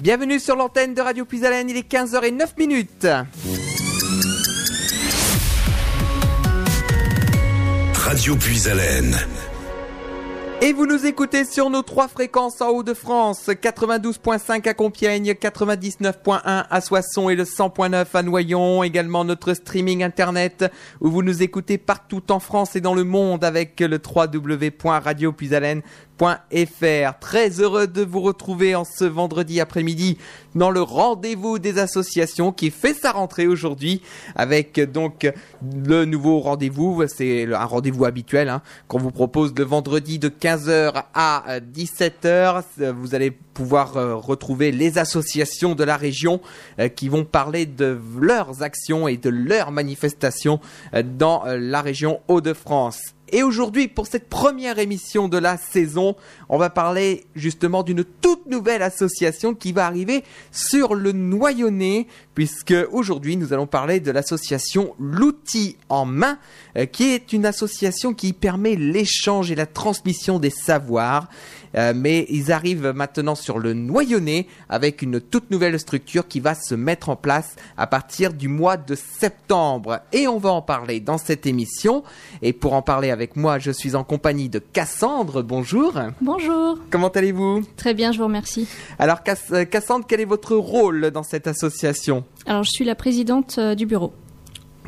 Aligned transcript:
Bienvenue 0.00 0.40
sur 0.40 0.56
l'antenne 0.56 0.94
de 0.94 1.02
Radio 1.02 1.26
Puisalène, 1.26 1.68
il 1.68 1.76
est 1.76 1.92
15h09 1.92 2.56
minutes. 2.56 3.06
Radio 7.92 8.34
Puisalène. 8.36 9.14
Et 10.62 10.72
vous 10.72 10.86
nous 10.86 11.04
écoutez 11.06 11.44
sur 11.44 11.68
nos 11.68 11.82
trois 11.82 12.08
fréquences 12.08 12.62
en 12.62 12.68
Haut-de-France, 12.68 13.48
92.5 13.48 14.68
à 14.68 14.74
Compiègne, 14.74 15.32
99.1 15.32 16.40
à 16.44 16.80
Soissons 16.80 17.30
et 17.30 17.34
le 17.34 17.44
100.9 17.44 18.06
à 18.12 18.22
Noyon. 18.22 18.82
Également 18.82 19.24
notre 19.24 19.52
streaming 19.52 20.02
internet 20.02 20.64
où 21.00 21.10
vous 21.10 21.22
nous 21.22 21.42
écoutez 21.42 21.76
partout 21.78 22.30
en 22.30 22.40
France 22.40 22.76
et 22.76 22.82
dans 22.82 22.94
le 22.94 23.04
monde 23.04 23.44
avec 23.44 23.80
le 23.80 23.98
www.radiopuisalène.com 23.98 25.82
Très 27.20 27.60
heureux 27.60 27.86
de 27.86 28.02
vous 28.02 28.20
retrouver 28.20 28.74
en 28.74 28.84
ce 28.84 29.04
vendredi 29.04 29.58
après-midi 29.58 30.18
dans 30.54 30.70
le 30.70 30.82
rendez-vous 30.82 31.58
des 31.58 31.78
associations 31.78 32.52
qui 32.52 32.70
fait 32.70 32.92
sa 32.92 33.12
rentrée 33.12 33.46
aujourd'hui 33.46 34.02
avec 34.36 34.78
donc 34.80 35.32
le 35.62 36.04
nouveau 36.04 36.40
rendez-vous. 36.40 37.04
C'est 37.06 37.50
un 37.50 37.64
rendez-vous 37.64 38.04
habituel 38.04 38.50
hein, 38.50 38.60
qu'on 38.86 38.98
vous 38.98 39.12
propose 39.12 39.54
le 39.56 39.64
vendredi 39.64 40.18
de 40.18 40.28
15h 40.28 41.04
à 41.14 41.44
17h. 41.60 42.64
Vous 42.92 43.14
allez 43.14 43.30
pouvoir 43.30 43.96
euh, 43.96 44.14
retrouver 44.14 44.72
les 44.72 44.98
associations 44.98 45.74
de 45.74 45.84
la 45.84 45.96
région 45.96 46.40
euh, 46.78 46.88
qui 46.88 47.08
vont 47.08 47.24
parler 47.24 47.66
de 47.66 47.98
leurs 48.18 48.62
actions 48.62 49.08
et 49.08 49.16
de 49.16 49.28
leurs 49.30 49.70
manifestations 49.70 50.60
euh, 50.94 51.02
dans 51.02 51.44
la 51.44 51.82
région 51.82 52.20
Hauts-de-France. 52.28 53.14
Et 53.32 53.42
aujourd'hui, 53.42 53.86
pour 53.86 54.06
cette 54.06 54.28
première 54.28 54.78
émission 54.78 55.28
de 55.28 55.38
la 55.38 55.56
saison, 55.56 56.16
on 56.48 56.58
va 56.58 56.68
parler 56.68 57.24
justement 57.36 57.82
d'une 57.82 58.04
toute 58.04 58.46
nouvelle 58.46 58.82
association 58.82 59.54
qui 59.54 59.72
va 59.72 59.86
arriver 59.86 60.24
sur 60.50 60.94
le 60.94 61.12
Noyonnais, 61.12 62.06
puisque 62.34 62.74
aujourd'hui 62.90 63.36
nous 63.36 63.52
allons 63.52 63.66
parler 63.66 64.00
de 64.00 64.10
l'association 64.10 64.94
L'outil 64.98 65.76
en 65.88 66.04
main, 66.04 66.38
euh, 66.76 66.86
qui 66.86 67.10
est 67.10 67.32
une 67.32 67.46
association 67.46 68.14
qui 68.14 68.32
permet 68.32 68.74
l'échange 68.74 69.50
et 69.50 69.54
la 69.54 69.66
transmission 69.66 70.38
des 70.38 70.50
savoirs. 70.50 71.28
Euh, 71.76 71.92
mais 71.94 72.26
ils 72.28 72.52
arrivent 72.52 72.92
maintenant 72.94 73.34
sur 73.34 73.58
le 73.58 73.74
Noyonnais 73.74 74.46
avec 74.68 75.02
une 75.02 75.20
toute 75.20 75.50
nouvelle 75.50 75.78
structure 75.78 76.26
qui 76.26 76.40
va 76.40 76.54
se 76.54 76.74
mettre 76.74 77.08
en 77.08 77.16
place 77.16 77.56
à 77.76 77.86
partir 77.86 78.32
du 78.32 78.48
mois 78.48 78.76
de 78.76 78.94
septembre. 78.94 80.00
Et 80.12 80.26
on 80.28 80.38
va 80.38 80.50
en 80.50 80.62
parler 80.62 81.00
dans 81.00 81.18
cette 81.18 81.46
émission. 81.46 82.02
Et 82.42 82.52
pour 82.52 82.74
en 82.74 82.82
parler 82.82 83.10
avec 83.10 83.36
moi, 83.36 83.58
je 83.58 83.70
suis 83.70 83.94
en 83.94 84.04
compagnie 84.04 84.48
de 84.48 84.58
Cassandre. 84.58 85.42
Bonjour. 85.42 85.94
Bonjour. 86.20 86.78
Comment 86.90 87.08
allez-vous? 87.08 87.62
Très 87.76 87.94
bien, 87.94 88.12
je 88.12 88.18
vous 88.18 88.24
remercie. 88.24 88.68
Alors 88.98 89.18
euh, 89.52 89.64
Cassandre, 89.64 90.04
quel 90.08 90.20
est 90.20 90.24
votre 90.24 90.56
rôle 90.56 91.10
dans 91.10 91.22
cette 91.22 91.46
association? 91.46 92.24
Alors 92.46 92.64
je 92.64 92.70
suis 92.70 92.84
la 92.84 92.94
présidente 92.94 93.56
euh, 93.58 93.74
du 93.74 93.86
bureau. 93.86 94.12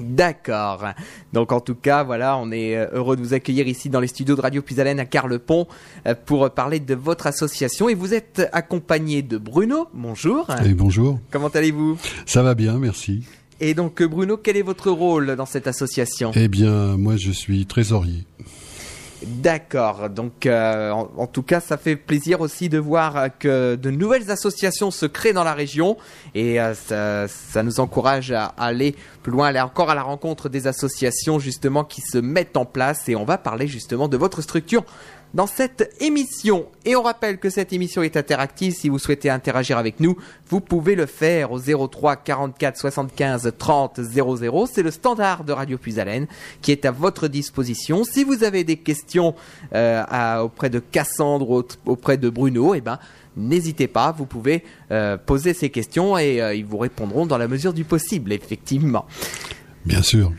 D'accord. 0.01 0.85
Donc 1.33 1.53
en 1.53 1.61
tout 1.61 1.75
cas, 1.75 2.03
voilà, 2.03 2.37
on 2.39 2.51
est 2.51 2.77
euh, 2.77 2.87
heureux 2.93 3.17
de 3.17 3.23
vous 3.23 3.35
accueillir 3.35 3.67
ici 3.67 3.91
dans 3.91 4.01
les 4.01 4.07
studios 4.07 4.37
de 4.37 4.41
Radio 4.41 4.63
Puisalène 4.63 4.99
à 5.01 5.05
Carlepont 5.05 5.67
euh, 6.07 6.15
pour 6.15 6.51
parler 6.51 6.81
de 6.81 6.95
votre 6.95 7.27
association. 7.27 7.89
Et 7.89 7.95
vous 7.95 8.15
êtes 8.15 8.49
accompagné 8.53 9.23
de 9.23 9.39
Bruno. 9.39 9.89
Bonjour. 9.93 10.47
Et 10.65 10.75
bonjour. 10.75 11.21
Comment 11.31 11.49
allez-vous? 11.49 11.99
Ça 12.27 12.43
va 12.43 12.55
bien, 12.55 12.79
merci. 12.79 13.25
Et 13.61 13.75
donc 13.75 14.03
Bruno, 14.03 14.37
quel 14.37 14.57
est 14.57 14.63
votre 14.63 14.91
rôle 14.91 15.37
dans 15.37 15.47
cette 15.47 15.67
association? 15.67 16.33
Eh 16.35 16.49
bien, 16.49 16.97
moi 16.97 17.17
je 17.17 17.31
suis 17.31 17.67
trésorier. 17.67 18.25
D'accord. 19.27 20.11
Donc, 20.11 20.47
euh, 20.47 20.91
en, 20.91 21.27
tout 21.27 21.43
cas, 21.43 21.61
ça 21.61 21.77
fait 21.77 21.97
plaisir 21.97 22.41
aussi 22.41 22.69
de 22.69 22.79
voir 22.79 23.29
que 23.39 23.77
de 23.77 23.91
nouvelles 23.91 24.31
associations 24.31 24.91
se 24.91 25.07
créent 25.07 25.33
dans 25.33 25.45
la 25.45 25.55
région. 25.55 25.97
Et 26.35 26.61
euh, 26.61 26.75
ça, 26.75 27.29
ça, 27.29 27.63
nous 27.63 27.81
encourage 27.81 28.33
à 28.33 28.47
aller 28.59 28.97
plus 29.23 29.33
loin, 29.33 29.49
aller 29.49 29.61
encore 29.61 29.91
à 29.91 29.95
la 29.95 30.03
rencontre 30.03 30.49
des 30.49 30.67
associations 30.67 31.39
justement 31.39 31.85
qui 31.85 32.01
se 32.01 32.19
mettent 32.19 32.57
en 32.57 32.65
place. 32.65 33.09
Et 33.09 33.17
on 33.17 33.25
va 33.25 33.39
parler 33.39 33.67
justement 33.67 34.09
de 34.09 34.17
votre 34.17 34.43
structure 34.43 34.85
dans 35.35 35.47
cette 35.47 35.95
émission. 36.01 36.67
Et 36.85 36.97
on 36.97 37.03
rappelle 37.03 37.39
que 37.39 37.51
cette 37.51 37.73
émission 37.73 38.03
est 38.03 38.17
interactive. 38.17 38.75
Si 38.75 38.89
vous 38.89 38.99
souhaitez 38.99 39.31
interagir 39.31 39.79
avec 39.79 40.01
nous, 40.01 40.17
vous 40.49 40.61
pouvez 40.61 40.95
le 40.95 41.07
faire 41.07 41.53
au 41.53 41.59
03 41.59 42.17
44 42.17 42.77
75 42.77 43.53
30 43.57 44.01
00. 44.01 44.67
C'est 44.67 44.83
le 44.83 44.91
standard 44.91 45.45
de 45.45 45.53
Radio 45.53 45.79
Puisalène 45.79 46.27
qui 46.61 46.73
est 46.73 46.85
à 46.85 46.91
votre 46.91 47.29
disposition. 47.29 48.05
Si 48.05 48.25
vous 48.25 48.45
avez 48.45 48.65
des 48.65 48.77
questions 48.77 49.35
euh, 49.75 50.39
auprès 50.41 50.71
de 50.71 50.79
Cassandre 50.79 51.51
ou 51.51 51.65
auprès 51.87 52.17
de 52.17 52.29
Bruno, 52.29 52.75
eh 52.75 52.81
ben, 52.81 52.99
n'hésitez 53.37 53.89
pas, 53.89 54.13
vous 54.13 54.27
pouvez 54.27 54.65
euh, 54.91 55.17
poser 55.17 55.55
ces 55.55 55.71
questions 55.71 56.19
et 56.19 56.41
euh, 56.41 56.55
ils 56.55 56.65
vous 56.65 56.79
répondront 56.79 57.27
dans 57.27 57.39
la 57.39 57.49
mesure 57.49 57.73
du 57.73 57.85
possible, 57.85 58.33
effectivement. 58.33 59.07
Bien 59.85 60.03
sûr. 60.03 60.33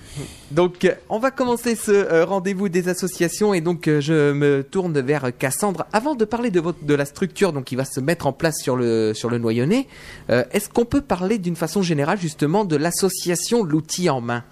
Donc, 0.52 0.90
on 1.10 1.20
va 1.20 1.32
commencer 1.32 1.76
ce 1.76 1.92
euh, 1.92 2.26
rendez-vous 2.26 2.70
des 2.70 2.88
associations 2.88 3.54
et 3.54 3.60
donc 3.60 3.88
euh, 3.88 4.00
je 4.00 4.32
me 4.32 4.64
tourne 4.64 4.98
vers 5.02 5.36
Cassandre. 5.38 5.86
Avant 5.92 6.16
de 6.16 6.24
parler 6.24 6.50
de, 6.50 6.94
la 6.94 7.06
structure 7.06 7.52
donc 7.52 7.66
qui 7.66 7.76
va 7.76 7.84
se 7.84 8.00
mettre 8.00 8.26
en 8.26 8.34
place 8.34 8.56
sur 8.62 8.78
le 8.78 9.14
sur 9.14 9.30
le 9.30 9.40
Noyonnais, 9.40 9.88
euh, 10.30 10.44
est-ce 10.52 10.70
qu'on 10.70 10.86
peut 10.86 11.02
parler 11.02 11.40
d'une 11.40 11.58
façon 11.58 11.82
générale 11.82 12.20
justement 12.20 12.64
de 12.64 12.78
l'association 12.78 13.64
L'outil 13.64 14.10
en 14.10 14.22
main? 14.22 14.44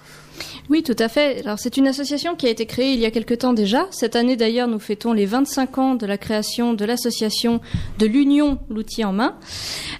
Oui, 0.71 0.83
tout 0.83 0.95
à 0.99 1.09
fait. 1.09 1.41
Alors, 1.43 1.59
c'est 1.59 1.75
une 1.75 1.85
association 1.85 2.37
qui 2.37 2.47
a 2.47 2.49
été 2.49 2.65
créée 2.65 2.93
il 2.93 2.99
y 3.01 3.05
a 3.05 3.11
quelque 3.11 3.33
temps 3.33 3.51
déjà. 3.51 3.87
Cette 3.91 4.15
année, 4.15 4.37
d'ailleurs, 4.37 4.69
nous 4.69 4.79
fêtons 4.79 5.11
les 5.11 5.25
25 5.25 5.77
ans 5.79 5.95
de 5.95 6.05
la 6.05 6.17
création 6.17 6.73
de 6.73 6.85
l'association 6.85 7.59
de 7.99 8.05
l'Union 8.05 8.57
L'outil 8.69 9.03
en 9.03 9.11
main. 9.11 9.35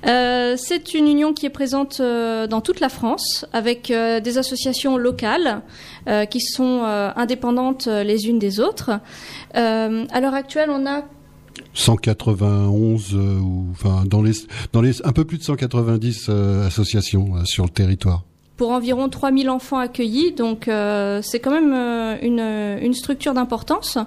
Euh, 0.08 0.56
c'est 0.58 0.94
une 0.94 1.10
union 1.10 1.34
qui 1.34 1.46
est 1.46 1.50
présente 1.50 2.00
euh, 2.00 2.48
dans 2.48 2.62
toute 2.62 2.80
la 2.80 2.88
France 2.88 3.46
avec 3.52 3.92
euh, 3.92 4.22
des 4.22 4.38
associations 4.38 4.96
locales 4.96 5.62
qui 6.30 6.40
sont 6.40 6.82
indépendantes 6.84 7.86
les 7.86 8.28
unes 8.28 8.40
des 8.40 8.60
autres. 8.60 8.92
à 9.54 10.22
l'heure 10.22 10.34
actuelle, 10.34 10.70
on 10.72 10.88
a 10.88 11.04
191 11.74 13.14
ou 13.14 13.68
enfin 13.72 14.04
dans 14.06 14.24
les 14.24 14.32
dans 14.74 14.82
les 14.82 15.06
un 15.06 15.12
peu 15.12 15.26
plus 15.26 15.38
de 15.38 15.44
190 15.44 16.30
associations 16.66 17.46
sur 17.46 17.66
le 17.66 17.70
territoire 17.70 18.24
pour 18.62 18.70
environ 18.70 19.10
3000 19.10 19.50
enfants 19.50 19.80
accueillis. 19.80 20.34
Donc 20.34 20.68
euh, 20.68 21.20
c'est 21.24 21.40
quand 21.40 21.50
même 21.50 21.74
euh, 21.74 22.78
une, 22.80 22.94
structure 22.94 23.34
d'importance. 23.34 23.98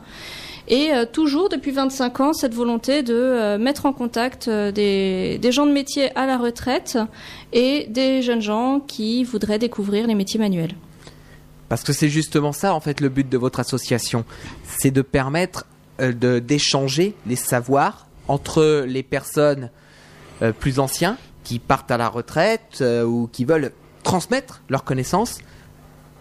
Et 0.68 0.92
euh, 0.92 1.06
toujours 1.12 1.48
depuis 1.48 1.72
25 1.72 2.20
ans, 2.20 2.32
cette 2.32 2.54
volonté 2.54 3.02
de 3.02 3.56
mettre 3.56 3.84
en 3.84 3.92
contact 3.92 4.48
des, 4.48 5.40
gens 5.50 5.66
de 5.66 5.72
métier 5.72 6.16
à 6.16 6.26
la 6.26 6.38
retraite 6.38 6.98
et 7.52 7.88
des 7.88 8.22
jeunes 8.22 8.42
gens 8.42 8.78
qui 8.78 9.24
voudraient 9.24 9.58
découvrir 9.58 10.06
les 10.06 10.14
métiers 10.14 10.38
manuels. 10.38 10.76
Parce 11.68 11.82
que 11.82 11.92
c'est 11.92 12.08
justement 12.08 12.52
ça, 12.52 12.74
en 12.74 12.80
fait, 12.80 13.00
le 13.00 13.08
but 13.08 13.28
de 13.28 13.36
votre 13.36 13.58
association. 13.58 14.24
C'est 14.62 14.92
de 14.92 15.02
permettre 15.02 15.66
d'échanger 15.98 17.16
les 17.26 17.34
savoirs 17.34 18.06
entre 18.28 18.84
les 18.86 19.02
personnes 19.02 19.70
plus 20.60 20.78
anciens 20.78 21.16
qui 21.42 21.58
partent 21.58 21.90
à 21.90 21.96
la 21.96 22.08
retraite 22.08 22.84
ou 23.04 23.28
qui 23.32 23.44
veulent 23.44 23.72
transmettre 24.04 24.62
leurs 24.68 24.84
connaissances, 24.84 25.38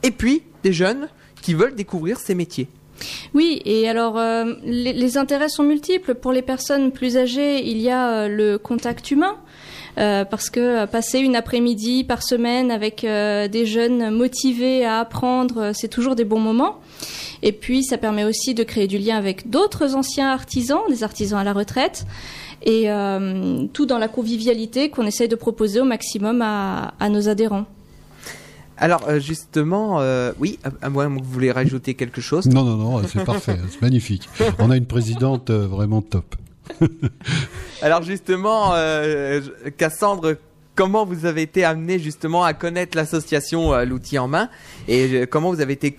et 0.02 0.10
puis 0.12 0.42
des 0.64 0.74
jeunes 0.74 1.10
qui 1.42 1.54
veulent 1.54 1.76
découvrir 1.76 2.20
ces 2.20 2.34
métiers. 2.34 2.68
Oui, 3.34 3.62
et 3.66 3.90
alors 3.90 4.18
euh, 4.18 4.54
les, 4.64 5.18
intérêts 5.18 5.50
sont 5.50 5.64
multiples. 5.64 6.16
Pour 6.16 6.32
les 6.32 6.42
personnes 6.42 6.92
plus 6.92 7.18
âgées, 7.18 7.66
il 7.66 7.80
y 7.80 7.90
a 7.90 8.10
euh, 8.10 8.28
le 8.28 8.58
contact 8.58 9.12
humain. 9.12 9.36
Euh, 10.00 10.26
parce 10.26 10.50
que 10.50 10.88
passer 10.88 11.20
une 11.20 11.36
après-midi 11.36 12.04
par 12.04 12.24
semaine 12.24 12.72
avec 12.72 13.02
des 13.02 13.66
jeunes 13.68 14.10
motivés 14.10 14.86
à 14.86 15.00
apprendre, 15.00 15.72
c'est 15.76 15.88
toujours 15.88 16.16
des 16.16 16.26
bons 16.26 16.40
moments. 16.40 16.80
Et 17.44 17.52
puis, 17.52 17.84
ça 17.84 18.00
permet 18.00 18.24
aussi 18.24 18.56
de 18.56 18.64
créer 18.64 18.88
du 18.88 18.98
lien 18.98 19.18
avec 19.18 19.52
d'autres 19.52 19.94
anciens 19.94 20.32
artisans, 20.32 20.82
des 20.90 21.04
artisans 21.04 21.38
à 21.38 21.44
la 21.44 21.54
retraite, 21.54 22.06
et 22.64 22.88
tout 23.74 23.86
dans 23.86 23.98
la 23.98 24.08
convivialité 24.08 24.90
qu'on 24.90 25.06
essaye 25.06 25.28
de 25.28 25.36
proposer 25.36 25.80
au 25.80 25.86
maximum 25.86 26.42
à 26.42 27.10
nos 27.10 27.30
adhérents. 27.30 27.66
Alors 28.78 29.08
euh, 29.08 29.20
justement, 29.20 30.02
euh, 30.02 30.34
oui, 30.40 30.60
à 30.82 30.90
moins 30.90 31.08
que 31.08 31.24
vous 31.24 31.32
voulez 31.32 31.52
rajouter 31.52 31.94
quelque 31.94 32.22
chose? 32.22 32.48
Non, 32.48 32.64
non, 32.64 32.76
non, 32.76 33.02
c'est 33.08 33.24
parfait, 33.24 33.58
c'est 33.70 33.82
magnifique. 33.82 34.30
On 34.60 34.72
a 34.72 34.78
une 34.78 34.86
présidente 34.86 35.50
euh, 35.50 35.68
vraiment 35.68 36.02
top. 36.02 36.36
Alors 37.82 38.04
justement, 38.04 38.74
Cassandre, 39.78 40.38
comment 40.76 41.06
vous 41.06 41.26
avez 41.26 41.42
été 41.42 41.64
amené 41.66 42.00
justement 42.00 42.44
à 42.44 42.54
connaître 42.54 42.98
l'association 42.98 43.78
L'outil 43.84 44.18
en 44.18 44.30
main? 44.30 44.50
Et 44.88 45.28
comment 45.28 45.52
vous 45.52 45.60
avez 45.60 45.74
été 45.74 45.94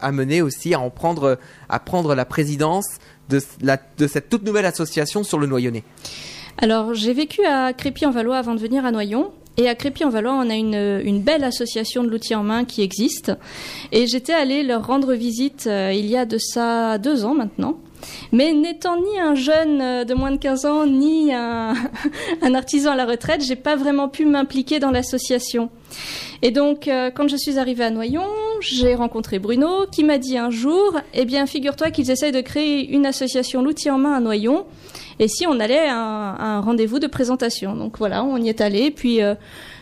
amené 0.00 0.40
aussi 0.40 0.74
à 0.74 0.80
en 0.80 0.90
prendre, 0.90 1.36
à 1.68 1.80
prendre 1.80 2.14
la 2.14 2.24
présidence 2.24 2.86
de, 3.28 4.06
cette 4.06 4.28
toute 4.28 4.44
nouvelle 4.44 4.66
association 4.66 5.24
sur 5.24 5.38
le 5.38 5.46
Noyonnais 5.46 5.84
alors, 6.60 6.92
j'ai 6.92 7.12
vécu 7.12 7.44
à 7.44 7.72
Crépy-en-Valois 7.72 8.36
avant 8.36 8.52
de 8.56 8.58
venir 8.58 8.84
à 8.84 8.90
Noyon. 8.90 9.30
Et 9.58 9.68
à 9.68 9.76
Crépy-en-Valois, 9.76 10.32
on 10.32 10.50
a 10.50 10.56
une, 10.56 11.00
une, 11.04 11.22
belle 11.22 11.44
association 11.44 12.02
de 12.02 12.08
l'outil 12.08 12.34
en 12.34 12.42
main 12.42 12.64
qui 12.64 12.82
existe. 12.82 13.32
Et 13.92 14.08
j'étais 14.08 14.32
allée 14.32 14.64
leur 14.64 14.84
rendre 14.84 15.14
visite 15.14 15.68
euh, 15.68 15.92
il 15.92 16.06
y 16.06 16.16
a 16.16 16.24
de 16.24 16.36
ça 16.36 16.98
deux 16.98 17.24
ans 17.24 17.34
maintenant. 17.34 17.78
Mais 18.32 18.52
n'étant 18.52 19.00
ni 19.00 19.18
un 19.18 19.34
jeune 19.34 19.80
euh, 19.80 20.04
de 20.04 20.14
moins 20.14 20.30
de 20.30 20.36
15 20.36 20.66
ans, 20.66 20.86
ni 20.86 21.32
un, 21.32 21.74
un 22.42 22.54
artisan 22.54 22.92
à 22.92 22.96
la 22.96 23.06
retraite, 23.06 23.42
j'ai 23.44 23.56
pas 23.56 23.76
vraiment 23.76 24.08
pu 24.08 24.24
m'impliquer 24.24 24.78
dans 24.78 24.90
l'association. 24.90 25.70
Et 26.42 26.50
donc, 26.50 26.86
euh, 26.86 27.10
quand 27.10 27.28
je 27.28 27.36
suis 27.36 27.58
arrivée 27.58 27.84
à 27.84 27.90
Noyon, 27.90 28.26
j'ai 28.60 28.94
rencontré 28.94 29.38
Bruno 29.38 29.86
qui 29.90 30.04
m'a 30.04 30.18
dit 30.18 30.38
un 30.38 30.50
jour, 30.50 30.98
eh 31.14 31.24
bien, 31.24 31.46
figure-toi 31.46 31.90
qu'ils 31.90 32.10
essayent 32.10 32.32
de 32.32 32.40
créer 32.40 32.88
une 32.90 33.06
association 33.06 33.62
l'outil 33.62 33.90
en 33.90 33.98
main 33.98 34.14
à 34.14 34.20
Noyon. 34.20 34.66
Et 35.18 35.26
si 35.26 35.46
on 35.46 35.58
allait 35.58 35.88
à 35.88 35.96
un, 35.96 36.38
un 36.38 36.60
rendez-vous 36.60 37.00
de 37.00 37.08
présentation? 37.08 37.74
Donc 37.74 37.98
voilà, 37.98 38.22
on 38.22 38.36
y 38.36 38.48
est 38.48 38.60
allé. 38.60 38.90
Puis, 38.90 39.22
euh, 39.22 39.34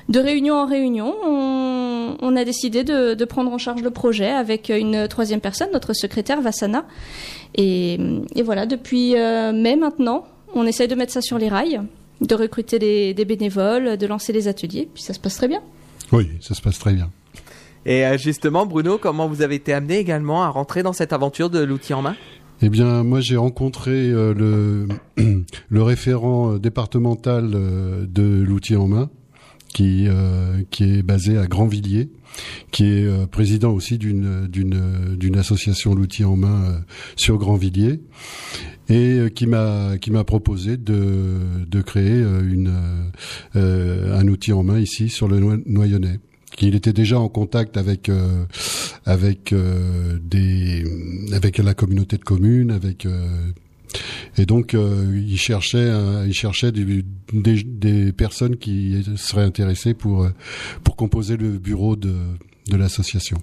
de 0.08 0.20
réunion 0.20 0.54
en 0.54 0.66
réunion, 0.66 1.14
on, 1.24 2.16
on 2.20 2.36
a 2.36 2.44
décidé 2.44 2.84
de, 2.84 3.14
de, 3.14 3.24
prendre 3.24 3.52
en 3.52 3.58
charge 3.58 3.82
le 3.82 3.90
projet 3.90 4.30
avec 4.30 4.68
une 4.68 5.08
troisième 5.08 5.40
personne, 5.40 5.68
notre 5.72 5.92
secrétaire 5.92 6.40
Vassana. 6.40 6.86
Et, 7.54 7.98
et 8.34 8.42
voilà, 8.42 8.66
depuis 8.66 9.16
euh, 9.16 9.52
mai 9.52 9.76
maintenant, 9.76 10.24
on 10.54 10.64
essaye 10.66 10.88
de 10.88 10.94
mettre 10.94 11.12
ça 11.12 11.22
sur 11.22 11.38
les 11.38 11.48
rails, 11.48 11.80
de 12.20 12.34
recruter 12.34 12.78
des, 12.78 13.14
des 13.14 13.24
bénévoles, 13.24 13.96
de 13.96 14.06
lancer 14.06 14.32
des 14.32 14.48
ateliers, 14.48 14.88
puis 14.92 15.02
ça 15.02 15.12
se 15.12 15.18
passe 15.18 15.36
très 15.36 15.48
bien. 15.48 15.60
Oui, 16.12 16.30
ça 16.40 16.54
se 16.54 16.62
passe 16.62 16.78
très 16.78 16.92
bien. 16.92 17.10
Et 17.84 18.04
euh, 18.04 18.18
justement, 18.18 18.66
Bruno, 18.66 18.98
comment 18.98 19.28
vous 19.28 19.42
avez 19.42 19.54
été 19.54 19.72
amené 19.72 19.98
également 19.98 20.42
à 20.42 20.48
rentrer 20.48 20.82
dans 20.82 20.92
cette 20.92 21.12
aventure 21.12 21.50
de 21.50 21.60
l'outil 21.60 21.94
en 21.94 22.02
main? 22.02 22.16
Eh 22.62 22.68
bien, 22.68 23.04
moi, 23.04 23.20
j'ai 23.20 23.36
rencontré 23.36 23.92
euh, 23.92 24.34
le, 24.34 24.88
le 25.68 25.82
référent 25.82 26.56
départemental 26.56 27.52
euh, 27.54 28.06
de 28.08 28.42
l'outil 28.42 28.76
en 28.76 28.88
main, 28.88 29.10
qui 29.76 30.06
euh, 30.08 30.62
qui 30.70 30.84
est 30.84 31.02
basé 31.02 31.36
à 31.36 31.46
Grandvilliers, 31.46 32.08
qui 32.70 32.84
est 32.84 33.04
euh, 33.04 33.26
président 33.26 33.72
aussi 33.72 33.98
d'une 33.98 34.46
d'une 34.46 35.14
d'une 35.16 35.36
association 35.36 35.94
l'outil 35.94 36.24
en 36.24 36.34
main 36.34 36.80
sur 37.14 37.36
Grandvilliers, 37.36 38.00
et 38.88 39.18
qui 39.34 39.46
m'a 39.46 39.98
qui 40.00 40.10
m'a 40.10 40.24
proposé 40.24 40.78
de 40.78 41.66
de 41.66 41.82
créer 41.82 42.22
une 42.22 42.72
un 43.54 44.28
outil 44.28 44.54
en 44.54 44.62
main 44.62 44.80
ici 44.80 45.10
sur 45.10 45.28
le 45.28 45.40
Noyonnais. 45.66 46.20
Qu'il 46.56 46.74
était 46.74 46.94
déjà 46.94 47.18
en 47.20 47.28
contact 47.28 47.76
avec 47.76 48.08
euh, 48.08 48.46
avec 49.04 49.52
euh, 49.52 50.18
des 50.22 50.84
avec 51.34 51.58
la 51.58 51.74
communauté 51.74 52.16
de 52.16 52.24
communes, 52.24 52.70
avec 52.70 53.04
euh, 53.04 53.28
et 54.38 54.46
donc 54.46 54.74
il 54.74 55.38
cherchait 55.38 55.90
cherchait 56.32 56.72
des, 56.72 57.02
des, 57.32 58.12
personnes 58.12 58.56
qui 58.56 59.04
seraient 59.16 59.44
intéressées 59.44 59.94
pour 59.94 60.28
pour 60.84 60.96
composer 60.96 61.36
le 61.36 61.58
bureau 61.58 61.96
de 61.96 62.14
de 62.70 62.76
l'association. 62.76 63.38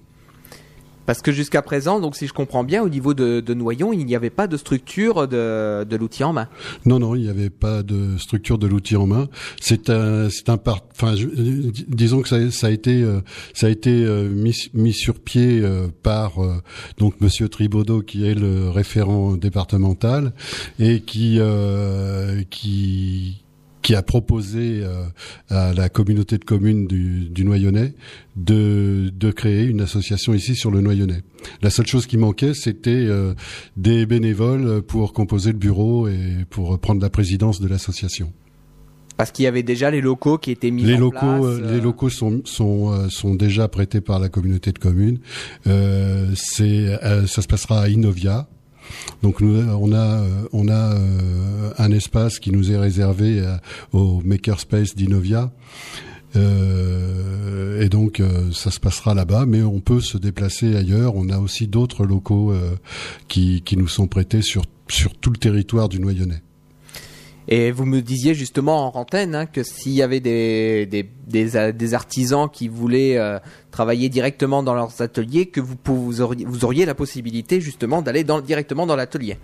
Parce 1.06 1.22
que 1.22 1.32
jusqu'à 1.32 1.62
présent, 1.62 2.00
donc 2.00 2.16
si 2.16 2.28
je 2.28 2.34
comprends 2.34 2.64
bien, 2.64 2.82
au 2.84 2.90
niveau 2.90 3.14
de, 3.14 3.42
de 3.42 3.54
Noyon, 3.54 3.94
il 3.94 4.06
n'y 4.06 4.16
avait 4.16 4.30
pas 4.30 4.48
de 4.48 4.58
structure 4.58 5.28
de, 5.28 5.84
de 5.84 5.96
l'outil 5.96 6.24
en 6.24 6.34
main. 6.34 6.48
Non, 6.86 7.00
non, 7.00 7.16
il 7.16 7.24
n'y 7.24 7.30
avait 7.30 7.50
pas 7.50 7.84
de 7.84 8.18
structure 8.18 8.58
de 8.58 8.68
l'outil 8.68 8.96
en 8.96 9.08
main. 9.08 9.28
C'est 9.60 9.90
un, 9.90 10.30
c'est 10.30 10.50
un 10.50 10.58
part. 10.58 10.82
Enfin, 10.92 11.16
disons 11.88 12.22
que 12.22 12.30
ça, 12.30 12.52
ça, 12.52 12.68
a 12.68 12.70
été, 12.70 13.02
euh, 13.02 13.22
ça 13.54 13.68
a 13.68 13.70
été 13.70 13.92
euh, 13.92 14.30
mis, 14.30 14.56
mis 14.74 14.94
sur 14.94 15.20
pied 15.20 15.60
euh, 15.62 15.88
par 16.04 16.34
donc 16.98 17.20
Monsieur 17.22 17.50
Tribaudot, 17.50 18.02
qui 18.02 18.28
est 18.28 18.36
le 18.36 18.70
référent 18.70 19.34
départemental 19.34 20.34
et 20.80 21.02
qui, 21.02 21.40
qui 22.50 23.43
qui 23.84 23.94
a 23.94 24.02
proposé 24.02 24.82
euh, 24.82 25.04
à 25.50 25.74
la 25.74 25.90
communauté 25.90 26.40
de 26.40 26.46
communes 26.46 26.88
du, 26.88 27.30
du 27.30 27.46
Noyonnais 27.46 27.94
de, 28.36 29.12
de, 29.14 29.32
créer 29.32 29.66
une 29.66 29.82
association 29.82 30.34
ici 30.34 30.56
sur 30.56 30.72
le 30.72 30.82
Noyonnais. 30.82 31.22
La 31.62 31.70
seule 31.70 31.86
chose 31.86 32.08
qui 32.08 32.18
manquait, 32.18 32.56
c'était 32.56 32.90
euh, 32.92 33.36
des 33.78 34.08
bénévoles 34.08 34.82
pour 34.82 35.14
composer 35.14 35.52
le 35.52 35.58
bureau 35.58 36.08
et 36.08 36.46
pour 36.50 36.80
prendre 36.80 37.02
la 37.02 37.12
présidence 37.12 37.60
de 37.60 37.68
l'association. 37.68 38.34
Parce 39.18 39.32
qu'il 39.32 39.46
y 39.46 39.48
avait 39.48 39.62
déjà 39.62 39.92
les 39.92 40.02
locaux 40.02 40.40
qui 40.40 40.50
étaient 40.50 40.72
mis 40.72 40.84
les 40.84 40.96
en 40.96 41.00
locaux, 41.00 41.20
place. 41.20 41.72
Les 41.72 41.80
locaux 41.80 42.10
sont 42.10 42.42
sont 42.46 43.10
sont 43.10 43.36
déjà 43.36 43.68
prêtés 43.68 44.02
par 44.02 44.20
la 44.20 44.28
communauté 44.28 44.72
de 44.72 44.80
communes. 44.80 45.20
Euh, 45.68 46.32
c'est 46.34 46.98
ça 47.28 47.44
se 47.44 47.48
passera 47.48 47.82
à 47.82 47.90
Inovia. 47.90 48.48
Donc 49.22 49.42
nous, 49.42 49.60
on 49.60 49.94
a, 49.94 50.26
on 50.52 50.68
a 50.68 50.96
euh, 50.96 51.72
un 51.78 51.92
espace 51.92 52.40
qui 52.40 52.52
nous 52.52 52.72
est 52.72 52.78
réservé 52.78 53.44
au 53.92 54.22
Makerspace 54.24 54.96
d'Inovia. 54.96 55.52
Euh, 56.36 57.82
et 57.82 57.90
donc 57.90 58.20
euh, 58.20 58.52
ça 58.52 58.72
se 58.72 58.80
passera 58.80 59.14
là-bas, 59.14 59.46
mais 59.46 59.62
on 59.62 59.80
peut 59.80 60.02
se 60.02 60.18
déplacer 60.18 60.76
ailleurs. 60.76 61.16
On 61.16 61.30
a 61.30 61.38
aussi 61.38 61.68
d'autres 61.68 62.06
locaux 62.06 62.52
euh, 62.52 62.76
qui, 63.28 63.62
qui 63.62 63.78
nous 63.78 63.88
sont 63.88 64.08
prêtés 64.08 64.42
sur, 64.42 64.64
sur 64.88 65.16
tout 65.16 65.30
le 65.30 65.38
territoire 65.38 65.90
du 65.90 66.00
Noyonnais. 66.00 66.42
Et 67.48 67.72
vous 67.72 67.86
me 67.86 68.02
disiez 68.02 68.34
justement 68.34 68.88
en 68.88 69.00
antenne 69.00 69.36
hein, 69.36 69.46
que 69.46 69.64
s'il 69.64 69.92
y 69.92 70.02
avait 70.02 70.20
des, 70.22 70.86
des, 71.28 71.94
artisans 71.94 72.50
qui 72.50 72.68
voulaient 72.68 73.18
euh, 73.18 73.40
travailler 73.72 74.10
directement 74.10 74.64
dans 74.64 74.74
leurs 74.74 75.02
ateliers, 75.02 75.48
que 75.48 75.60
vous, 75.60 75.76
vous, 75.86 76.22
auriez, 76.22 76.86
la 76.86 76.96
possibilité 76.96 77.60
justement 77.60 78.02
d'aller 78.02 78.24
directement 78.24 78.86
dans 78.86 78.96
l'atelier. 78.96 79.38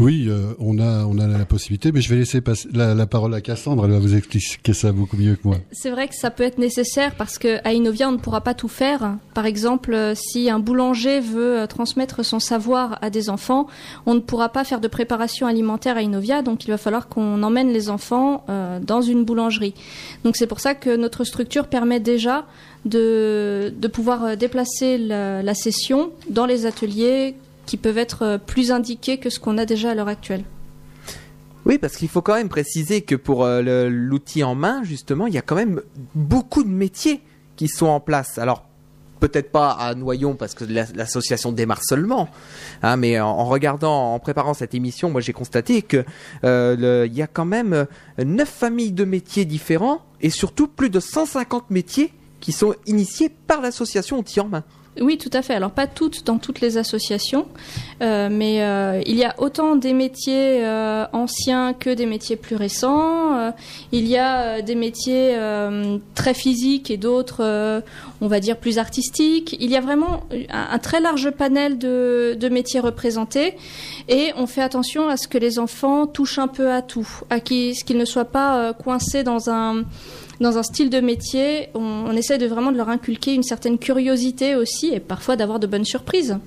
Oui, 0.00 0.28
euh, 0.30 0.54
on 0.58 0.78
a 0.78 1.04
on 1.04 1.18
a 1.18 1.26
la 1.26 1.44
possibilité, 1.44 1.92
mais 1.92 2.00
je 2.00 2.08
vais 2.08 2.16
laisser 2.16 2.42
la, 2.72 3.06
parole 3.06 3.34
à 3.34 3.42
Cassandre. 3.42 3.84
Elle 3.84 3.90
va 3.90 3.98
vous 3.98 4.14
expliquer 4.16 4.72
ça 4.72 4.92
beaucoup 4.92 5.18
mieux 5.18 5.36
que 5.36 5.46
moi. 5.46 5.58
C'est 5.72 5.90
vrai 5.90 6.08
que 6.08 6.14
ça 6.14 6.30
peut 6.30 6.42
être 6.42 6.56
nécessaire 6.56 7.14
parce 7.16 7.36
que 7.36 7.58
à 7.64 7.74
on 7.74 8.12
ne 8.12 8.16
pourra 8.16 8.40
pas 8.40 8.54
tout 8.54 8.68
faire. 8.68 9.16
Par 9.34 9.44
exemple, 9.44 9.92
euh, 9.92 10.14
si 10.14 10.48
un 10.48 10.58
boulanger 10.58 11.20
veut 11.20 11.60
euh, 11.60 11.66
transmettre 11.66 12.24
son 12.24 12.40
savoir 12.40 12.98
à 13.02 13.10
des 13.10 13.28
enfants, 13.28 13.66
on 14.06 14.14
ne 14.14 14.20
pourra 14.20 14.48
pas 14.48 14.64
faire 14.64 14.80
de 14.80 14.88
préparation 14.88 15.46
alimentaire 15.46 15.98
à 15.98 16.02
Inovia, 16.02 16.40
donc 16.40 16.64
il 16.64 16.70
va 16.70 16.78
falloir 16.78 17.08
qu'on 17.08 17.42
emmène 17.42 17.70
les 17.70 17.90
enfants 17.90 18.44
dans 18.82 19.02
une 19.02 19.24
boulangerie. 19.24 19.74
Donc 20.24 20.36
c'est 20.36 20.46
pour 20.46 20.60
ça 20.60 20.74
que 20.74 20.96
notre 20.96 21.24
structure 21.24 21.66
permet 21.66 22.00
déjà 22.00 22.46
de 22.86 23.72
de 23.76 23.88
pouvoir 23.88 24.36
déplacer 24.36 24.96
la, 24.96 25.42
la 25.42 25.54
session 25.54 26.10
dans 26.30 26.46
les 26.46 26.64
ateliers 26.64 27.34
qui 27.70 27.76
peuvent 27.76 27.98
être 27.98 28.40
plus 28.48 28.72
indiqués 28.72 29.18
que 29.18 29.30
ce 29.30 29.38
qu'on 29.38 29.56
a 29.56 29.64
déjà 29.64 29.92
à 29.92 29.94
l'heure 29.94 30.08
actuelle. 30.08 30.42
Oui, 31.66 31.78
parce 31.78 31.94
qu'il 31.94 32.08
faut 32.08 32.20
quand 32.20 32.34
même 32.34 32.48
préciser 32.48 33.02
que 33.02 33.14
pour 33.14 33.44
euh, 33.44 33.88
l'outil 33.88 34.42
en 34.42 34.56
main, 34.56 34.82
justement, 34.82 35.28
il 35.28 35.34
y 35.34 35.38
a 35.38 35.42
quand 35.42 35.54
même 35.54 35.80
beaucoup 36.16 36.64
de 36.64 36.68
métiers 36.68 37.20
qui 37.54 37.68
sont 37.68 37.86
en 37.86 38.00
place. 38.00 38.38
Alors, 38.38 38.64
peut-être 39.20 39.52
pas 39.52 39.70
à 39.70 39.94
Noyon 39.94 40.34
parce 40.34 40.54
que 40.54 40.64
l'association 40.64 41.52
démarre 41.52 41.84
seulement, 41.84 42.28
hein, 42.82 42.96
mais 42.96 43.20
en, 43.20 43.44
regardant, 43.44 44.14
en 44.14 44.18
préparant 44.18 44.52
cette 44.52 44.74
émission, 44.74 45.08
moi 45.08 45.20
j'ai 45.20 45.32
constaté 45.32 45.82
que 45.82 46.04
euh, 46.42 47.06
il 47.06 47.16
y 47.16 47.22
a 47.22 47.28
quand 47.28 47.44
même 47.44 47.86
neuf 48.18 48.48
familles 48.48 48.90
de 48.90 49.04
métiers 49.04 49.44
différents 49.44 50.02
et 50.20 50.30
surtout 50.30 50.66
plus 50.66 50.90
de 50.90 50.98
150 50.98 51.70
métiers 51.70 52.12
qui 52.40 52.50
sont 52.50 52.74
initiés 52.86 53.28
par 53.28 53.60
l'association 53.60 54.18
Outils 54.18 54.40
en 54.40 54.48
main. 54.48 54.64
Oui, 54.98 55.18
tout 55.18 55.30
à 55.32 55.40
fait. 55.42 55.54
Alors 55.54 55.70
pas 55.70 55.86
toutes 55.86 56.26
dans 56.26 56.38
toutes 56.38 56.60
les 56.60 56.76
associations, 56.76 57.46
euh, 58.02 58.28
mais 58.30 58.62
euh, 58.62 59.00
il 59.06 59.16
y 59.16 59.24
a 59.24 59.36
autant 59.38 59.76
des 59.76 59.92
métiers 59.92 60.64
euh, 60.64 61.06
anciens 61.12 61.74
que 61.74 61.90
des 61.90 62.06
métiers 62.06 62.34
plus 62.34 62.56
récents. 62.56 63.52
Il 63.92 64.08
y 64.08 64.18
a 64.18 64.62
des 64.62 64.74
métiers 64.74 65.36
très 66.14 66.34
physiques 66.34 66.90
et 66.90 66.96
d'autres, 66.96 67.82
on 68.20 68.26
va 68.26 68.40
dire, 68.40 68.56
plus 68.56 68.78
artistiques. 68.78 69.56
Il 69.60 69.70
y 69.70 69.76
a 69.76 69.80
vraiment 69.80 70.24
un, 70.50 70.78
très 70.78 71.00
large 71.00 71.30
panel 71.30 71.78
de, 71.78 72.48
métiers 72.50 72.80
représentés 72.80 73.56
et 74.08 74.32
on 74.36 74.46
fait 74.46 74.62
attention 74.62 75.08
à 75.08 75.16
ce 75.16 75.28
que 75.28 75.38
les 75.38 75.60
enfants 75.60 76.06
touchent 76.06 76.38
un 76.38 76.48
peu 76.48 76.72
à 76.72 76.82
tout, 76.82 77.08
à 77.30 77.38
ce 77.38 77.84
qu'ils 77.84 77.96
ne 77.96 78.04
soient 78.04 78.24
pas 78.24 78.72
coincés 78.74 79.22
dans 79.22 79.50
un 79.50 79.84
dans 80.40 80.58
un 80.58 80.62
style 80.62 80.90
de 80.90 81.00
métier, 81.00 81.68
on, 81.74 81.80
on, 81.80 82.12
essaie 82.12 82.38
de 82.38 82.46
vraiment 82.46 82.72
de 82.72 82.76
leur 82.76 82.88
inculquer 82.88 83.34
une 83.34 83.42
certaine 83.42 83.78
curiosité 83.78 84.56
aussi 84.56 84.92
et 84.92 85.00
parfois 85.00 85.36
d'avoir 85.36 85.60
de 85.60 85.66
bonnes 85.66 85.84
surprises. 85.84 86.38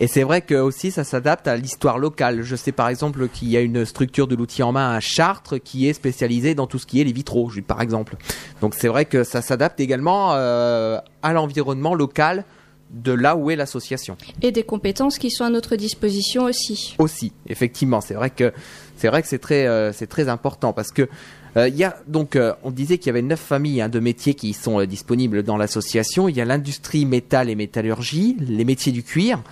Et 0.00 0.06
c'est 0.06 0.22
vrai 0.22 0.42
que 0.42 0.54
aussi 0.54 0.92
ça 0.92 1.02
s'adapte 1.02 1.48
à 1.48 1.56
l'histoire 1.56 1.98
locale. 1.98 2.42
Je 2.42 2.54
sais 2.54 2.70
par 2.70 2.88
exemple 2.88 3.28
qu'il 3.28 3.48
y 3.48 3.56
a 3.56 3.60
une 3.60 3.84
structure 3.84 4.28
de 4.28 4.36
l'outil 4.36 4.62
en 4.62 4.70
main 4.70 4.94
à 4.94 5.00
Chartres 5.00 5.60
qui 5.60 5.88
est 5.88 5.92
spécialisée 5.92 6.54
dans 6.54 6.68
tout 6.68 6.78
ce 6.78 6.86
qui 6.86 7.00
est 7.00 7.04
les 7.04 7.12
vitraux, 7.12 7.50
par 7.66 7.82
exemple. 7.82 8.16
Donc 8.60 8.74
c'est 8.74 8.88
vrai 8.88 9.06
que 9.06 9.24
ça 9.24 9.42
s'adapte 9.42 9.80
également 9.80 10.34
euh, 10.34 10.98
à 11.22 11.32
l'environnement 11.32 11.94
local 11.94 12.44
de 12.90 13.12
là 13.12 13.36
où 13.36 13.50
est 13.50 13.56
l'association. 13.56 14.16
Et 14.40 14.52
des 14.52 14.62
compétences 14.62 15.18
qui 15.18 15.30
sont 15.30 15.44
à 15.44 15.50
notre 15.50 15.76
disposition 15.76 16.44
aussi. 16.44 16.94
Aussi, 16.98 17.32
effectivement, 17.46 18.00
c'est 18.00 18.14
vrai 18.14 18.30
que 18.30 18.52
c'est 18.96 19.08
vrai 19.08 19.20
que 19.20 19.28
c'est 19.28 19.40
très 19.40 19.66
euh, 19.66 19.92
c'est 19.92 20.06
très 20.06 20.28
important 20.28 20.72
parce 20.72 20.92
que 20.92 21.08
il 21.56 21.60
euh, 21.60 21.68
y 21.68 21.84
a 21.84 21.96
donc, 22.06 22.36
euh, 22.36 22.52
on 22.62 22.70
disait 22.70 22.98
qu'il 22.98 23.06
y 23.06 23.10
avait 23.10 23.22
neuf 23.22 23.40
familles 23.40 23.80
hein, 23.80 23.88
de 23.88 24.00
métiers 24.00 24.34
qui 24.34 24.52
sont 24.52 24.80
euh, 24.80 24.86
disponibles 24.86 25.42
dans 25.42 25.56
l'association. 25.56 26.28
Il 26.28 26.36
y 26.36 26.40
a 26.40 26.44
l'industrie 26.44 27.06
métal 27.06 27.48
et 27.50 27.54
métallurgie, 27.54 28.36
les 28.40 28.64
métiers 28.64 28.92
du 28.92 29.02
cuir, 29.02 29.42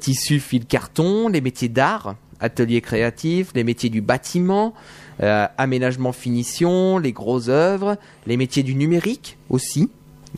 tissu, 0.00 0.40
fil, 0.40 0.66
carton, 0.66 1.28
les 1.28 1.40
métiers 1.40 1.68
d'art, 1.68 2.16
ateliers 2.40 2.80
créatifs, 2.80 3.52
les 3.54 3.64
métiers 3.64 3.88
du 3.88 4.02
bâtiment, 4.02 4.74
aménagement, 5.18 6.12
finition, 6.12 6.98
les 6.98 7.12
grosses 7.12 7.48
œuvres, 7.48 7.96
les 8.26 8.36
métiers 8.36 8.62
du 8.62 8.74
numérique 8.74 9.38
aussi. 9.48 9.88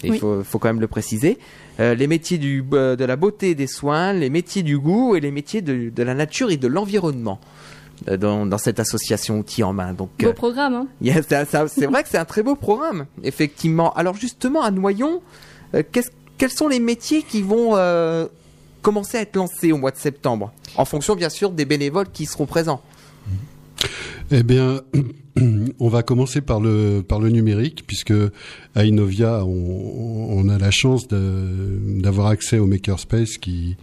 Il 0.05 0.17
faut, 0.19 0.45
faut, 0.45 0.59
quand 0.59 0.69
même 0.69 0.81
le 0.81 0.87
préciser. 0.87 1.39
Euh, 1.81 1.95
les 1.95 2.07
métiers 2.07 2.37
du, 2.37 2.65
euh, 2.75 2.95
de 2.95 3.05
la 3.05 3.17
beauté 3.17 3.51
et 3.51 3.55
des 3.55 3.67
soins, 3.67 4.13
les 4.13 4.29
métiers 4.29 4.63
du 4.63 4.79
goût 4.79 5.17
et 5.17 5.21
les 5.21 5.31
métiers 5.31 5.63
de, 5.63 5.91
de 5.91 6.03
la 6.03 6.15
nature 6.15 6.51
et 6.51 6.59
de 6.59 6.67
l'environnement. 6.67 7.41
Euh, 8.09 8.17
dans, 8.17 8.47
dans, 8.47 8.59
cette 8.59 8.81
association 8.81 9.39
outils 9.39 9.63
en 9.63 9.73
main. 9.73 9.93
Donc, 9.93 10.11
beau 10.19 10.33
programme. 10.33 10.75
Hein 10.75 10.87
yeah, 11.03 11.23
c'est 11.23 11.87
vrai 11.87 12.03
que 12.03 12.09
c'est 12.09 12.19
un 12.19 12.25
très 12.25 12.43
beau 12.43 12.55
programme, 12.55 13.07
effectivement. 13.23 13.93
Alors 13.95 14.15
justement, 14.15 14.63
à 14.63 14.71
Noyon, 14.71 15.23
quels 15.93 16.51
sont 16.51 16.69
les 16.69 16.81
métiers 16.81 17.23
qui 17.23 17.43
vont 17.43 17.77
commencer 18.83 19.19
à 19.19 19.21
être 19.21 19.37
lancés 19.37 19.73
au 19.73 19.77
mois 19.77 19.91
de 19.91 19.99
septembre, 19.99 20.53
en 20.77 20.85
fonction 20.85 21.15
bien 21.15 21.29
sûr 21.29 21.51
des 21.51 21.65
bénévoles 21.65 22.09
qui 22.11 22.27
seront 22.27 22.47
présents? 22.47 22.81
Eh 24.33 24.45
bien, 24.45 24.81
on 25.81 25.89
va 25.89 26.05
commencer 26.05 26.41
par 26.41 26.61
le 26.61 27.03
par 27.07 27.19
le 27.19 27.31
numérique 27.31 27.83
puisque 27.85 28.15
à 28.77 28.85
Innovia 28.85 29.45
on, 29.45 30.49
a 30.49 30.57
la 30.57 30.71
chance 30.71 31.09
d'avoir 31.09 32.29
accès 32.29 32.59
au 32.59 32.67
makerspace 32.67 33.39
qui 33.39 33.77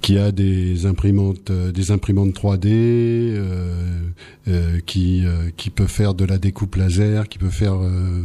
qui 0.00 0.18
a 0.18 0.32
des 0.32 0.86
imprimantes 0.86 1.52
des 1.52 1.90
imprimantes 1.92 2.34
3D 2.34 2.66
euh, 2.66 4.00
euh, 4.48 4.80
qui 4.86 5.24
euh, 5.24 5.50
qui 5.56 5.70
peut 5.70 5.86
faire 5.86 6.14
de 6.14 6.24
la 6.24 6.38
découpe 6.38 6.74
laser 6.74 7.28
qui 7.28 7.38
peut 7.38 7.50
faire 7.50 7.78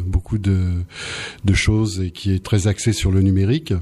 beaucoup 0.06 0.40
de 0.40 0.72
de 1.44 1.54
choses 1.54 2.02
et 2.02 2.10
qui 2.10 2.34
est 2.34 2.44
très 2.44 2.68
axé 2.68 2.92
sur 2.92 3.12
le 3.12 3.22
numérique. 3.22 3.74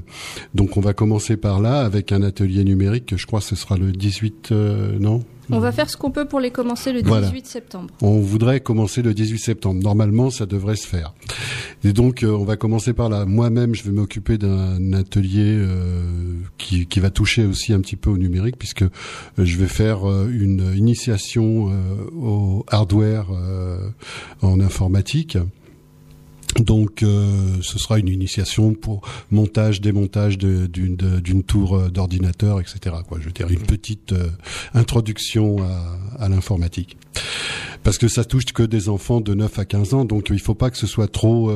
Donc 0.54 0.76
on 0.76 0.80
va 0.80 0.92
commencer 0.92 1.38
par 1.38 1.60
là 1.60 1.80
avec 1.80 2.12
un 2.12 2.22
atelier 2.22 2.64
numérique 2.64 3.14
je 3.16 3.26
crois 3.26 3.40
que 3.40 3.46
ce 3.46 3.56
sera 3.56 3.78
le 3.78 3.92
18 3.92 4.52
non? 5.00 5.24
On 5.50 5.58
va 5.58 5.72
faire 5.72 5.90
ce 5.90 5.96
qu'on 5.96 6.10
peut 6.10 6.26
pour 6.26 6.40
les 6.40 6.50
commencer 6.50 6.92
le 6.92 7.02
18 7.02 7.46
septembre. 7.46 7.94
On 8.02 8.20
voudrait 8.20 8.60
commencer 8.60 9.02
le 9.02 9.14
18 9.14 9.38
septembre. 9.38 9.82
Normalement, 9.82 10.30
ça 10.30 10.46
devrait 10.46 10.76
se 10.76 10.86
faire. 10.86 11.14
Et 11.84 11.92
donc, 11.92 12.22
euh, 12.22 12.30
on 12.30 12.44
va 12.44 12.56
commencer 12.56 12.92
par 12.92 13.08
là. 13.08 13.24
Moi-même, 13.24 13.74
je 13.74 13.82
vais 13.84 13.90
m'occuper 13.90 14.38
d'un 14.38 14.92
atelier 14.92 15.54
euh, 15.56 16.02
qui, 16.58 16.86
qui, 16.86 17.00
va 17.00 17.10
toucher 17.10 17.44
aussi 17.44 17.72
un 17.72 17.80
petit 17.80 17.96
peu 17.96 18.10
au 18.10 18.18
numérique, 18.18 18.56
puisque 18.58 18.82
euh, 18.82 18.88
je 19.38 19.56
vais 19.56 19.68
faire 19.68 20.04
une 20.30 20.72
initiation 20.76 21.70
au 22.16 22.64
hardware 22.68 23.26
en 24.42 24.60
informatique. 24.60 25.38
Donc, 26.60 27.02
euh, 27.02 27.56
ce 27.62 27.78
sera 27.78 27.98
une 27.98 28.08
initiation 28.08 28.74
pour 28.74 29.02
montage, 29.30 29.80
démontage 29.80 30.38
d'une 30.38 31.42
tour 31.42 31.76
euh, 31.76 31.90
d'ordinateur, 31.90 32.60
etc. 32.60 32.96
Quoi. 33.06 33.18
Je 33.20 33.26
veux 33.26 33.32
dire 33.32 33.50
une 33.50 33.60
petite 33.60 34.12
euh, 34.12 34.28
introduction 34.72 35.56
à, 35.62 36.24
à 36.24 36.28
l'informatique, 36.28 36.96
parce 37.82 37.98
que 37.98 38.06
ça 38.06 38.24
touche 38.24 38.46
que 38.46 38.62
des 38.62 38.88
enfants 38.88 39.20
de 39.20 39.34
9 39.34 39.58
à 39.58 39.64
15 39.64 39.94
ans, 39.94 40.04
donc 40.04 40.28
il 40.30 40.38
faut 40.38 40.54
pas 40.54 40.70
que 40.70 40.76
ce 40.78 40.86
soit 40.86 41.10
trop 41.10 41.52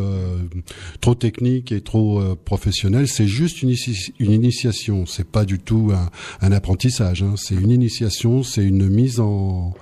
trop 1.01 1.15
technique 1.15 1.73
et 1.73 1.81
trop 1.81 2.23
professionnel. 2.45 3.09
C'est 3.09 3.27
juste 3.27 3.63
une, 3.63 3.75
une 4.19 4.33
initiation. 4.33 5.07
C'est 5.07 5.27
pas 5.27 5.45
du 5.45 5.59
tout 5.59 5.91
un, 5.93 6.11
un 6.47 6.53
apprentissage. 6.53 7.23
Hein. 7.23 7.35
C'est 7.37 7.55
une 7.55 7.71
initiation. 7.71 8.43
C'est 8.43 8.65
une 8.65 8.89
mise 8.89 9.21
en 9.21 9.75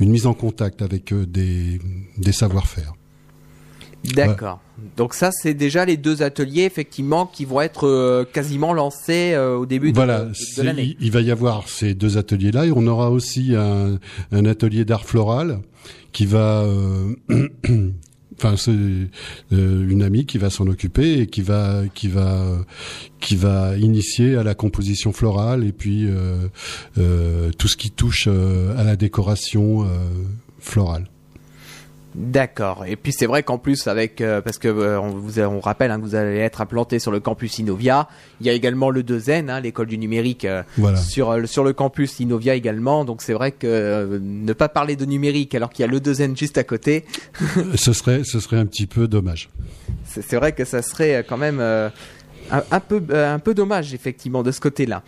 une 0.00 0.10
mise 0.10 0.26
en 0.26 0.34
contact 0.34 0.82
avec 0.82 1.14
des 1.14 1.80
des 2.18 2.32
savoir-faire. 2.32 2.92
D'accord. 4.12 4.60
Donc 4.96 5.14
ça, 5.14 5.30
c'est 5.32 5.54
déjà 5.54 5.84
les 5.84 5.96
deux 5.96 6.22
ateliers 6.22 6.64
effectivement 6.64 7.26
qui 7.26 7.44
vont 7.44 7.60
être 7.60 7.86
euh, 7.86 8.24
quasiment 8.24 8.72
lancés 8.72 9.32
euh, 9.34 9.56
au 9.56 9.66
début 9.66 9.92
de, 9.92 10.00
de 10.00 10.62
l'année. 10.62 10.96
Il 11.00 11.10
va 11.10 11.20
y 11.20 11.30
avoir 11.30 11.68
ces 11.68 11.94
deux 11.94 12.18
ateliers-là 12.18 12.66
et 12.66 12.72
on 12.72 12.86
aura 12.86 13.10
aussi 13.10 13.54
un, 13.54 13.98
un 14.32 14.44
atelier 14.44 14.84
d'art 14.84 15.04
floral 15.04 15.60
qui 16.12 16.26
va, 16.26 16.62
euh, 16.62 17.14
enfin 18.36 18.56
c'est 18.56 18.72
une 19.52 20.02
amie 20.02 20.26
qui 20.26 20.38
va 20.38 20.50
s'en 20.50 20.66
occuper 20.66 21.20
et 21.20 21.26
qui 21.26 21.42
va 21.42 21.82
qui 21.94 22.08
va 22.08 22.44
qui 23.20 23.36
va 23.36 23.76
initier 23.76 24.36
à 24.36 24.42
la 24.42 24.54
composition 24.54 25.12
florale 25.12 25.64
et 25.64 25.72
puis 25.72 26.08
tout 26.94 27.68
ce 27.68 27.76
qui 27.76 27.90
touche 27.90 28.26
à 28.28 28.84
la 28.84 28.96
décoration 28.96 29.86
florale. 30.58 31.08
D'accord. 32.14 32.84
Et 32.86 32.94
puis 32.94 33.12
c'est 33.12 33.26
vrai 33.26 33.42
qu'en 33.42 33.58
plus 33.58 33.88
avec 33.88 34.20
euh, 34.20 34.40
parce 34.40 34.58
que 34.58 34.68
euh, 34.68 35.00
on 35.00 35.10
vous 35.10 35.40
on 35.40 35.58
rappelle 35.58 35.90
hein, 35.90 35.98
que 35.98 36.04
vous 36.04 36.14
allez 36.14 36.38
être 36.38 36.60
implanté 36.60 37.00
sur 37.00 37.10
le 37.10 37.18
campus 37.18 37.58
Innovia. 37.58 38.08
Il 38.40 38.46
y 38.46 38.50
a 38.50 38.52
également 38.52 38.90
le 38.90 39.02
2N, 39.02 39.50
hein, 39.50 39.60
l'école 39.60 39.88
du 39.88 39.98
numérique 39.98 40.44
euh, 40.44 40.62
sur 40.96 41.36
sur 41.48 41.64
le 41.64 41.72
campus 41.72 42.20
Innovia 42.20 42.54
également. 42.54 43.04
Donc 43.04 43.20
c'est 43.20 43.32
vrai 43.32 43.50
que 43.50 44.20
ne 44.22 44.52
pas 44.52 44.68
parler 44.68 44.94
de 44.94 45.04
numérique 45.04 45.56
alors 45.56 45.70
qu'il 45.70 45.84
y 45.84 45.88
a 45.88 45.90
le 45.90 45.98
2N 45.98 46.36
juste 46.38 46.56
à 46.56 46.62
côté. 46.62 47.04
ce 47.74 47.92
serait 47.92 48.22
ce 48.22 48.38
serait 48.38 48.58
un 48.58 48.66
petit 48.66 48.86
peu 48.86 49.08
dommage. 49.08 49.48
C'est 50.04 50.36
vrai 50.36 50.52
que 50.52 50.64
ça 50.64 50.82
serait 50.82 51.24
quand 51.28 51.36
même 51.36 51.60
un, 51.60 51.90
un, 52.50 52.80
peu 52.80 53.02
un 53.12 53.40
peu 53.40 53.54
dommage 53.54 53.92
effectivement 53.92 54.44
de 54.44 54.52
ce 54.52 54.60
côté-là. 54.60 55.02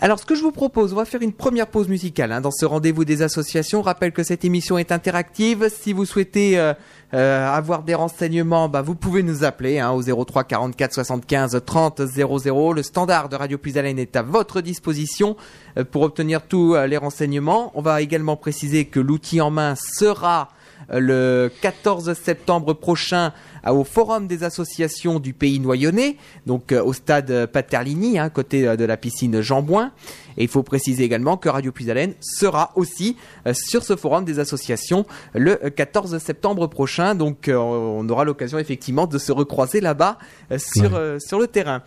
Alors, 0.00 0.18
ce 0.18 0.26
que 0.26 0.34
je 0.34 0.42
vous 0.42 0.50
propose, 0.50 0.92
on 0.92 0.96
va 0.96 1.04
faire 1.04 1.22
une 1.22 1.32
première 1.32 1.68
pause 1.68 1.88
musicale 1.88 2.32
hein, 2.32 2.40
dans 2.40 2.50
ce 2.50 2.66
rendez-vous 2.66 3.04
des 3.04 3.22
associations. 3.22 3.80
Rappelle 3.80 4.10
que 4.12 4.24
cette 4.24 4.44
émission 4.44 4.76
est 4.76 4.90
interactive. 4.90 5.70
Si 5.70 5.92
vous 5.92 6.04
souhaitez 6.04 6.58
euh, 6.58 6.74
euh, 7.14 7.48
avoir 7.48 7.84
des 7.84 7.94
renseignements, 7.94 8.68
bah, 8.68 8.82
vous 8.82 8.96
pouvez 8.96 9.22
nous 9.22 9.44
appeler 9.44 9.78
hein, 9.78 9.92
au 9.92 10.02
03 10.02 10.44
44 10.44 10.94
75 10.94 11.62
30 11.64 12.02
00. 12.06 12.72
Le 12.72 12.82
standard 12.82 13.28
de 13.28 13.36
Radio 13.36 13.56
Plus 13.56 13.78
Haleine 13.78 14.00
est 14.00 14.16
à 14.16 14.22
votre 14.22 14.60
disposition 14.60 15.36
euh, 15.78 15.84
pour 15.84 16.02
obtenir 16.02 16.42
tous 16.42 16.74
les 16.74 16.96
renseignements. 16.96 17.70
On 17.74 17.82
va 17.82 18.02
également 18.02 18.36
préciser 18.36 18.86
que 18.86 18.98
l'outil 18.98 19.40
en 19.40 19.50
main 19.50 19.74
sera 19.76 20.50
le 20.90 21.50
14 21.60 22.12
septembre 22.14 22.74
prochain 22.74 23.32
au 23.72 23.84
Forum 23.84 24.26
des 24.26 24.44
associations 24.44 25.20
du 25.20 25.32
pays 25.32 25.58
noyonnais, 25.58 26.16
donc 26.46 26.72
euh, 26.72 26.82
au 26.82 26.92
stade 26.92 27.46
Paterlini, 27.46 28.18
hein, 28.18 28.28
côté 28.28 28.66
euh, 28.66 28.76
de 28.76 28.84
la 28.84 28.96
piscine 28.96 29.40
Jean 29.40 29.62
Bouin. 29.62 29.92
Et 30.36 30.42
il 30.42 30.48
faut 30.48 30.62
préciser 30.62 31.04
également 31.04 31.36
que 31.36 31.48
Radio 31.48 31.70
Puisalène 31.72 32.14
sera 32.20 32.72
aussi 32.74 33.16
euh, 33.46 33.54
sur 33.54 33.84
ce 33.84 33.96
forum 33.96 34.24
des 34.24 34.38
associations 34.38 35.06
le 35.34 35.56
14 35.70 36.18
septembre 36.18 36.66
prochain. 36.66 37.14
Donc 37.14 37.48
on 37.52 38.08
aura 38.08 38.24
l'occasion 38.24 38.58
effectivement 38.58 39.06
de 39.06 39.18
se 39.18 39.32
recroiser 39.32 39.80
là-bas 39.80 40.18
sur, 40.58 41.00
sur 41.20 41.38
le 41.38 41.46
terrain. 41.46 41.82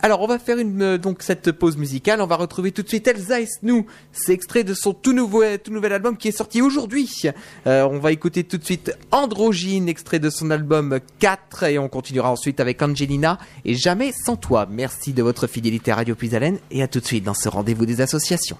Alors, 0.00 0.20
on 0.22 0.26
va 0.26 0.38
faire 0.38 0.58
une, 0.58 0.82
euh, 0.82 0.98
donc 0.98 1.22
cette 1.22 1.50
pause 1.50 1.76
musicale. 1.76 2.20
On 2.20 2.26
va 2.26 2.36
retrouver 2.36 2.70
tout 2.70 2.82
de 2.82 2.88
suite 2.88 3.08
Elsa 3.08 3.40
Esnou. 3.40 3.86
C'est 4.12 4.32
extrait 4.32 4.62
de 4.62 4.74
son 4.74 4.94
tout, 4.94 5.12
nouveau, 5.12 5.42
tout 5.62 5.72
nouvel 5.72 5.92
album 5.92 6.16
qui 6.16 6.28
est 6.28 6.36
sorti 6.36 6.62
aujourd'hui. 6.62 7.22
Euh, 7.66 7.82
on 7.90 7.98
va 7.98 8.12
écouter 8.12 8.44
tout 8.44 8.58
de 8.58 8.64
suite 8.64 8.92
Androgyne, 9.10 9.88
extrait 9.88 10.20
de 10.20 10.30
son 10.30 10.50
album 10.50 11.00
4. 11.18 11.64
Et 11.64 11.78
on 11.78 11.88
continuera 11.88 12.30
ensuite 12.30 12.60
avec 12.60 12.80
Angelina 12.80 13.38
et 13.64 13.74
Jamais 13.74 14.12
sans 14.12 14.36
toi. 14.36 14.66
Merci 14.70 15.12
de 15.12 15.22
votre 15.22 15.46
fidélité 15.46 15.90
à 15.90 15.96
Radio 15.96 16.14
Puisalène 16.14 16.58
et 16.70 16.82
à 16.82 16.88
tout 16.88 17.00
de 17.00 17.06
suite 17.06 17.24
dans 17.24 17.34
ce 17.34 17.48
rendez-vous 17.48 17.86
des 17.86 18.00
associations. 18.00 18.58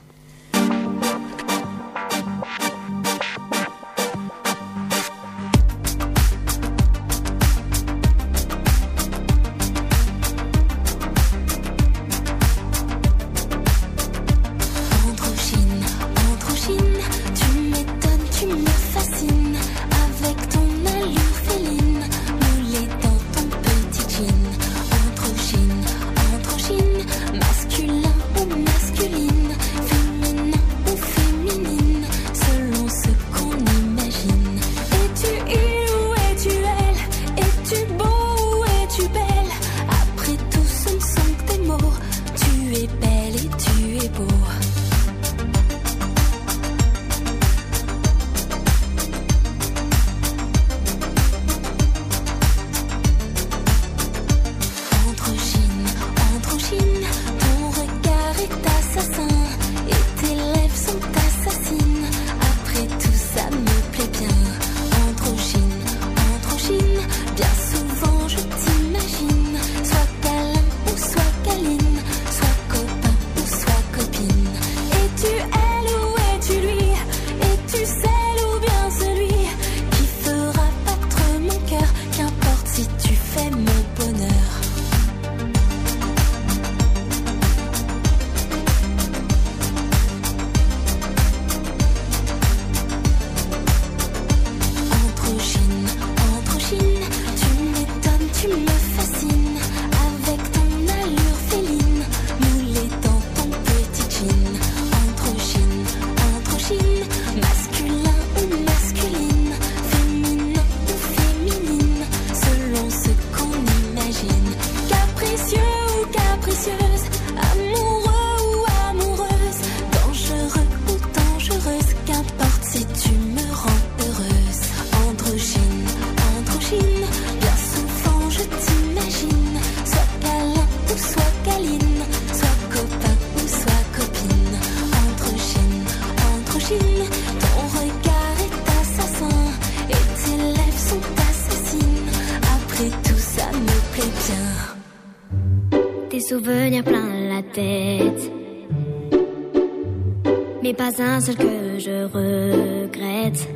Un 151.00 151.20
seul 151.20 151.36
que 151.36 151.78
je 151.78 152.04
regrette. 152.06 153.46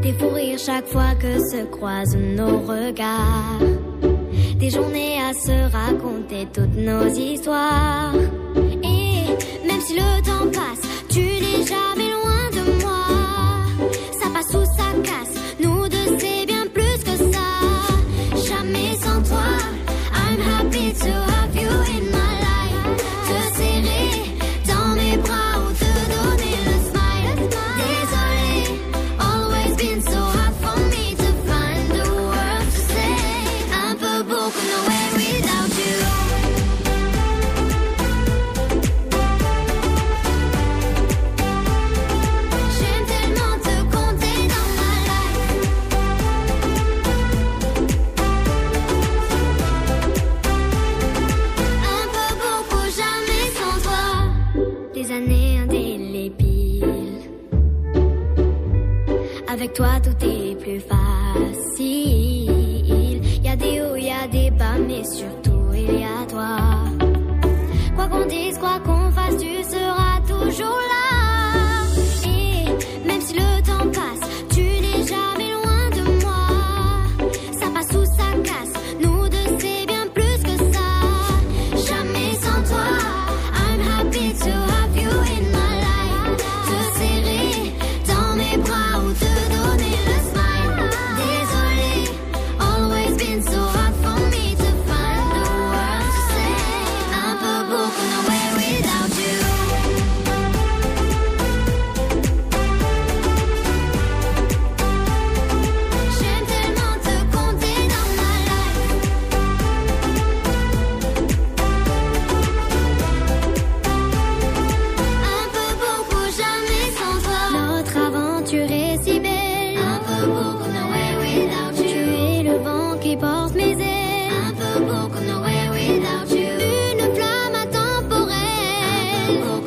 Des 0.00 0.12
fous 0.14 0.30
rires 0.30 0.58
chaque 0.58 0.86
fois 0.86 1.14
que 1.20 1.38
se 1.38 1.66
croisent 1.66 2.16
nos 2.16 2.60
regards. 2.60 3.39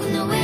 Un 0.05 0.27
peu 0.27 0.42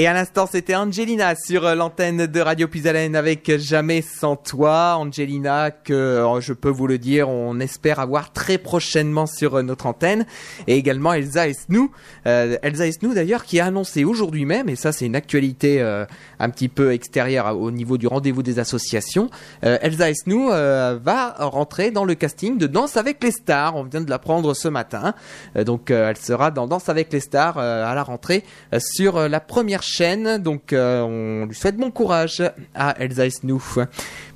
Et 0.00 0.06
à 0.06 0.12
l'instant, 0.12 0.46
c'était 0.46 0.76
Angelina 0.76 1.34
sur 1.34 1.66
euh, 1.66 1.74
l'antenne 1.74 2.28
de 2.28 2.40
Radio 2.40 2.68
Puisalène 2.68 3.16
avec 3.16 3.50
Jamais 3.58 4.00
sans 4.00 4.36
toi. 4.36 4.94
Angelina, 4.96 5.72
que 5.72 5.92
euh, 5.92 6.40
je 6.40 6.52
peux 6.52 6.68
vous 6.68 6.86
le 6.86 6.98
dire, 6.98 7.28
on 7.28 7.58
espère 7.58 7.98
avoir 7.98 8.32
très 8.32 8.58
prochainement 8.58 9.26
sur 9.26 9.56
euh, 9.56 9.62
notre 9.62 9.86
antenne. 9.86 10.24
Et 10.68 10.76
également 10.76 11.12
Elsa 11.14 11.48
Esnou. 11.48 11.90
Euh, 12.28 12.58
Elsa 12.62 12.86
Esnou 12.86 13.12
d'ailleurs 13.12 13.42
qui 13.42 13.58
a 13.58 13.66
annoncé 13.66 14.04
aujourd'hui 14.04 14.44
même, 14.44 14.68
et 14.68 14.76
ça 14.76 14.92
c'est 14.92 15.04
une 15.04 15.16
actualité 15.16 15.82
euh, 15.82 16.06
un 16.38 16.48
petit 16.50 16.68
peu 16.68 16.92
extérieure 16.92 17.60
au 17.60 17.72
niveau 17.72 17.98
du 17.98 18.06
rendez-vous 18.06 18.44
des 18.44 18.60
associations, 18.60 19.30
euh, 19.64 19.78
Elsa 19.82 20.10
Esnou 20.10 20.52
euh, 20.52 20.96
va 21.02 21.34
rentrer 21.40 21.90
dans 21.90 22.04
le 22.04 22.14
casting 22.14 22.56
de 22.56 22.68
Danse 22.68 22.96
avec 22.96 23.20
les 23.24 23.32
stars. 23.32 23.74
On 23.74 23.82
vient 23.82 24.02
de 24.02 24.10
l'apprendre 24.10 24.54
ce 24.54 24.68
matin. 24.68 25.14
Euh, 25.56 25.64
donc 25.64 25.90
euh, 25.90 26.10
elle 26.10 26.18
sera 26.18 26.52
dans 26.52 26.68
Danse 26.68 26.88
avec 26.88 27.12
les 27.12 27.18
stars 27.18 27.58
euh, 27.58 27.84
à 27.84 27.96
la 27.96 28.04
rentrée 28.04 28.44
euh, 28.72 28.78
sur 28.78 29.16
euh, 29.16 29.26
la 29.26 29.40
première 29.40 29.82
chaîne. 29.88 30.38
Donc 30.38 30.72
euh, 30.72 31.02
on 31.02 31.46
lui 31.46 31.54
souhaite 31.54 31.76
bon 31.76 31.90
courage 31.90 32.42
à 32.74 32.94
Elsa 32.98 33.26
Esnou. 33.26 33.62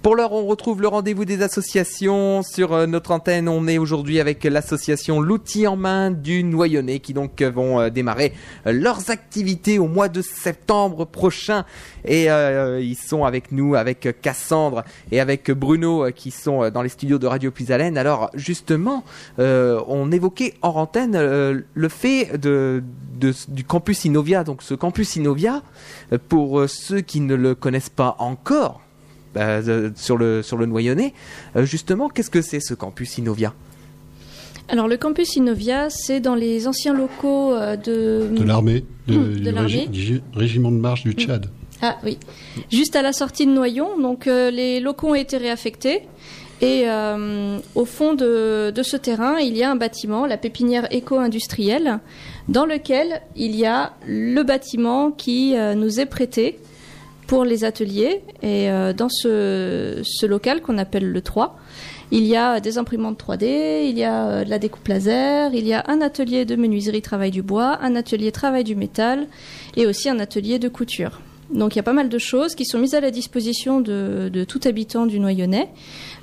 Pour 0.02 0.16
l'heure, 0.16 0.32
on 0.32 0.46
retrouve 0.46 0.82
le 0.82 0.88
rendez-vous 0.88 1.24
des 1.24 1.42
associations 1.42 2.42
sur 2.42 2.72
euh, 2.72 2.86
notre 2.86 3.12
antenne. 3.12 3.48
On 3.48 3.68
est 3.68 3.78
aujourd'hui 3.78 4.18
avec 4.18 4.42
l'association 4.42 5.20
L'outil 5.20 5.68
en 5.68 5.76
main 5.76 6.10
du 6.10 6.42
Noyonnais 6.42 6.98
qui 6.98 7.14
donc 7.14 7.40
euh, 7.40 7.52
vont 7.52 7.78
euh, 7.78 7.88
démarrer 7.88 8.32
leurs 8.66 9.10
activités 9.10 9.78
au 9.78 9.86
mois 9.86 10.08
de 10.08 10.20
septembre 10.20 11.04
prochain. 11.04 11.64
Et 12.04 12.24
ils 12.24 12.96
sont 12.96 13.24
avec 13.24 13.52
nous, 13.52 13.76
avec 13.76 14.20
Cassandre 14.20 14.82
et 15.12 15.20
avec 15.20 15.52
Bruno 15.52 16.06
qui 16.12 16.32
sont 16.32 16.68
dans 16.70 16.82
les 16.82 16.88
studios 16.88 17.18
de 17.18 17.28
Radio 17.28 17.52
Puisalène. 17.52 17.96
Alors 17.96 18.30
justement, 18.34 19.04
on 19.38 20.10
évoquait 20.10 20.54
en 20.62 20.70
antenne 20.70 21.16
le 21.16 21.88
fait 21.88 22.36
du 22.40 23.64
campus 23.64 24.04
Innovia. 24.04 24.42
Donc 24.42 24.62
ce 24.62 24.74
campus 24.74 25.14
Innovia, 25.14 25.62
pour 26.28 26.68
ceux 26.68 27.02
qui 27.02 27.20
ne 27.20 27.36
le 27.36 27.54
connaissent 27.54 27.88
pas 27.88 28.16
encore, 28.18 28.80
bah, 29.34 29.62
de- 29.62 29.92
sur 29.96 30.16
le 30.16 30.42
sur 30.42 30.56
le 30.56 30.66
Noyonnais, 30.66 31.12
euh, 31.56 31.64
justement, 31.64 32.08
qu'est-ce 32.08 32.30
que 32.30 32.42
c'est 32.42 32.60
ce 32.60 32.74
campus 32.74 33.18
Innovia? 33.18 33.52
Alors 34.68 34.88
le 34.88 34.96
campus 34.96 35.36
Innovia, 35.36 35.90
c'est 35.90 36.20
dans 36.20 36.34
les 36.34 36.66
anciens 36.68 36.94
locaux 36.94 37.52
euh, 37.52 37.76
de... 37.76 38.28
De 38.34 38.44
l'armée, 38.44 38.84
de- 39.08 39.14
de 39.14 39.28
du 39.34 39.42
l'armée. 39.50 39.68
régi- 39.68 39.88
du 39.90 40.20
régiment 40.34 40.70
de 40.70 40.76
marche 40.76 41.02
du 41.02 41.12
Tchad. 41.12 41.46
Ah 41.82 41.96
oui, 42.04 42.16
juste 42.70 42.94
à 42.94 43.02
la 43.02 43.12
sortie 43.12 43.44
de 43.46 43.50
Noyon. 43.50 44.00
Donc 44.00 44.26
euh, 44.28 44.50
les 44.50 44.78
locaux 44.80 45.08
ont 45.08 45.14
été 45.14 45.36
réaffectés. 45.36 46.02
Et 46.60 46.84
euh, 46.86 47.58
au 47.74 47.84
fond 47.84 48.14
de, 48.14 48.70
de 48.70 48.82
ce 48.84 48.96
terrain, 48.96 49.38
il 49.40 49.56
y 49.56 49.64
a 49.64 49.70
un 49.72 49.74
bâtiment, 49.74 50.26
la 50.26 50.36
pépinière 50.36 50.86
éco-industrielle, 50.92 51.98
dans 52.48 52.66
lequel 52.66 53.20
il 53.34 53.56
y 53.56 53.66
a 53.66 53.94
le 54.06 54.44
bâtiment 54.44 55.10
qui 55.10 55.56
euh, 55.56 55.74
nous 55.74 55.98
est 55.98 56.06
prêté 56.06 56.60
pour 57.32 57.46
les 57.46 57.64
ateliers. 57.64 58.20
Et 58.42 58.68
euh, 58.68 58.92
dans 58.92 59.08
ce, 59.08 60.26
local 60.26 60.60
qu'on 60.60 60.76
appelle 60.76 61.10
le 61.10 61.22
3, 61.22 61.56
il 62.10 62.26
y 62.26 62.36
a 62.36 62.60
des 62.60 62.76
imprimantes 62.76 63.18
3D, 63.18 63.88
il 63.88 63.96
y 63.96 64.04
a 64.04 64.26
euh, 64.26 64.44
de 64.44 64.50
la 64.50 64.58
découpe 64.58 64.86
laser, 64.86 65.54
il 65.54 65.66
y 65.66 65.72
a 65.72 65.82
un 65.88 66.02
atelier 66.02 66.44
de 66.44 66.56
menuiserie 66.56 67.00
travail 67.00 67.30
du 67.30 67.40
bois, 67.40 67.78
un 67.80 67.96
atelier 67.96 68.32
travail 68.32 68.64
du 68.64 68.76
métal 68.76 69.28
et 69.78 69.86
aussi 69.86 70.10
un 70.10 70.18
atelier 70.18 70.58
de 70.58 70.68
couture. 70.68 71.22
Donc 71.48 71.74
il 71.74 71.76
y 71.76 71.80
a 71.80 71.82
pas 71.82 71.94
mal 71.94 72.10
de 72.10 72.18
choses 72.18 72.54
qui 72.54 72.66
sont 72.66 72.78
mises 72.78 72.94
à 72.94 73.00
la 73.00 73.10
disposition 73.10 73.80
de, 73.80 74.44
tout 74.46 74.60
habitant 74.66 75.06
du 75.06 75.18
Noyonnais. 75.18 75.70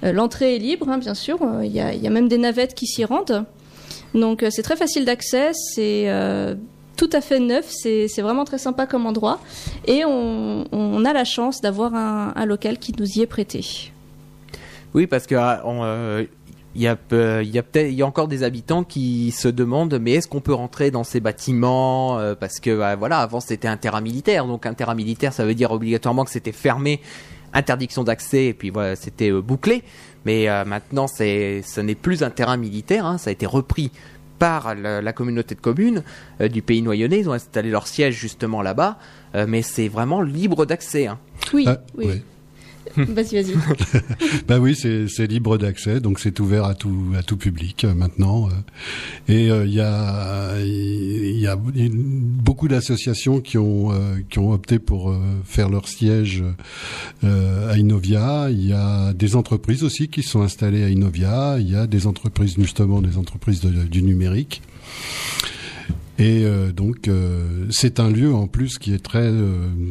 Euh, 0.04 0.12
L'entrée 0.12 0.58
est 0.58 0.60
libre, 0.60 0.90
hein, 0.90 1.00
bien 1.00 1.16
sûr. 1.16 1.40
Il 1.64 1.72
y, 1.72 1.80
a, 1.82 2.10
même 2.12 2.28
des 2.28 2.38
navettes 2.38 2.76
qui 2.76 2.86
s'y 2.86 3.04
rendent. 3.04 3.46
Donc 4.14 4.46
c'est 4.52 4.62
très 4.62 4.76
facile 4.76 5.06
d'accès. 5.06 5.54
C'est 5.74 6.08
tout 7.00 7.10
à 7.14 7.22
fait 7.22 7.40
neuf. 7.40 7.66
C'est 7.70 8.22
vraiment 8.22 8.44
très 8.44 8.58
sympa 8.58 8.86
comme 8.86 9.06
endroit. 9.06 9.40
Et 9.86 10.04
on, 10.06 11.06
a 11.06 11.14
la 11.14 11.24
chance 11.24 11.62
d'avoir 11.62 11.96
un, 11.96 12.46
local 12.46 12.78
qui 12.78 12.94
nous 13.00 13.08
y 13.18 13.22
est 13.22 13.26
prêté. 13.26 13.92
Oui, 14.94 15.08
parce 15.08 15.26
que 15.26 15.36
euh, 15.36 16.26
il 16.76 16.82
y 16.82 16.88
a, 16.88 16.96
peut-être, 16.98 17.90
il 17.90 17.94
y 17.94 18.02
a 18.02 18.06
encore 18.06 18.28
des 18.28 18.44
habitants 18.44 18.84
qui 18.84 19.32
se 19.32 19.48
demandent, 19.48 19.98
mais 20.02 20.14
est-ce 20.14 20.28
qu'on 20.28 20.42
peut 20.42 20.54
rentrer 20.54 20.92
dans 20.92 21.06
ces 21.06 21.22
bâtiments 21.22 22.20
euh, 22.20 22.36
Parce 22.36 22.60
que 22.60 22.78
bah, 22.78 22.96
voilà, 22.98 23.20
avant 23.20 23.40
c'était 23.40 23.68
un 23.68 23.78
terrain 23.78 24.02
militaire, 24.02 24.46
donc 24.46 24.66
un 24.66 24.74
terrain 24.74 24.96
militaire, 24.96 25.32
ça 25.32 25.46
veut 25.46 25.56
dire 25.56 25.72
obligatoirement 25.72 26.26
que 26.26 26.32
c'était 26.32 26.52
fermé, 26.52 27.00
interdiction 27.54 28.04
d'accès, 28.04 28.48
et 28.48 28.54
puis 28.54 28.72
voilà, 28.72 28.96
c'était 28.96 29.32
euh, 29.32 29.42
bouclé. 29.42 29.84
Mais 30.26 30.50
euh, 30.50 30.66
maintenant, 30.66 31.08
ce 31.08 31.80
n'est 31.80 31.96
plus 31.96 32.24
un 32.24 32.30
terrain 32.30 32.58
militaire, 32.58 33.06
hein, 33.06 33.18
ça 33.18 33.30
a 33.30 33.34
été 33.34 33.46
repris 33.46 33.92
par 34.40 34.74
la, 34.74 35.14
communauté 35.14 35.54
de 35.54 35.60
communes 35.60 36.04
du 36.40 36.62
pays 36.62 36.82
noyonnais. 36.82 37.20
Ils 37.20 37.30
ont 37.30 37.34
installé 37.34 37.70
leur 37.70 37.88
siège 37.88 38.16
justement 38.16 38.62
là-bas, 38.62 38.98
mais 39.48 39.62
c'est 39.62 39.90
vraiment 39.90 40.22
libre 40.22 40.66
d'accès. 40.66 41.08
Hein. 41.08 41.20
Oui, 41.54 41.66
ah, 41.68 41.78
oui. 41.98 42.24
Vas-y, 42.98 43.42
vas-y. 43.42 43.54
bah 44.48 44.60
oui, 44.60 44.76
c'est 44.76 45.28
libre 45.28 45.58
d'accès, 45.58 46.00
donc 46.00 46.20
c'est 46.20 46.40
ouvert 46.40 46.66
à 46.66 46.74
tout 46.74 47.38
public 47.38 47.84
euh, 47.84 47.94
maintenant. 47.94 48.48
Euh. 48.48 48.52
et 49.34 49.52
euh, 49.52 49.66
il 49.66 51.40
y 51.40 51.48
a 51.48 51.56
beaucoup 51.56 52.68
d'associations 52.68 53.42
qui 53.42 53.58
ont 53.58 53.90
qui 54.30 54.40
ont 54.40 54.52
opté 54.52 54.80
pour 54.80 55.16
faire 55.46 55.70
leur 55.70 55.88
siège 55.88 56.44
à 57.24 57.78
Innovia. 57.78 58.50
Il 58.52 58.66
y 58.66 58.74
a 58.74 59.14
des 59.14 59.36
entreprises 59.36 59.84
aussi 59.84 60.08
qui 60.10 60.24
sont 60.24 60.42
installées 60.42 60.84
à 60.84 60.90
Innovia. 60.90 61.58
Il 61.60 61.70
y 61.70 61.76
a 61.76 61.88
des 61.88 62.08
entreprises 62.08 62.56
justement 62.58 63.02
des 63.02 63.18
entreprises 63.18 63.62
du 63.62 64.02
numérique. 64.02 64.62
Et 66.18 66.44
donc 66.76 67.10
c'est 67.70 68.00
un 68.00 68.10
lieu 68.10 68.34
en 68.34 68.48
plus 68.48 68.78
qui 68.78 68.94
est 68.94 69.04
très 69.04 69.32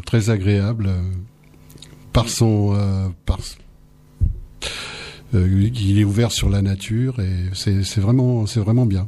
très 0.04 0.30
agréable 0.30 0.90
par 2.18 2.28
son 2.28 2.74
euh, 2.74 3.08
par 3.26 3.38
euh, 5.34 5.70
il 5.72 6.00
est 6.00 6.04
ouvert 6.04 6.32
sur 6.32 6.48
la 6.48 6.62
nature 6.62 7.20
et 7.20 7.50
c'est 7.54 8.00
vraiment 8.00 8.44
c'est 8.46 8.58
vraiment 8.58 8.86
bien. 8.86 9.06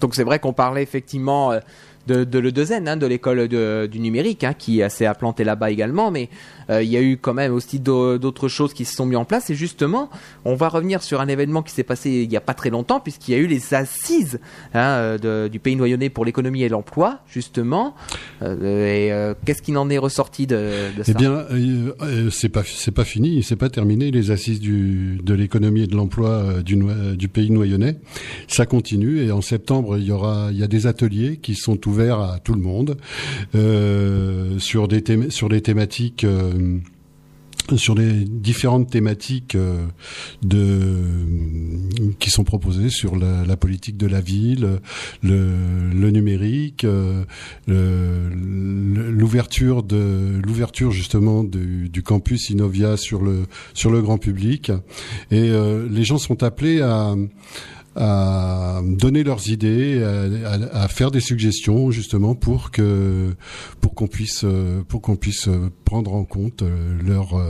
Donc 0.00 0.14
c'est 0.14 0.24
vrai 0.24 0.38
qu'on 0.38 0.54
parlait 0.54 0.82
effectivement 0.82 1.52
euh, 1.52 1.60
de, 2.06 2.24
de 2.24 2.38
le 2.38 2.52
Dezen, 2.52 2.88
hein, 2.88 2.96
de 2.96 3.06
l'école 3.06 3.48
du 3.48 4.00
numérique, 4.00 4.44
hein, 4.44 4.54
qui 4.54 4.82
s'est 4.88 5.06
implanté 5.06 5.44
là-bas 5.44 5.70
également, 5.70 6.10
mais 6.10 6.28
euh, 6.70 6.82
il 6.82 6.90
y 6.90 6.96
a 6.96 7.02
eu 7.02 7.16
quand 7.16 7.34
même 7.34 7.52
aussi 7.52 7.80
d'autres 7.80 8.48
choses 8.48 8.74
qui 8.74 8.84
se 8.84 8.94
sont 8.94 9.06
mises 9.06 9.16
en 9.16 9.24
place. 9.24 9.50
Et 9.50 9.54
justement, 9.54 10.10
on 10.44 10.54
va 10.54 10.68
revenir 10.68 11.02
sur 11.02 11.20
un 11.20 11.28
événement 11.28 11.62
qui 11.62 11.72
s'est 11.72 11.82
passé 11.82 12.10
il 12.10 12.28
n'y 12.28 12.36
a 12.36 12.40
pas 12.40 12.54
très 12.54 12.70
longtemps, 12.70 13.00
puisqu'il 13.00 13.32
y 13.32 13.34
a 13.34 13.38
eu 13.38 13.46
les 13.46 13.74
assises 13.74 14.40
hein, 14.74 15.16
de, 15.20 15.48
du 15.48 15.58
pays 15.58 15.76
noyonnais 15.76 16.10
pour 16.10 16.24
l'économie 16.24 16.62
et 16.62 16.68
l'emploi, 16.68 17.20
justement. 17.28 17.94
Euh, 18.42 18.54
et 18.86 19.12
euh, 19.12 19.34
qu'est-ce 19.44 19.62
qui 19.62 19.76
en 19.76 19.88
est 19.90 19.98
ressorti 19.98 20.46
de, 20.46 20.96
de 20.96 21.02
ça 21.02 21.12
Eh 21.12 21.14
bien, 21.14 21.44
c'est 22.30 22.48
pas 22.48 22.62
c'est 22.64 22.90
pas 22.90 23.04
fini, 23.04 23.42
c'est 23.42 23.56
pas 23.56 23.68
terminé 23.68 24.10
les 24.10 24.30
assises 24.30 24.60
du, 24.60 25.18
de 25.22 25.34
l'économie 25.34 25.82
et 25.82 25.86
de 25.86 25.96
l'emploi 25.96 26.62
du, 26.64 26.76
du 27.16 27.28
pays 27.28 27.50
noyonnais. 27.50 27.96
Ça 28.48 28.66
continue 28.66 29.20
et 29.20 29.30
en 29.32 29.40
septembre 29.40 29.98
il 29.98 30.04
y 30.04 30.12
aura 30.12 30.48
il 30.50 30.58
y 30.58 30.62
a 30.62 30.66
des 30.66 30.86
ateliers 30.86 31.36
qui 31.36 31.54
sont 31.54 31.86
ouverts 31.88 31.95
à 32.00 32.38
tout 32.42 32.54
le 32.54 32.60
monde 32.60 32.96
sur 34.58 34.88
des 34.88 35.30
sur 35.30 35.48
des 35.48 35.60
thématiques 35.60 36.26
euh, 37.72 37.76
sur 37.76 37.94
les 37.94 38.24
différentes 38.24 38.90
thématiques 38.90 39.54
euh, 39.54 39.86
de 40.42 41.02
qui 42.18 42.30
sont 42.30 42.44
proposées 42.44 42.90
sur 42.90 43.16
la, 43.16 43.56
politique 43.56 43.96
de 43.96 44.06
la 44.06 44.20
ville, 44.20 44.80
le, 45.22 46.10
numérique, 46.10 46.84
euh, 46.84 47.24
l'ouverture 47.66 49.82
de 49.82 50.40
l'ouverture 50.44 50.92
justement 50.92 51.42
du 51.42 52.02
campus 52.02 52.50
Innovia 52.50 52.96
sur 52.96 53.22
le 53.22 53.46
sur 53.74 53.90
le 53.90 54.02
grand 54.02 54.18
public. 54.18 54.70
Et 55.30 55.50
les 55.90 56.04
gens 56.04 56.18
sont 56.18 56.42
appelés 56.42 56.80
à 56.80 57.14
à 57.96 58.80
donner 58.84 59.24
leurs 59.24 59.48
idées, 59.48 60.02
à, 60.72 60.88
faire 60.88 61.10
des 61.10 61.20
suggestions 61.20 61.90
justement 61.90 62.34
pour 62.34 62.70
que 62.70 63.34
pour 63.80 63.94
qu'on 63.94 64.06
puisse 64.06 64.44
pour 64.88 65.00
qu'on 65.00 65.16
puisse 65.16 65.48
prendre 65.84 66.14
en 66.14 66.24
compte 66.24 66.62
leurs 67.04 67.40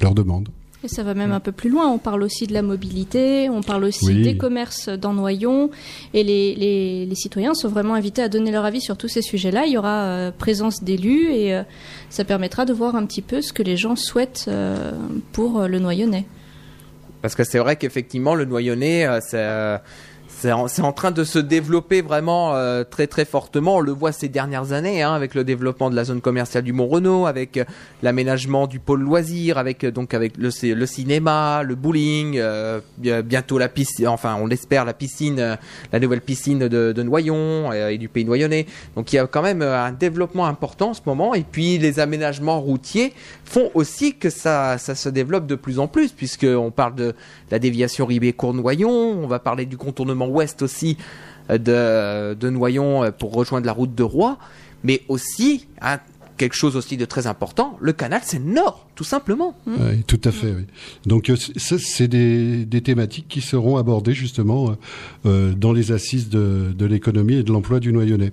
leurs 0.00 0.14
demandes. 0.14 0.48
Et 0.84 0.88
ça 0.88 1.02
va 1.02 1.14
même 1.14 1.32
un 1.32 1.40
peu 1.40 1.50
plus 1.50 1.70
loin. 1.70 1.90
On 1.90 1.98
parle 1.98 2.22
aussi 2.22 2.46
de 2.46 2.52
la 2.52 2.62
mobilité, 2.62 3.50
on 3.50 3.62
parle 3.62 3.84
aussi 3.84 4.22
des 4.22 4.36
commerces 4.36 4.88
dans 4.88 5.12
Noyon. 5.12 5.70
Et 6.14 6.22
les, 6.22 6.54
les, 6.54 7.04
les, 7.04 7.14
citoyens 7.16 7.54
sont 7.54 7.68
vraiment 7.68 7.94
invités 7.94 8.22
à 8.22 8.28
donner 8.28 8.52
leur 8.52 8.64
avis 8.64 8.80
sur 8.80 8.96
tous 8.96 9.08
ces 9.08 9.22
sujets-là. 9.22 9.66
Il 9.66 9.72
y 9.72 9.78
aura 9.78 10.04
euh, 10.04 10.30
présence 10.30 10.84
d'élus 10.84 11.32
et 11.32 11.52
euh, 11.52 11.64
ça 12.10 12.24
permettra 12.24 12.64
de 12.64 12.72
voir 12.72 12.94
un 12.94 13.06
petit 13.06 13.22
peu 13.22 13.42
ce 13.42 13.52
que 13.52 13.64
les 13.64 13.76
gens 13.76 13.96
souhaitent 13.96 14.44
euh, 14.46 14.92
pour 15.32 15.66
le 15.66 15.80
Noyonnais. 15.80 16.26
Parce 17.22 17.34
que 17.34 17.44
c'est 17.44 17.58
vrai 17.58 17.76
qu'effectivement, 17.76 18.34
le 18.34 18.44
noyonnais, 18.44 19.06
euh, 19.06 19.78
c'est 20.40 20.52
en, 20.52 20.92
train 20.92 21.10
de 21.10 21.24
se 21.24 21.40
développer 21.40 22.00
vraiment 22.00 22.54
euh, 22.54 22.84
très 22.84 23.08
très 23.08 23.24
fortement. 23.24 23.76
On 23.76 23.80
le 23.80 23.90
voit 23.90 24.12
ces 24.12 24.28
dernières 24.28 24.72
années 24.72 25.02
hein, 25.02 25.12
avec 25.12 25.34
le 25.34 25.42
développement 25.42 25.90
de 25.90 25.96
la 25.96 26.04
zone 26.04 26.20
commerciale 26.20 26.62
du 26.62 26.72
Mont 26.72 26.86
Renault, 26.86 27.26
avec 27.26 27.56
euh, 27.56 27.64
l'aménagement 28.04 28.68
du 28.68 28.78
pôle 28.78 29.00
loisir, 29.00 29.58
avec 29.58 29.82
euh, 29.82 29.90
donc 29.90 30.14
avec 30.14 30.36
le, 30.36 30.50
cinéma, 30.86 31.64
le 31.64 31.74
bowling, 31.74 32.40
bientôt 32.98 33.58
la 33.58 33.68
piscine, 33.68 34.06
enfin 34.06 34.36
on 34.40 34.46
l'espère 34.46 34.84
la 34.84 34.92
piscine, 34.92 35.58
la 35.92 36.00
nouvelle 36.00 36.20
piscine 36.20 36.68
de, 36.68 37.02
Noyon 37.02 37.72
et 37.72 37.98
du 37.98 38.08
pays 38.08 38.24
noyonnais. 38.24 38.66
Donc 38.94 39.12
il 39.12 39.16
y 39.16 39.18
a 39.18 39.26
quand 39.26 39.42
même 39.42 39.62
un 39.62 39.90
développement 39.90 40.46
important 40.46 40.90
en 40.90 40.94
ce 40.94 41.00
moment. 41.04 41.34
Et 41.34 41.42
puis 41.42 41.78
les 41.78 41.98
aménagements 41.98 42.60
routiers 42.60 43.12
font 43.44 43.70
aussi 43.74 44.14
que 44.14 44.30
ça 44.30 44.78
ça 44.78 44.94
se 44.94 45.08
développe 45.08 45.46
de 45.46 45.56
plus 45.56 45.80
en 45.80 45.88
plus 45.88 46.12
puisque 46.12 46.46
on 46.48 46.70
parle 46.70 46.94
de 46.94 47.14
la 47.50 47.58
déviation 47.58 48.06
Ribé-Cournoyon, 48.06 48.88
on 48.88 49.26
va 49.26 49.40
parler 49.40 49.66
du 49.66 49.76
contournement 49.76 50.27
ouest 50.28 50.62
aussi 50.62 50.96
euh, 51.50 51.58
de, 51.58 52.38
de 52.38 52.50
Noyon 52.50 53.04
euh, 53.04 53.10
pour 53.10 53.32
rejoindre 53.32 53.66
la 53.66 53.72
route 53.72 53.94
de 53.94 54.02
Roy, 54.02 54.38
mais 54.84 55.02
aussi 55.08 55.66
hein, 55.80 55.98
quelque 56.36 56.54
chose 56.54 56.76
aussi 56.76 56.96
de 56.96 57.04
très 57.04 57.26
important, 57.26 57.76
le 57.80 57.92
canal 57.92 58.20
c'est 58.24 58.38
nord, 58.38 58.88
tout 58.94 59.04
simplement. 59.04 59.56
Oui, 59.66 60.04
tout 60.06 60.20
à 60.24 60.30
fait. 60.30 60.52
Oui. 60.52 60.66
Donc 61.06 61.30
euh, 61.30 61.36
c'est 61.56 62.08
des, 62.08 62.64
des, 62.64 62.80
thématiques 62.80 63.26
qui 63.28 63.40
seront 63.40 63.76
abordées 63.76 64.14
justement 64.14 64.76
dans 65.24 65.72
les 65.72 65.90
assises 65.90 66.28
de, 66.28 66.72
de 66.76 66.86
l'économie 66.86 67.34
et 67.34 67.42
de 67.42 67.52
l'emploi 67.52 67.80
du 67.80 67.92
Noyonnais. 67.92 68.32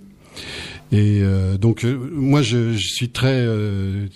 Et 0.95 1.19
euh, 1.21 1.57
donc 1.57 1.83
euh, 1.83 2.09
moi 2.13 2.41
je, 2.41 2.71
je, 2.71 2.87
suis 2.87 3.09
très 3.09 3.41
euh, 3.41 4.07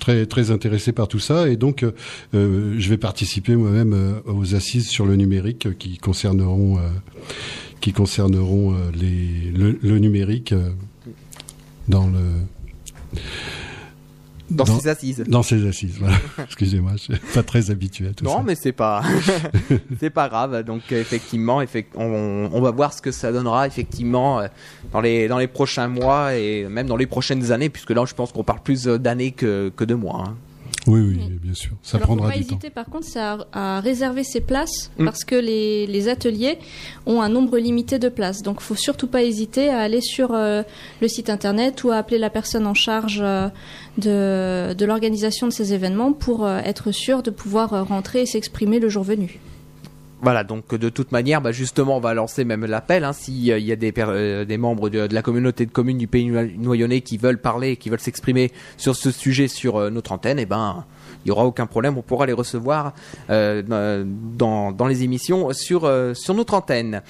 très 0.00 0.26
très 0.26 0.50
intéressé 0.50 0.90
par 0.90 1.06
tout 1.06 1.20
ça. 1.20 1.48
Et 1.48 1.56
donc 1.56 1.86
je 2.32 2.88
vais 2.88 2.96
participer 2.96 3.54
moi-même 3.54 4.20
aux 4.26 4.56
assises 4.56 4.88
sur 4.88 5.06
le 5.06 5.14
numérique 5.14 5.78
qui 5.78 5.96
concerneront 5.98 6.80
qui 7.80 7.92
concerneront 7.92 8.76
les 8.94 9.52
le, 9.56 9.78
le 9.80 9.98
numérique 10.00 10.52
dans 11.86 12.08
le 12.08 13.20
dans, 14.50 14.66
ses 14.66 14.88
assises. 14.88 15.24
Dans 15.26 15.42
ses 15.42 15.66
assises, 15.66 15.96
voilà. 15.98 16.16
Excusez-moi, 16.44 16.92
je 16.96 17.14
suis 17.14 17.14
pas 17.32 17.42
très 17.42 17.70
habitué 17.70 18.08
à 18.08 18.12
tout 18.12 18.24
ça. 18.24 18.30
Non, 18.30 18.42
mais 18.42 18.54
c'est 18.54 18.72
pas, 18.72 19.02
c'est 20.00 20.10
pas 20.10 20.28
grave. 20.28 20.62
Donc 20.64 20.92
effectivement, 20.92 21.62
on, 21.94 22.50
on, 22.52 22.60
va 22.60 22.70
voir 22.70 22.92
ce 22.92 23.02
que 23.02 23.10
ça 23.10 23.32
donnera 23.32 23.66
effectivement 23.66 24.40
euh, 24.40 24.48
dans 24.92 25.00
les 25.00 25.28
dans 25.28 25.38
les 25.38 25.48
prochains 25.48 25.88
mois 25.88 26.34
et 26.34 26.64
même 26.68 26.86
dans 26.86 26.96
les 26.96 27.06
prochaines 27.06 27.52
années, 27.52 27.70
puisque 27.70 27.90
là, 27.90 28.04
je 28.06 28.14
pense 28.14 28.32
qu'on 28.32 28.44
parle 28.44 28.60
plus 28.60 28.84
d'années 28.84 29.32
que 29.32 29.72
que 29.74 29.84
de 29.84 29.94
mois. 29.94 30.24
Hein. 30.26 30.36
Oui, 30.86 31.00
oui, 31.00 31.38
bien 31.42 31.54
sûr. 31.54 31.72
Ça 31.82 31.96
Alors, 31.96 32.08
prendra 32.08 32.26
faut 32.26 32.32
pas 32.34 32.38
hésiter, 32.38 32.70
par 32.70 32.86
contre, 32.86 33.06
c'est 33.06 33.20
à, 33.20 33.80
réserver 33.80 34.22
ses 34.22 34.40
places 34.40 34.90
mm. 34.98 35.04
parce 35.04 35.24
que 35.24 35.34
les, 35.34 35.86
les, 35.86 36.08
ateliers 36.08 36.58
ont 37.06 37.22
un 37.22 37.28
nombre 37.28 37.58
limité 37.58 37.98
de 37.98 38.08
places. 38.08 38.42
Donc, 38.42 38.60
faut 38.60 38.74
surtout 38.74 39.06
pas 39.06 39.22
hésiter 39.22 39.70
à 39.70 39.80
aller 39.80 40.00
sur 40.00 40.34
euh, 40.34 40.62
le 41.00 41.08
site 41.08 41.30
internet 41.30 41.84
ou 41.84 41.90
à 41.90 41.96
appeler 41.96 42.18
la 42.18 42.30
personne 42.30 42.66
en 42.66 42.74
charge 42.74 43.20
euh, 43.22 43.48
de, 43.98 44.74
de 44.74 44.84
l'organisation 44.84 45.46
de 45.46 45.52
ces 45.52 45.72
événements 45.72 46.12
pour 46.12 46.44
euh, 46.44 46.58
être 46.58 46.92
sûr 46.92 47.22
de 47.22 47.30
pouvoir 47.30 47.86
rentrer 47.86 48.22
et 48.22 48.26
s'exprimer 48.26 48.78
le 48.78 48.88
jour 48.88 49.04
venu. 49.04 49.40
Voilà, 50.24 50.42
donc 50.42 50.74
de 50.74 50.88
toute 50.88 51.12
manière, 51.12 51.42
bah, 51.42 51.52
justement, 51.52 51.98
on 51.98 52.00
va 52.00 52.14
lancer 52.14 52.46
même 52.46 52.64
l'appel. 52.64 53.04
Hein, 53.04 53.12
S'il 53.12 53.44
y 53.44 53.72
a 53.72 53.76
des, 53.76 53.92
euh, 53.98 54.46
des 54.46 54.56
membres 54.56 54.88
de, 54.88 55.06
la 55.12 55.20
communauté 55.20 55.66
de 55.66 55.70
communes 55.70 55.98
du 55.98 56.06
pays 56.06 56.30
noyonnais 56.56 57.02
qui 57.02 57.18
veulent 57.18 57.42
parler, 57.42 57.76
qui 57.76 57.90
veulent 57.90 58.00
s'exprimer 58.00 58.50
sur 58.78 58.96
ce 58.96 59.10
sujet 59.10 59.48
sur 59.48 59.76
euh, 59.76 59.90
notre 59.90 60.12
antenne, 60.12 60.38
eh 60.38 60.46
ben, 60.46 60.86
il 61.26 61.28
y 61.28 61.30
aura 61.30 61.44
aucun 61.44 61.66
problème. 61.66 61.98
On 61.98 62.02
pourra 62.02 62.24
les 62.24 62.32
recevoir 62.32 62.94
euh, 63.28 64.02
dans, 64.06 64.86
les 64.88 65.02
émissions 65.02 65.52
sur, 65.52 65.92
sur 66.14 66.34
notre 66.34 66.54
antenne. 66.54 67.02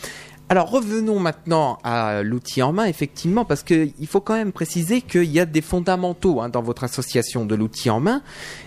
Alors 0.50 0.70
revenons 0.70 1.18
maintenant 1.18 1.78
à 1.85 2.22
l'outil 2.22 2.62
en 2.62 2.72
main, 2.72 2.85
effectivement, 2.85 3.46
parce 3.46 3.62
qu'il 3.62 4.07
faut 4.07 4.20
quand 4.20 4.35
même 4.35 4.52
préciser 4.52 5.00
qu'il 5.00 5.24
y 5.24 5.40
a 5.40 5.46
des 5.46 5.62
fondamentaux 5.62 6.42
hein, 6.42 6.50
dans 6.50 6.62
votre 6.62 6.85
association 6.85 7.46
de 7.46 7.54
l'outil 7.54 7.88
en 7.88 7.98
main, 8.00 8.22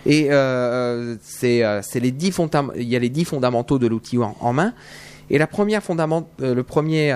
et 0.05 0.31
euh, 0.31 1.15
euh, 1.43 1.79
c'est 1.81 1.99
les 1.99 2.11
dix 2.11 2.35
il 2.75 2.83
y 2.83 2.95
a 2.95 2.99
les 2.99 3.09
dix 3.09 3.25
fondamentaux 3.25 3.77
de 3.77 3.85
l'outil 3.85 4.17
en, 4.17 4.53
main, 4.53 4.73
et 5.29 5.39
euh, 5.39 5.45
le 6.39 6.63
premier 6.63 7.13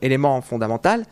élément 0.00 0.40
fondamental 0.42 1.04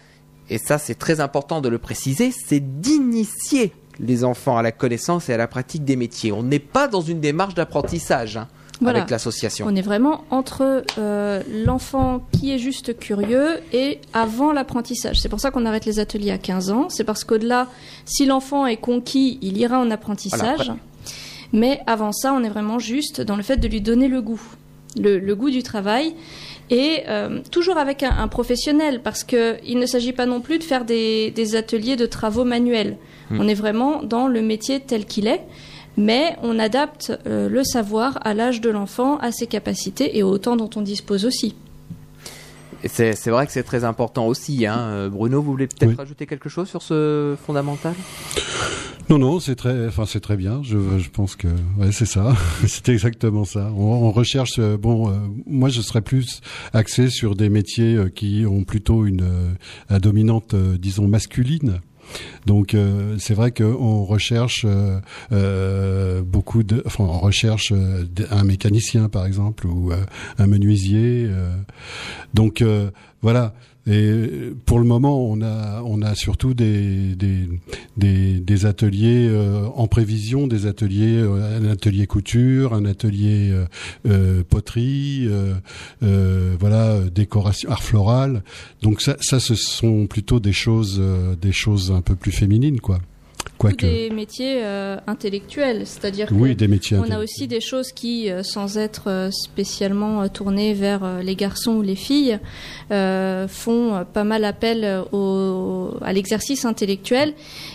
et 0.49 0.59
ça 0.59 0.79
c'est 0.79 0.95
très 0.95 1.21
important 1.21 1.61
de 1.61 1.69
le 1.69 1.79
préciser, 1.79 2.31
c'est 2.31 2.61
d'initier 2.81 3.73
les 3.99 4.23
enfants 4.23 4.57
à 4.57 4.63
la 4.63 4.73
connaissance 4.73 5.29
et 5.29 5.33
à 5.33 5.37
la 5.37 5.49
pratique 5.49 5.85
des 5.85 5.97
métiers. 5.97 6.31
On 6.31 6.43
n'est 6.43 6.59
pas 6.59 6.89
dans 6.89 7.01
une 7.01 7.21
démarche 7.21 7.55
d'apprentissage. 7.55 8.37
Hein, 8.37 8.49
avec 8.85 9.11
l'association. 9.11 9.67
On 9.69 9.77
est 9.77 9.83
vraiment 9.83 10.25
entre 10.31 10.85
euh, 10.99 11.43
l'enfant 11.65 12.23
qui 12.33 12.53
est 12.53 12.59
juste 12.59 12.99
curieux 12.99 13.61
et 13.73 14.01
avant 14.13 14.53
l'apprentissage. 14.53 15.21
C'est 15.21 15.29
pour 15.29 15.41
ça 15.41 15.51
qu'on 15.51 15.67
arrête 15.67 15.85
les 15.85 15.99
ateliers 15.99 16.33
à 16.33 16.39
15 16.39 16.71
ans. 16.71 16.89
C'est 16.89 17.05
parce 17.05 17.25
qu'au-delà, 17.25 17.69
si 18.05 18.27
l'enfant 18.27 18.67
est 18.67 18.77
conquis, 18.77 19.39
il 19.43 19.57
ira 19.57 19.79
en 19.79 19.91
apprentissage. 19.91 20.73
Mais 21.53 21.81
avant 21.87 22.13
ça, 22.13 22.33
on 22.33 22.43
est 22.43 22.49
vraiment 22.49 22.79
juste 22.79 23.21
dans 23.21 23.37
le 23.37 23.43
fait 23.43 23.59
de 23.59 23.69
lui 23.69 23.81
donner 23.81 24.09
le 24.09 24.23
goût, 24.23 24.43
le, 24.97 25.35
goût 25.35 25.51
du 25.51 25.63
travail 25.63 26.15
et 26.71 27.03
euh, 27.09 27.41
toujours 27.51 27.77
avec 27.77 28.03
un, 28.03 28.27
professionnel 28.29 29.03
parce 29.03 29.23
qu'il 29.23 29.79
ne 29.79 29.87
s'agit 29.87 30.13
pas 30.13 30.25
non 30.25 30.41
plus 30.41 30.59
de 30.59 30.65
faire 30.65 30.85
des 30.85 31.57
ateliers 31.57 31.97
de 31.97 32.07
travaux 32.07 32.45
manuels. 32.45 32.97
Hmm. 33.31 33.41
On 33.41 33.49
est 33.49 33.55
vraiment 33.55 34.03
dans 34.03 34.29
le 34.29 34.43
métier 34.43 34.81
tel 34.81 35.05
qu'il 35.05 35.27
est, 35.27 35.43
mais 35.97 36.37
on 36.43 36.59
adapte 36.59 37.13
euh, 37.27 37.49
le 37.49 37.65
savoir 37.65 38.19
à 38.23 38.35
l'âge 38.35 38.61
de 38.61 38.71
l'enfant, 38.71 39.19
à 39.19 39.33
ses 39.33 39.47
capacités 39.47 40.17
et 40.17 40.23
au 40.23 40.39
temps 40.39 40.57
dont 40.57 40.71
on 40.77 40.83
dispose 40.83 41.25
aussi. 41.25 41.55
C'est 42.85 43.29
vrai 43.29 43.47
que 43.47 43.53
c'est 43.53 43.63
très 43.63 43.85
important 43.85 44.27
aussi. 44.27 44.67
Hein. 44.67 44.77
Euh, 44.79 45.09
Bruno, 45.09 45.41
vous 45.41 45.53
voulez 45.53 45.69
peut-être 45.69 45.97
rajouter 45.97 46.27
quelque 46.27 46.49
chose 46.49 46.69
sur 46.69 46.83
ce 46.83 47.37
fondamental? 47.47 47.95
Non, 49.09 49.19
non, 49.19 49.39
c'est 49.39 49.55
très, 49.55 49.87
enfin 49.87 50.05
c'est 50.05 50.19
très 50.19 50.37
bien. 50.37 50.63
Je, 50.65 51.09
pense 51.11 51.37
que 51.37 51.47
ouais, 51.79 51.93
c'est 51.93 52.07
ça. 52.07 52.35
c'est 52.67 52.89
exactement 52.89 53.45
ça. 53.45 53.71
On, 53.77 54.11
recherche. 54.11 54.59
Euh, 54.59 54.77
bon, 54.77 55.13
moi, 55.47 55.69
je 55.69 55.81
serais 55.81 56.01
plus 56.01 56.41
axé 56.73 57.09
sur 57.09 57.37
des 57.37 57.51
métiers 57.51 57.99
qui 58.17 58.45
ont 58.49 58.65
plutôt 58.65 59.07
une, 59.07 59.55
une 59.89 59.99
dominante, 59.99 60.57
disons, 60.57 61.07
masculine. 61.07 61.81
Donc 62.47 62.75
euh, 62.75 63.17
c'est 63.19 63.35
vrai 63.35 63.53
qu'on 63.53 64.05
recherche 64.05 64.65
euh, 64.67 65.01
euh, 65.33 66.23
beaucoup 66.23 66.63
de, 66.63 66.83
enfin 66.87 67.05
on 67.05 67.19
recherche 67.19 67.73
un 68.31 68.45
mécanicien 68.45 69.09
par 69.09 69.27
exemple 69.27 69.67
ou 69.67 69.93
un 70.39 70.47
menuisier. 70.47 71.29
donc 72.35 72.65
voilà. 73.23 73.55
Et 73.87 74.53
pour 74.65 74.79
le 74.79 74.85
moment, 74.85 75.25
on 75.25 75.43
a 75.43 75.83
on 75.85 76.03
a 76.03 76.15
surtout 76.15 76.55
des 76.55 77.17
des 77.17 77.49
des, 77.97 78.39
des 78.39 78.67
ateliers 78.67 79.27
euh, 79.29 79.67
en 79.75 79.89
prévision, 79.89 80.47
des 80.47 80.67
ateliers 80.67 81.19
euh, 81.19 81.59
un 81.59 81.69
atelier 81.69 82.07
couture, 82.07 82.75
un 82.75 82.85
atelier 82.85 83.51
euh, 83.51 83.65
euh 84.07 84.45
poterie, 84.49 85.29
voilà 86.01 87.01
décoration 87.13 87.71
art 87.71 87.83
floral. 87.83 88.45
Donc 88.83 89.01
ça 89.01 89.17
ça 89.21 89.41
ce 89.41 89.57
sont 89.57 90.07
plutôt 90.07 90.39
des 90.39 90.53
choses 90.53 91.03
des 91.41 91.53
choses 91.53 91.91
un 91.91 92.03
peu 92.03 92.15
plus 92.15 92.33
féminines 92.33 92.81
quoi 92.81 93.01
des 93.71 94.11
métiers 94.11 94.61
euh, 94.63 94.97
intellectuels, 95.07 95.87
c'est-à-dire 95.87 96.29
oui, 96.33 96.55
des 96.55 96.69
métiers 96.69 96.97
on 96.99 97.11
a 97.11 97.19
aussi 97.19 97.47
des 97.47 97.61
choses 97.61 97.93
qui, 97.93 98.31
euh, 98.31 98.43
sans 98.43 98.77
être 98.77 99.09
euh, 99.09 99.31
spécialement 99.31 100.29
tournées 100.29 100.75
vers 100.75 101.23
les 101.23 101.37
garçons 101.37 101.73
ou 101.73 101.83
les 101.83 101.97
filles, 101.97 102.39
font 102.91 104.05
pas 104.13 104.25
mal 104.25 104.45
appel 104.45 105.03
au, 105.13 105.95
à 106.03 106.13
l'exercice 106.13 106.65
intellectuel. 106.65 107.35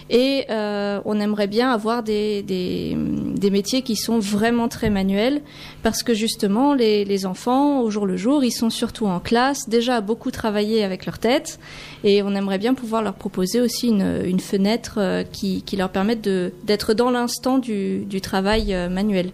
Et 0.10 0.45
on 0.49 1.19
aimerait 1.19 1.47
bien 1.47 1.71
avoir 1.71 2.03
des, 2.03 2.43
des, 2.43 2.95
des, 3.36 3.49
métiers 3.49 3.82
qui 3.82 3.95
sont 3.95 4.19
vraiment 4.19 4.67
très 4.67 4.89
manuels 4.89 5.41
parce 5.83 6.03
que 6.03 6.13
justement 6.13 6.73
les, 6.73 7.25
enfants 7.25 7.81
au 7.81 7.89
jour 7.89 8.05
le 8.05 8.17
jour 8.17 8.43
ils 8.43 8.51
sont 8.51 8.69
surtout 8.69 9.07
en 9.07 9.19
classe 9.19 9.67
déjà 9.69 10.01
beaucoup 10.01 10.31
travaillé 10.31 10.83
avec 10.83 11.05
leur 11.05 11.17
tête 11.17 11.59
et 12.03 12.21
on 12.21 12.35
aimerait 12.35 12.59
bien 12.59 12.73
pouvoir 12.73 13.01
leur 13.01 13.15
proposer 13.15 13.59
aussi 13.59 13.87
une, 13.87 14.21
une 14.25 14.39
fenêtre 14.39 15.23
qui, 15.31 15.63
qui 15.63 15.77
leur 15.77 15.89
permettent 15.89 16.29
d'être 16.65 16.93
dans 16.93 17.09
l'instant 17.09 17.57
du, 17.57 18.05
du, 18.05 18.21
travail 18.21 18.73
euh, 18.73 18.89
manuel. 18.89 19.31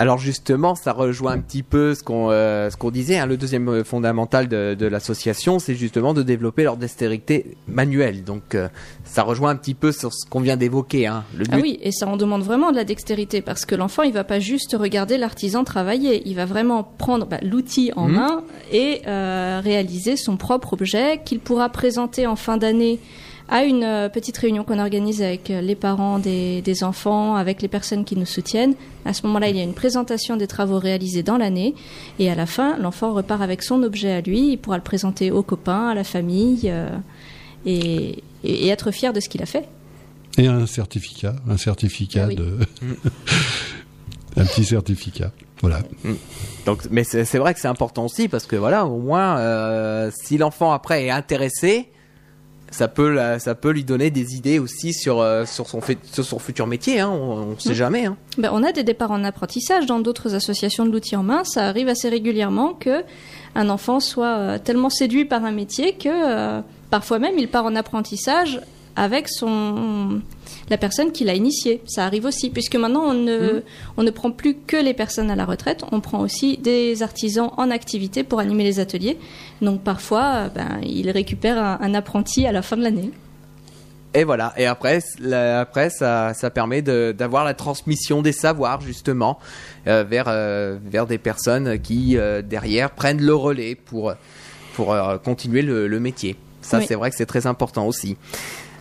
Alors 0.00 0.18
justement, 0.18 0.74
ça 0.76 0.92
rejoint 0.92 1.32
un 1.32 1.38
petit 1.38 1.64
peu 1.64 1.94
ce 1.94 2.04
qu'on 2.04 2.30
euh, 2.30 2.70
ce 2.70 2.76
qu'on 2.76 2.90
disait. 2.90 3.18
Hein. 3.18 3.26
le 3.26 3.36
deuxième 3.36 3.68
euh, 3.68 3.84
fondamental 3.84 4.46
de, 4.46 4.74
de 4.74 4.86
l'association, 4.86 5.58
c'est 5.58 5.74
justement 5.74 6.14
de 6.14 6.22
développer 6.22 6.62
leur 6.62 6.76
dextérité 6.76 7.56
manuelle. 7.66 8.22
Donc 8.22 8.56
ça 9.04 9.22
rejoint 9.22 9.50
un 9.50 9.56
petit 9.56 9.74
peu 9.74 9.90
sur 9.92 10.12
ce 10.12 10.28
qu'on 10.28 10.40
vient 10.40 10.56
d'évoquer. 10.56 11.06
Hein. 11.06 11.24
Ah 11.50 11.58
oui, 11.60 11.78
et 11.82 11.90
ça 11.90 12.06
en 12.06 12.16
demande 12.16 12.42
vraiment 12.42 12.70
de 12.70 12.76
la 12.76 12.84
dextérité 12.84 13.42
parce 13.42 13.64
que 13.64 13.74
l'enfant, 13.74 14.02
il 14.02 14.12
va 14.12 14.24
pas 14.24 14.38
juste 14.38 14.76
regarder 14.78 15.18
l'artisan 15.18 15.64
travailler, 15.64 16.22
il 16.26 16.36
va 16.36 16.44
vraiment 16.44 16.84
prendre 16.84 17.26
bah, 17.26 17.38
l'outil 17.42 17.92
en 17.96 18.08
mhm. 18.08 18.14
main 18.14 18.42
et 18.72 19.02
réaliser 19.04 20.16
son 20.16 20.36
propre 20.36 20.74
objet 20.74 21.20
qu'il 21.24 21.40
pourra 21.40 21.68
présenter 21.70 22.26
en 22.26 22.36
fin 22.36 22.56
d'année 22.56 23.00
à 23.48 23.64
une 23.64 23.82
euh, 23.82 24.08
petite 24.08 24.36
réunion 24.36 24.62
qu'on 24.62 24.78
organise 24.78 25.22
avec 25.22 25.50
euh, 25.50 25.60
les 25.60 25.74
parents 25.74 26.18
des, 26.18 26.60
des, 26.60 26.84
enfants, 26.84 27.34
avec 27.34 27.62
les 27.62 27.68
personnes 27.68 28.04
qui 28.04 28.14
nous 28.16 28.26
soutiennent. 28.26 28.74
À 29.04 29.14
ce 29.14 29.26
moment-là, 29.26 29.48
il 29.48 29.56
y 29.56 29.60
a 29.60 29.62
une 29.62 29.74
présentation 29.74 30.36
des 30.36 30.46
travaux 30.46 30.78
réalisés 30.78 31.22
dans 31.22 31.38
l'année. 31.38 31.74
Et 32.18 32.30
à 32.30 32.34
la 32.34 32.46
fin, 32.46 32.76
l'enfant 32.78 33.14
repart 33.14 33.40
avec 33.40 33.62
son 33.62 33.82
objet 33.82 34.12
à 34.12 34.20
lui. 34.20 34.52
Il 34.52 34.56
pourra 34.58 34.76
le 34.76 34.82
présenter 34.82 35.30
aux 35.30 35.42
copains, 35.42 35.88
à 35.88 35.94
la 35.94 36.04
famille 36.04 36.62
euh, 36.66 36.90
et, 37.64 38.22
et, 38.44 38.68
être 38.68 38.90
fier 38.90 39.12
de 39.12 39.20
ce 39.20 39.28
qu'il 39.28 39.42
a 39.42 39.46
fait. 39.46 39.66
Et 40.36 40.46
un 40.46 40.66
certificat, 40.66 41.34
un 41.48 41.56
certificat 41.56 42.28
ah 42.30 42.34
de... 42.34 42.58
un 44.36 44.44
petit 44.44 44.64
certificat. 44.64 45.32
Voilà. 45.60 45.80
Donc, 46.66 46.86
mais 46.90 47.02
c'est 47.02 47.38
vrai 47.38 47.54
que 47.54 47.60
c'est 47.60 47.68
important 47.68 48.04
aussi 48.04 48.28
parce 48.28 48.46
que 48.46 48.56
voilà, 48.56 48.86
au 48.86 48.98
moins, 48.98 49.38
euh, 49.38 50.10
si 50.14 50.38
l'enfant 50.38 50.72
après 50.72 51.06
est 51.06 51.10
intéressé, 51.10 51.88
ça 52.70 52.88
peut 52.88 53.18
ça 53.38 53.54
peut 53.54 53.70
lui 53.70 53.84
donner 53.84 54.10
des 54.10 54.34
idées 54.34 54.58
aussi 54.58 54.92
sur 54.92 55.20
euh, 55.20 55.44
sur 55.46 55.68
son 55.68 55.80
sur 56.12 56.24
son 56.24 56.38
futur 56.38 56.66
métier 56.66 57.00
hein, 57.00 57.08
on, 57.08 57.46
ne 57.46 57.58
sait 57.58 57.74
jamais 57.74 58.06
hein. 58.06 58.16
ben, 58.36 58.50
on 58.52 58.62
a 58.62 58.72
des 58.72 58.84
départs 58.84 59.10
en 59.10 59.24
apprentissage 59.24 59.86
dans 59.86 60.00
d'autres 60.00 60.34
associations 60.34 60.84
de 60.84 60.90
l'outil 60.90 61.16
en 61.16 61.22
main. 61.22 61.44
Ça 61.44 61.68
arrive 61.68 61.88
assez 61.88 62.08
régulièrement 62.08 62.74
que 62.74 63.04
un 63.54 63.70
enfant 63.70 64.00
soit 64.00 64.36
euh, 64.36 64.58
tellement 64.58 64.90
séduit 64.90 65.24
par 65.24 65.44
un 65.44 65.52
métier 65.52 65.94
que 65.94 66.08
euh, 66.08 66.60
parfois 66.90 67.18
même 67.18 67.38
il 67.38 67.48
part 67.48 67.64
en 67.64 67.74
apprentissage 67.74 68.60
avec 68.98 69.28
son 69.28 70.20
la 70.70 70.76
personne 70.76 71.12
qui 71.12 71.24
l'a 71.24 71.34
initié. 71.34 71.82
Ça 71.86 72.04
arrive 72.04 72.24
aussi, 72.24 72.50
puisque 72.50 72.76
maintenant 72.76 73.04
on 73.04 73.14
ne, 73.14 73.38
mmh. 73.38 73.62
on 73.96 74.02
ne 74.02 74.10
prend 74.10 74.30
plus 74.30 74.54
que 74.54 74.76
les 74.76 74.94
personnes 74.94 75.30
à 75.30 75.36
la 75.36 75.44
retraite, 75.44 75.84
on 75.92 76.00
prend 76.00 76.20
aussi 76.20 76.58
des 76.58 77.02
artisans 77.02 77.50
en 77.56 77.70
activité 77.70 78.24
pour 78.24 78.40
animer 78.40 78.64
les 78.64 78.80
ateliers. 78.80 79.18
Donc 79.62 79.82
parfois, 79.82 80.24
euh, 80.24 80.48
ben, 80.48 80.80
ils 80.82 81.10
récupèrent 81.10 81.58
un, 81.58 81.94
apprenti 81.94 82.46
à 82.46 82.52
la 82.52 82.62
fin 82.62 82.76
de 82.76 82.82
l'année. 82.82 83.10
Et 84.14 84.24
voilà. 84.24 84.52
Et 84.56 84.66
après, 84.66 85.00
après 85.32 85.90
ça, 85.90 86.32
ça 86.34 86.50
permet 86.50 86.82
d'avoir 86.82 87.44
la 87.44 87.54
transmission 87.54 88.22
des 88.22 88.32
savoirs 88.32 88.80
justement 88.80 89.38
euh, 89.86 90.02
vers 90.02 90.26
euh, 90.28 90.78
vers 90.82 91.06
des 91.06 91.18
personnes 91.18 91.78
qui 91.78 92.16
derrière 92.44 92.90
prennent 92.90 93.22
le 93.22 93.34
relais 93.34 93.74
pour 93.74 94.12
pour 94.74 94.96
continuer 95.24 95.62
le, 95.62 96.00
métier. 96.00 96.36
Ça, 96.62 96.80
c'est 96.80 96.94
vrai 96.94 97.10
que 97.10 97.16
c'est 97.16 97.26
très 97.26 97.46
important 97.46 97.86
aussi. 97.86 98.16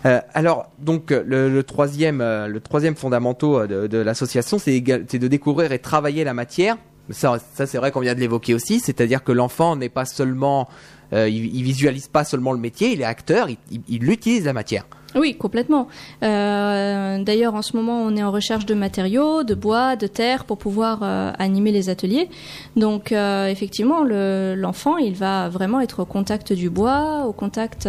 Euh, 0.05 0.21
alors, 0.33 0.69
donc, 0.79 1.11
le, 1.11 1.61
troisième, 1.61 2.21
euh, 2.21 2.47
le 2.47 2.59
troisième 2.59 2.95
fondamentaux 2.95 3.59
euh, 3.59 3.87
de, 3.87 3.97
l'association, 3.97 4.59
c'est 4.59 4.79
de 4.79 5.27
découvrir 5.27 5.71
et 5.71 5.79
travailler 5.79 6.23
la 6.23 6.33
matière. 6.33 6.77
Ça, 7.09 7.37
c'est 7.39 7.77
vrai 7.77 7.91
qu'on 7.91 8.01
vient 8.01 8.15
de 8.15 8.19
l'évoquer 8.19 8.53
aussi, 8.53 8.79
c'est-à-dire 8.79 9.23
que 9.23 9.31
l'enfant 9.31 9.77
n'est 9.77 9.87
pas 9.87 10.03
seulement, 10.03 10.67
il, 11.13 11.63
visualise 11.63 12.09
pas 12.09 12.25
seulement 12.25 12.51
le 12.51 12.59
métier, 12.59 12.91
il 12.91 12.99
est 12.99 13.05
acteur, 13.05 13.47
il 13.71 14.09
utilise 14.09 14.43
la 14.43 14.51
matière. 14.51 14.83
Oui, 15.15 15.35
complètement. 15.35 15.87
Euh, 16.23 17.23
d'ailleurs, 17.23 17.55
en 17.55 17.61
ce 17.61 17.75
moment, 17.75 18.01
on 18.01 18.15
est 18.15 18.23
en 18.23 18.31
recherche 18.31 18.65
de 18.65 18.73
matériaux, 18.73 19.43
de 19.43 19.55
bois, 19.55 19.95
de 19.95 20.07
terre 20.07 20.45
pour 20.45 20.57
pouvoir 20.57 20.99
euh, 21.01 21.31
animer 21.39 21.71
les 21.71 21.89
ateliers. 21.89 22.29
Donc, 22.75 23.11
euh, 23.11 23.47
effectivement, 23.47 24.03
l'enfant, 24.03 24.97
il 24.97 25.15
va 25.15 25.49
vraiment 25.49 25.79
être 25.79 26.01
au 26.01 26.05
contact 26.05 26.53
du 26.53 26.69
bois, 26.69 27.25
au 27.25 27.33
contact 27.33 27.87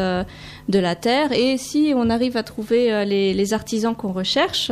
de 0.68 0.78
la 0.78 0.94
terre. 0.94 1.32
Et 1.32 1.56
si 1.58 1.92
on 1.96 2.10
arrive 2.10 2.36
à 2.36 2.42
trouver 2.42 3.04
les, 3.04 3.52
artisans 3.54 3.94
qu'on 3.94 4.12
recherche, 4.12 4.70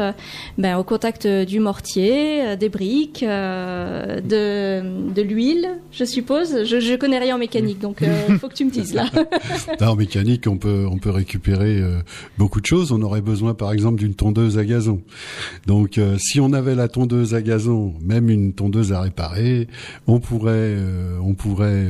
ben, 0.59 0.77
au 0.77 0.85
contact 0.85 1.27
du 1.27 1.61
mortier, 1.61 2.57
des 2.57 2.69
briques, 2.69 3.25
de, 3.25 4.83
de 5.13 5.23
l'huile, 5.23 5.79
je 5.93 6.05
suppose. 6.05 6.65
Je, 6.65 6.81
je 6.81 6.95
connais 6.97 7.19
rien 7.19 7.37
en 7.37 7.39
mécanique, 7.39 7.79
donc 7.79 8.03
il 8.29 8.39
faut 8.39 8.49
que 8.49 8.55
tu 8.55 8.67
me 8.67 8.71
dises 8.71 8.93
là. 8.93 9.07
en 9.81 9.97
mécanique, 9.97 10.47
on 10.47 10.59
peut 10.59 10.87
on 10.91 10.99
peut 10.99 11.11
récupérer 11.11 11.83
beaucoup 12.37 12.61
de 12.61 12.67
choses. 12.67 12.93
On 12.93 13.01
aurait 13.01 13.23
besoin, 13.23 13.55
par 13.55 13.73
exemple, 13.73 13.99
d'une 13.99 14.15
tondeuse 14.15 14.59
à 14.59 14.65
gazon. 14.65 15.01
Donc, 15.67 15.99
euh, 15.99 16.17
si 16.19 16.41
on 16.41 16.53
avait 16.53 16.75
la 16.75 16.89
tondeuse 16.89 17.35
à 17.35 17.43
gazon, 17.43 17.95
même 18.03 18.31
une 18.31 18.53
tondeuse 18.53 18.93
à 18.93 19.01
réparer, 19.01 19.69
on 20.07 20.21
pourrait, 20.21 20.53
euh, 20.55 21.19
on 21.23 21.35
pourrait 21.35 21.87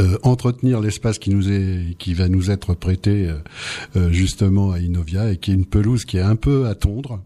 euh, 0.00 0.18
entretenir 0.22 0.80
l'espace 0.80 1.18
qui 1.18 1.30
nous 1.30 1.50
est, 1.50 1.96
qui 1.98 2.14
va 2.14 2.28
nous 2.28 2.50
être 2.50 2.74
prêté 2.74 3.28
justement 4.10 4.72
à 4.72 4.78
Inovia 4.78 5.30
et 5.30 5.36
qui 5.36 5.50
est 5.50 5.54
une 5.54 5.66
pelouse 5.66 6.04
qui 6.04 6.18
est 6.18 6.22
un 6.22 6.36
peu 6.36 6.66
à 6.66 6.74
tondre. 6.74 7.20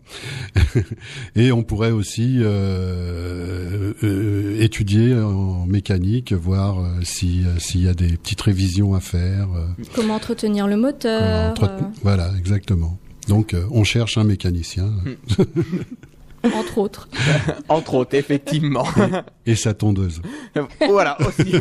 et 1.37 1.53
on 1.53 1.63
pourrait 1.63 1.91
aussi 1.91 2.43
étudier 4.59 5.15
en 5.15 5.67
mécanique, 5.67 6.33
voir 6.33 6.85
si 7.03 7.45
s'il 7.59 7.83
y 7.83 7.89
a 7.89 7.95
des 7.95 8.17
petites 8.17 8.41
révisions 8.41 8.95
à 8.95 9.01
faire. 9.01 9.49
Comment 9.95 10.15
entretenir 10.15 10.67
le 10.67 10.77
moteur. 10.77 11.55
Voilà, 12.03 12.33
exactement. 12.39 12.99
Donc, 13.29 13.55
on 13.71 13.85
cherche 13.85 14.19
un 14.19 14.25
mécanicien. 14.25 14.91
Entre 16.45 16.79
autres. 16.79 17.09
Entre 17.69 17.95
autres, 17.95 18.15
effectivement. 18.15 18.87
Et, 19.47 19.57
sa 19.57 19.75
tondeuse. 19.75 20.23
voilà, 20.89 21.17
aussi. 21.21 21.55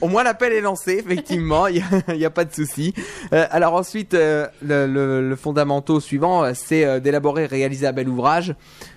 Au 0.00 0.08
moins 0.08 0.22
l'appel 0.22 0.52
est 0.52 0.60
lancé, 0.60 1.02
effectivement, 1.04 1.66
il 1.66 1.82
n'y 2.08 2.24
a, 2.24 2.30
pas 2.30 2.44
de 2.44 2.54
souci. 2.54 2.94
Euh, 3.32 3.46
alors 3.50 3.74
ensuite, 3.74 4.14
euh, 4.14 4.46
le, 4.62 4.86
le, 4.86 5.28
le 5.28 5.36
fondamentaux 5.36 6.00
suivant, 6.00 6.44
euh, 6.44 6.52
c'est 6.54 7.00
d'élaborer 7.00 7.44
et 7.44 7.46
réaliser 7.46 7.86
un 7.86 7.92
bel 7.92 8.08
ouvrage. 8.08 8.54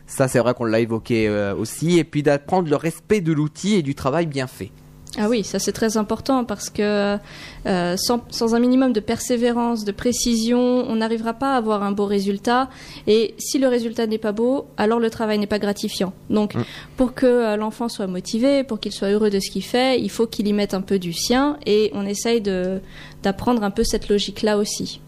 Ça, 0.08 0.28
c'est 0.28 0.40
vrai 0.40 0.54
qu'on 0.54 0.66
l'a 0.66 0.80
évoqué 0.80 1.30
aussi. 1.58 1.98
Et 1.98 2.04
puis 2.04 2.24
d'apprendre 2.24 2.70
le 2.70 2.76
respect 2.76 3.22
de 3.22 3.34
l'outil 3.34 3.76
et 3.76 3.82
du 3.82 3.96
travail 3.96 4.26
bien 4.26 4.48
fait. 4.48 4.72
Ah 5.18 5.30
oui, 5.30 5.44
ça 5.44 5.60
c'est 5.60 5.74
très 5.74 5.96
important 5.96 6.44
parce 6.44 6.72
que 6.72 7.18
euh, 7.68 7.98
sans, 7.98 8.56
un 8.56 8.60
minimum 8.60 8.94
de 8.94 9.00
persévérance, 9.00 9.86
de 9.86 9.92
précision, 9.92 10.58
on 10.60 10.96
n'arrivera 10.96 11.34
pas 11.34 11.54
à 11.54 11.58
avoir 11.58 11.84
un 11.84 11.92
beau 11.92 12.06
résultat. 12.06 12.68
Et 13.06 13.36
si 13.38 13.60
le 13.60 13.68
résultat 13.68 14.08
n'est 14.08 14.18
pas 14.18 14.32
beau, 14.32 14.66
alors 14.78 15.00
le 15.00 15.12
travail 15.12 15.38
n'est 15.38 15.48
pas 15.48 15.60
gratifiant. 15.60 16.14
Donc 16.32 16.56
mm. 16.56 16.64
pour 16.98 17.14
que 17.14 17.28
euh, 17.28 17.58
l'enfant 17.58 17.90
soit 17.90 18.08
motivé, 18.08 18.64
pour 18.64 18.80
qu'il 18.80 18.92
soit 18.92 19.10
heureux 19.10 19.30
de 19.30 19.40
ce 19.40 19.52
qu'il 19.52 19.64
fait, 19.64 20.00
il 20.00 20.10
faut 20.10 20.26
qu'il 20.26 20.48
y 20.48 20.54
mette 20.54 20.74
un 20.74 20.82
peu 20.82 20.98
du 20.98 21.14
sien 21.14 21.58
et 21.66 21.92
on 21.94 22.08
essaye 22.08 22.42
d'apprendre 22.42 23.64
un 23.64 23.72
peu 23.72 23.84
cette 23.84 24.10
logique-là 24.10 24.58
aussi. 24.58 25.00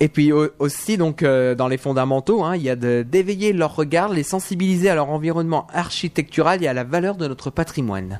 Et 0.00 0.08
puis 0.08 0.32
aussi, 0.32 0.96
donc, 0.96 1.22
euh, 1.22 1.54
dans 1.54 1.68
les 1.68 1.78
fondamentaux, 1.78 2.44
hein, 2.44 2.56
il 2.56 2.62
y 2.62 2.70
a 2.70 2.76
d'éveiller 2.76 3.52
leur 3.52 3.74
regard, 3.74 4.10
les 4.10 4.22
sensibiliser 4.22 4.90
à 4.90 4.94
leur 4.94 5.08
environnement 5.08 5.66
architectural 5.72 6.62
et 6.62 6.66
à 6.66 6.74
la 6.74 6.84
valeur 6.84 7.16
de 7.16 7.26
notre 7.26 7.50
patrimoine. 7.50 8.18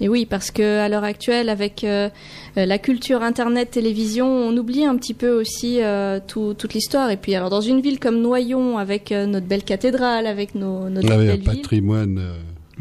Et 0.00 0.08
oui, 0.08 0.26
parce 0.26 0.50
que 0.50 0.80
à 0.80 0.88
l'heure 0.88 1.04
actuelle, 1.04 1.48
avec 1.48 1.84
euh, 1.84 2.08
euh, 2.56 2.66
la 2.66 2.78
culture 2.78 3.22
Internet, 3.22 3.70
télévision, 3.70 4.26
on 4.26 4.56
oublie 4.56 4.84
un 4.84 4.96
petit 4.96 5.14
peu 5.14 5.30
aussi 5.30 5.80
euh, 5.80 6.18
toute 6.26 6.74
l'histoire. 6.74 7.10
Et 7.10 7.16
puis, 7.16 7.34
alors 7.34 7.50
dans 7.50 7.60
une 7.60 7.80
ville 7.80 8.00
comme 8.00 8.20
Noyon, 8.20 8.78
avec 8.78 9.10
notre 9.10 9.46
belle 9.46 9.62
cathédrale, 9.62 10.26
avec 10.26 10.54
nos, 10.54 10.88
notre 10.88 11.12
ah 11.12 11.18
un 11.18 11.38
patrimoine 11.38 12.20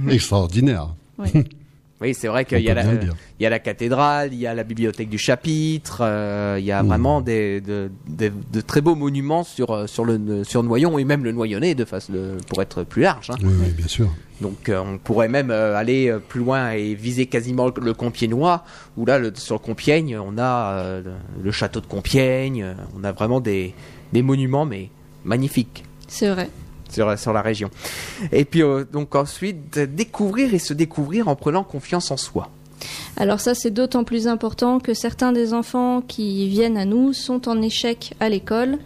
extraordinaire. 0.10 0.96
Oui, 2.02 2.16
c'est 2.16 2.28
vrai 2.28 2.46
qu'il 2.46 2.62
y, 2.62 2.70
a 2.72 2.74
la, 2.74 2.84
il 2.84 3.44
y 3.44 3.46
a 3.46 3.50
la 3.52 3.60
cathédrale, 3.60 4.34
il 4.34 4.40
y 4.40 4.48
a 4.48 4.56
la 4.56 4.64
bibliothèque 4.64 5.08
du 5.08 5.20
chapitre, 5.20 6.00
euh, 6.02 6.58
il 6.58 6.66
y 6.66 6.72
a 6.72 6.82
mmh. 6.82 6.88
vraiment 6.88 7.22
des, 7.22 7.62
de, 7.62 7.92
de, 8.08 8.62
très 8.62 8.82
beaux 8.82 8.96
monuments 8.96 9.44
sur, 9.44 9.70
euh, 9.70 9.86
sur, 9.86 10.04
le, 10.04 10.44
sur 10.44 10.64
Noyon 10.64 10.98
et 10.98 11.04
même 11.04 11.24
le 11.24 11.32
Noyonnais 11.32 11.76
de 11.76 11.86
face 11.86 12.10
pour 12.48 12.60
être 12.64 12.84
plus 12.84 13.04
large. 13.04 13.30
Hein. 13.30 13.36
Oui, 13.44 13.70
bien 13.78 13.88
sûr. 13.88 14.10
Donc 14.42 14.68
euh, 14.68 14.82
on 14.84 14.98
pourrait 14.98 15.28
même 15.28 15.52
aller 15.52 16.12
plus 16.28 16.40
loin 16.40 16.72
et 16.72 16.96
viser 16.96 17.28
quasiment 17.28 17.68
le, 17.68 17.94
Compiègnois, 17.94 18.64
où 18.98 19.06
là, 19.06 19.20
sur 19.36 19.56
le 19.56 19.60
Compiègne, 19.60 20.18
on 20.18 20.40
a 20.40 21.02
le 21.44 21.52
château 21.52 21.82
de 21.82 21.86
Compiègne, 21.86 22.66
on 23.00 23.04
a 23.04 23.12
vraiment 23.12 23.42
des, 23.42 23.76
des 24.12 24.24
monuments, 24.24 24.66
mais 24.66 24.90
magnifiques. 25.24 25.84
C'est 26.08 26.30
vrai 26.30 26.50
sur, 26.94 27.34
la 27.34 27.42
région. 27.42 27.70
Et 28.32 28.46
puis 28.46 28.64
euh, 28.64 28.84
donc 28.92 29.16
ensuite 29.16 29.80
découvrir 29.80 30.54
et 30.54 30.60
se 30.60 30.74
découvrir 30.74 31.28
en 31.28 31.36
prenant 31.36 31.64
confiance 31.64 32.12
en 32.12 32.18
soi. 32.18 32.50
Alors 33.18 33.40
ça, 33.40 33.54
c'est 33.54 33.72
d'autant 33.72 34.04
plus 34.04 34.28
important 34.28 34.80
que 34.80 34.94
certains 34.94 35.32
des 35.32 35.54
enfants 35.54 36.02
qui 36.02 36.48
viennent 36.50 36.78
à 36.78 36.86
nous 36.86 37.14
sont 37.14 37.48
en 37.48 37.62
échec 37.62 38.16
à 38.20 38.30
l'école, 38.30 38.80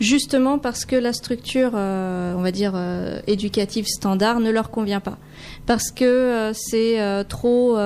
justement 0.00 0.58
parce 0.58 0.84
que 0.84 0.96
la 0.96 1.12
structure, 1.12 1.72
euh, 1.74 2.34
on 2.36 2.42
va 2.42 2.50
dire, 2.50 2.72
euh, 2.74 3.20
éducative 3.26 3.86
standard 3.86 4.40
ne 4.40 4.50
leur 4.50 4.70
convient 4.70 5.00
pas. 5.00 5.18
Parce 5.66 5.90
que 5.90 6.04
euh, 6.04 6.52
c'est 6.52 6.98
trop 7.28 7.76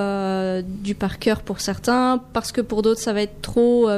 du 0.83 0.95
par 0.95 1.19
cœur 1.19 1.41
pour 1.41 1.59
certains, 1.59 2.21
parce 2.33 2.51
que 2.51 2.61
pour 2.61 2.81
d'autres, 2.81 3.01
ça 3.01 3.13
va 3.13 3.21
être 3.21 3.41
trop, 3.41 3.89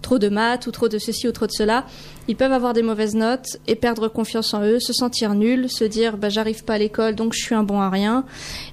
trop 0.00 0.18
de 0.18 0.28
maths 0.28 0.66
ou 0.66 0.70
trop 0.70 0.88
de 0.88 0.98
ceci 0.98 1.28
ou 1.28 1.32
trop 1.32 1.46
de 1.46 1.52
cela. 1.52 1.84
Ils 2.28 2.36
peuvent 2.36 2.52
avoir 2.52 2.72
des 2.72 2.82
mauvaises 2.82 3.14
notes 3.14 3.58
et 3.66 3.74
perdre 3.74 4.08
confiance 4.08 4.54
en 4.54 4.62
eux, 4.62 4.78
se 4.78 4.92
sentir 4.92 5.34
nuls, 5.34 5.68
se 5.68 5.84
dire 5.84 6.16
bah, 6.16 6.28
j'arrive 6.28 6.64
pas 6.64 6.74
à 6.74 6.78
l'école 6.78 7.16
donc 7.16 7.32
je 7.32 7.40
suis 7.40 7.54
un 7.54 7.64
bon 7.64 7.80
à 7.80 7.90
rien. 7.90 8.24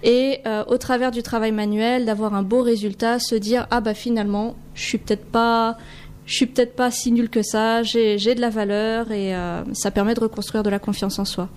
Et 0.03 0.41
au 0.67 0.77
travers 0.77 1.11
du 1.11 1.23
travail 1.23 1.51
manuel, 1.51 2.05
d'avoir 2.05 2.33
un 2.33 2.43
beau 2.43 2.61
résultat, 2.61 3.19
se 3.19 3.35
dire 3.35 3.67
ah 3.71 3.81
bah 3.81 3.93
finalement 3.93 4.55
je 4.75 4.83
suis 4.83 4.97
peut-être 4.97 5.25
pas 5.25 5.77
je 6.29 6.35
suis 6.35 6.45
peut-être 6.45 6.75
pas 6.75 6.91
si 6.91 7.11
nul 7.11 7.27
que 7.27 7.41
ça, 7.41 7.81
j'ai 7.81 8.35
de 8.35 8.39
la 8.39 8.51
valeur 8.51 9.11
et 9.11 9.35
euh, 9.35 9.63
ça 9.73 9.89
permet 9.89 10.13
de 10.13 10.19
reconstruire 10.19 10.61
de 10.61 10.69
la 10.69 10.77
confiance 10.77 11.17
en 11.17 11.25
soi. 11.25 11.49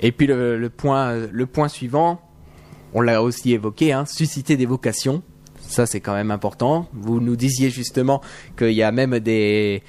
Et 0.00 0.10
puis 0.10 0.26
le, 0.26 0.68
point, 0.68 1.14
le 1.30 1.46
point 1.46 1.68
suivant, 1.68 2.20
on 2.92 3.00
l'a 3.00 3.22
aussi 3.22 3.52
évoqué, 3.52 3.92
hein, 3.92 4.04
susciter 4.04 4.56
des 4.56 4.66
vocations. 4.66 5.22
Ça 5.60 5.86
c'est 5.86 6.00
quand 6.00 6.12
même 6.12 6.32
important. 6.32 6.88
Vous 6.92 7.20
nous 7.20 7.36
disiez 7.36 7.70
justement 7.70 8.20
qu'il 8.58 8.72
y 8.72 8.82
a 8.82 8.90
même 8.90 9.20
des, 9.20 9.84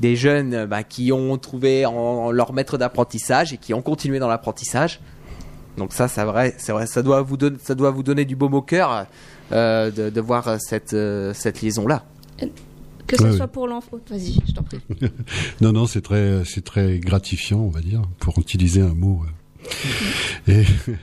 des 0.00 0.16
jeunes 0.16 0.64
bah, 0.64 0.82
qui 0.82 1.12
ont 1.12 1.36
trouvé 1.36 1.84
en, 1.84 2.30
leur 2.30 2.54
maître 2.54 2.78
d'apprentissage 2.78 3.52
et 3.52 3.58
qui 3.58 3.74
ont 3.74 3.82
continué 3.82 4.18
dans 4.18 4.28
l'apprentissage. 4.28 5.00
Donc 5.76 5.92
ça, 5.92 6.08
c'est 6.08 6.24
vrai, 6.24 6.54
c'est 6.56 6.72
vrai, 6.72 6.86
ça 6.86 7.02
doit 7.02 7.20
vous 7.20 7.36
donner, 7.36 7.58
ça 7.62 7.74
doit 7.74 7.90
vous 7.90 8.02
donner 8.02 8.24
du 8.24 8.34
baume 8.34 8.54
au 8.54 8.62
cœur 8.62 9.06
euh, 9.52 9.90
de, 9.90 10.08
de, 10.08 10.20
voir 10.22 10.58
cette, 10.58 10.94
euh, 10.94 11.34
cette 11.34 11.60
liaison 11.60 11.86
là 11.86 12.04
que 13.08 13.16
ce 13.16 13.32
soit 13.32 13.48
pour 13.48 13.66
l'enfant. 13.66 13.98
Vas-y, 14.08 14.34
je 14.46 14.52
t'en 14.52 14.62
prie. 14.62 14.78
non, 15.60 15.72
non, 15.72 15.86
c'est 15.86 16.02
très, 16.02 16.44
c'est 16.44 16.64
très 16.64 16.98
gratifiant, 17.00 17.60
on 17.60 17.70
va 17.70 17.80
dire, 17.80 18.02
pour 18.20 18.38
utiliser 18.38 18.80
un 18.80 18.94
mot. 18.94 19.22
Euh. 20.48 20.62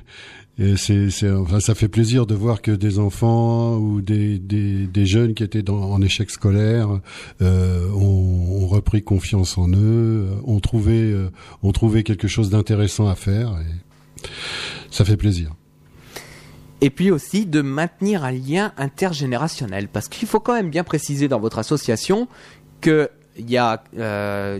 Et, 0.57 0.77
c'est, 0.77 1.09
c'est, 1.09 1.29
enfin, 1.29 1.59
ça 1.59 1.75
fait 1.75 1.89
plaisir 1.89 2.25
de 2.25 2.33
voir 2.33 2.61
que 2.61 2.71
des 2.71 2.97
enfants 2.97 3.75
ou 3.75 4.01
des, 4.01 4.39
des, 4.39 4.87
des 4.87 5.05
jeunes 5.05 5.33
qui 5.33 5.43
étaient 5.43 5.63
dans, 5.63 5.91
en 5.91 6.01
échec 6.01 6.31
scolaire 6.31 7.01
euh, 7.41 7.89
ont, 7.91 8.63
ont, 8.63 8.67
repris 8.67 9.03
confiance 9.03 9.57
en 9.57 9.67
eux, 9.67 9.75
euh, 10.29 10.35
ont 10.45 10.61
trouvé, 10.61 11.11
euh, 11.11 11.29
ont 11.61 11.73
trouvé 11.73 12.03
quelque 12.03 12.29
chose 12.29 12.49
d'intéressant 12.51 13.09
à 13.09 13.15
faire. 13.15 13.57
Et 13.59 14.27
ça 14.91 15.03
fait 15.03 15.17
plaisir 15.17 15.51
et 16.81 16.89
puis 16.89 17.11
aussi 17.11 17.45
de 17.45 17.61
maintenir 17.61 18.23
un 18.23 18.31
lien 18.31 18.73
intergénérationnel. 18.77 19.88
Parce 19.88 20.07
qu'il 20.07 20.27
faut 20.27 20.39
quand 20.39 20.53
même 20.53 20.69
bien 20.69 20.83
préciser 20.83 21.27
dans 21.27 21.39
votre 21.39 21.59
association 21.59 22.28
que 22.82 23.09
y 23.38 23.57
a, 23.57 23.84
euh, 23.97 24.59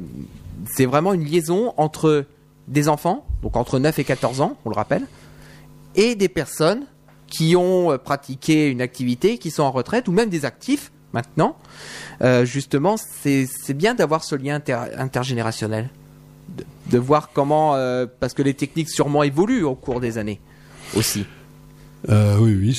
c'est 0.66 0.86
vraiment 0.86 1.14
une 1.14 1.24
liaison 1.24 1.74
entre 1.78 2.26
des 2.68 2.90
enfants, 2.90 3.26
donc 3.42 3.56
entre 3.56 3.80
9 3.80 4.00
et 4.00 4.04
14 4.04 4.42
ans, 4.42 4.58
on 4.66 4.70
le 4.70 4.76
rappelle, 4.76 5.06
et 5.96 6.16
des 6.16 6.30
personnes 6.30 6.86
qui 7.28 7.56
ont 7.56 7.92
euh, 7.92 7.98
pratiqué 7.98 8.70
une 8.70 8.82
activité, 8.82 9.38
qui 9.38 9.52
sont 9.52 9.64
en 9.64 9.72
retraite, 9.72 10.08
ou 10.08 10.12
même 10.12 10.30
des 10.30 10.46
actifs 10.46 10.92
maintenant. 11.14 11.58
Euh, 12.22 12.44
justement, 12.44 12.96
c'est 12.98 13.48
bien 13.74 13.94
d'avoir 13.94 14.24
ce 14.24 14.36
lien 14.36 14.60
intergénérationnel. 14.98 15.90
De, 16.90 17.00
voir 17.00 17.32
comment, 17.34 17.72
parce 18.20 18.34
que 18.34 18.44
les 18.44 18.54
techniques 18.54 18.90
sûrement 18.90 19.24
évoluent 19.24 19.64
au 19.64 19.74
cours 19.74 20.00
des 20.00 20.18
années 20.20 20.40
aussi. 20.96 21.26
Euh, 22.10 22.38
oui, 22.40 22.56
oui, 22.56 22.74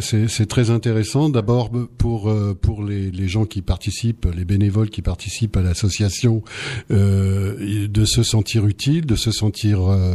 c'est 0.00 0.46
très 0.46 0.70
intéressant. 0.70 1.28
D'abord 1.28 1.70
pour 1.98 2.28
euh, 2.28 2.54
pour 2.54 2.84
les, 2.84 3.28
gens 3.28 3.44
qui 3.44 3.62
participent, 3.62 4.26
les 4.34 4.44
bénévoles 4.44 4.90
qui 4.90 5.02
participent 5.02 5.56
à 5.56 5.62
l'association, 5.62 6.42
euh, 6.90 7.88
de 7.88 8.04
se 8.04 8.22
sentir 8.22 8.66
utile, 8.66 9.06
de 9.06 9.16
se 9.16 9.30
sentir 9.30 9.90
euh, 9.90 10.14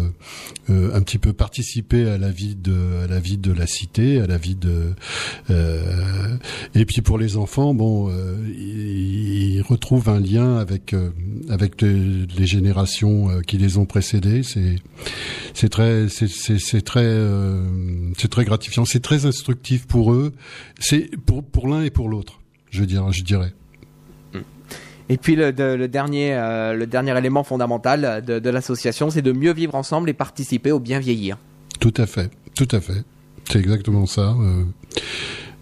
euh, 0.70 0.94
un 0.94 1.02
petit 1.02 1.18
peu 1.18 1.34
participer 1.34 2.08
à 2.08 2.18
la 2.18 2.30
vie 2.30 2.56
de 2.56 3.04
à 3.04 3.08
la 3.08 3.20
vie 3.20 3.38
de 3.38 3.52
la 3.52 3.68
cité, 3.68 4.20
à 4.20 4.28
la 4.28 4.38
vie 4.38 4.56
de 4.56 4.94
et 6.76 6.86
puis 6.86 7.02
pour 7.02 7.18
les 7.18 7.38
enfants, 7.38 7.74
bon, 7.74 8.12
ils, 8.48 9.56
ils, 9.56 9.62
retrouvent 9.62 10.10
un 10.10 10.20
lien 10.20 10.58
avec 10.58 10.96
avec 11.50 11.82
les, 11.82 12.46
générations 12.46 13.42
qui 13.46 13.58
les 13.58 13.78
ont 13.78 13.86
précédés. 13.86 14.42
C'est 15.54 15.70
très 15.70 16.08
c'est 16.10 16.82
très 16.82 17.18
c'est 18.18 18.30
très 18.30 18.46
gratifiant, 18.46 18.86
c'est 18.86 19.00
très 19.00 19.26
instructif 19.26 19.88
pour 19.88 20.14
eux, 20.14 20.34
c'est 20.80 21.10
pour 21.26 21.44
pour 21.44 21.68
l'un 21.68 21.84
et 21.84 21.90
pour 21.90 22.10
l'autre, 22.10 22.40
je 22.70 22.84
dirais, 22.84 23.12
je 23.12 23.24
dirais. 23.24 23.54
Et 25.10 25.18
puis 25.18 25.36
le, 25.36 25.52
dernier, 25.88 26.34
euh, 26.34 26.74
le 26.74 26.86
dernier 26.86 27.18
élément 27.18 27.44
fondamental 27.44 28.24
de, 28.26 28.50
l'association, 28.50 29.10
c'est 29.10 29.22
de 29.22 29.32
mieux 29.32 29.54
vivre 29.54 29.76
ensemble 29.76 30.10
et 30.10 30.14
participer 30.14 30.72
au 30.72 30.80
bien 30.80 31.00
vieillir. 31.00 31.38
Tout 31.80 31.94
à 31.98 32.06
fait, 32.06 32.30
tout 32.56 32.68
à 32.72 32.82
fait. 32.82 33.04
C'est 33.50 33.60
exactement 33.60 34.06
ça. 34.06 34.36
Euh, 34.38 34.64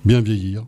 bien 0.04 0.22
vieillir 0.22 0.66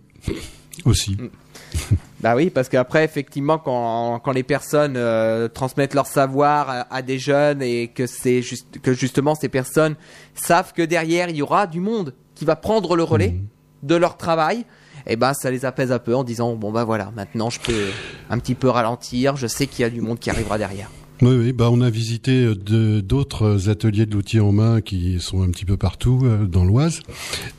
aussi. 0.85 1.17
Bah 2.19 2.35
oui, 2.35 2.49
parce 2.49 2.67
qu'après, 2.67 3.05
effectivement, 3.05 3.59
quand, 3.59 4.19
quand 4.19 4.31
les 4.31 4.43
personnes 4.43 4.95
euh, 4.97 5.47
transmettent 5.47 5.93
leur 5.93 6.07
savoir 6.07 6.69
à, 6.69 6.93
à 6.93 7.01
des 7.03 7.19
jeunes 7.19 7.61
et 7.61 7.89
que 7.89 8.07
c'est 8.07 8.41
juste 8.41 8.79
que 8.81 8.93
justement 8.93 9.35
ces 9.35 9.49
personnes 9.49 9.95
savent 10.33 10.73
que 10.73 10.81
derrière 10.81 11.29
il 11.29 11.35
y 11.35 11.41
aura 11.43 11.67
du 11.67 11.79
monde 11.79 12.15
qui 12.33 12.45
va 12.45 12.55
prendre 12.55 12.95
le 12.95 13.03
relais 13.03 13.35
de 13.83 13.95
leur 13.95 14.17
travail, 14.17 14.65
et 15.05 15.15
ben 15.15 15.33
ça 15.33 15.51
les 15.51 15.65
apaise 15.65 15.91
un 15.91 15.99
peu 15.99 16.15
en 16.15 16.23
disant 16.23 16.55
bon 16.55 16.71
bah 16.71 16.83
voilà, 16.83 17.11
maintenant 17.15 17.49
je 17.49 17.59
peux 17.59 17.85
un 18.29 18.39
petit 18.39 18.55
peu 18.55 18.69
ralentir, 18.69 19.37
je 19.37 19.47
sais 19.47 19.67
qu'il 19.67 19.83
y 19.83 19.85
a 19.85 19.89
du 19.89 20.01
monde 20.01 20.19
qui 20.19 20.29
arrivera 20.29 20.57
derrière. 20.57 20.89
Oui, 21.23 21.51
bah 21.51 21.69
on 21.71 21.81
a 21.81 21.89
visité 21.89 22.45
euh, 22.45 23.01
d'autres 23.01 23.69
ateliers 23.69 24.05
de 24.05 24.13
l'outil 24.13 24.39
en 24.39 24.51
main 24.51 24.81
qui 24.81 25.19
sont 25.19 25.41
un 25.41 25.49
petit 25.49 25.65
peu 25.65 25.75
partout 25.75 26.21
euh, 26.23 26.45
dans 26.45 26.63
l'Oise, 26.63 27.01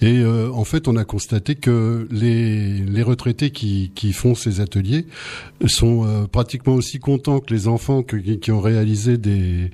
et 0.01 0.19
euh, 0.19 0.49
en 0.53 0.63
fait 0.63 0.87
on 0.87 0.95
a 0.95 1.05
constaté 1.05 1.57
que 1.57 2.07
les, 2.13 3.03
retraités 3.03 3.51
qui, 3.51 4.13
font 4.13 4.37
ces 4.37 4.61
ateliers 4.61 5.07
sont 5.67 6.07
euh, 6.07 6.27
pratiquement 6.27 6.75
aussi 6.75 7.01
contents 7.01 7.41
que 7.41 7.53
les 7.53 7.67
enfants 7.67 8.05
qui, 8.05 8.51
ont 8.53 8.61
réalisé 8.61 9.19
des 9.19 9.71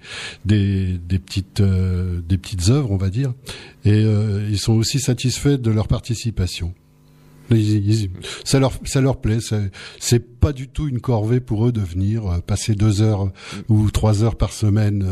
des, 0.46 0.98
petites 1.18 1.60
euh, 1.60 2.20
des 2.26 2.38
petites 2.38 2.70
œuvres, 2.70 2.90
on 2.90 2.96
va 2.96 3.10
dire, 3.10 3.34
et 3.84 3.92
euh, 3.92 4.48
ils 4.50 4.58
sont 4.58 4.74
aussi 4.74 4.98
satisfaits 4.98 5.58
de 5.58 5.70
leur 5.70 5.88
participation. 5.88 6.72
Ils- 7.54 7.90
ils- 7.90 8.10
ça 8.44 8.58
leur 8.58 8.72
ça 8.84 9.00
leur 9.00 9.16
plaît. 9.20 9.40
ça- 9.40 9.60
C'est 9.98 10.20
pas 10.40 10.52
du 10.52 10.68
tout 10.68 10.88
une 10.88 11.00
corvée 11.00 11.40
pour 11.40 11.66
eux 11.66 11.72
de 11.72 11.80
venir 11.80 12.26
euh, 12.26 12.38
passer 12.40 12.74
deux 12.74 13.00
heures 13.02 13.30
ou 13.68 13.90
trois 13.90 14.22
heures 14.22 14.36
par 14.36 14.52
semaine 14.52 15.06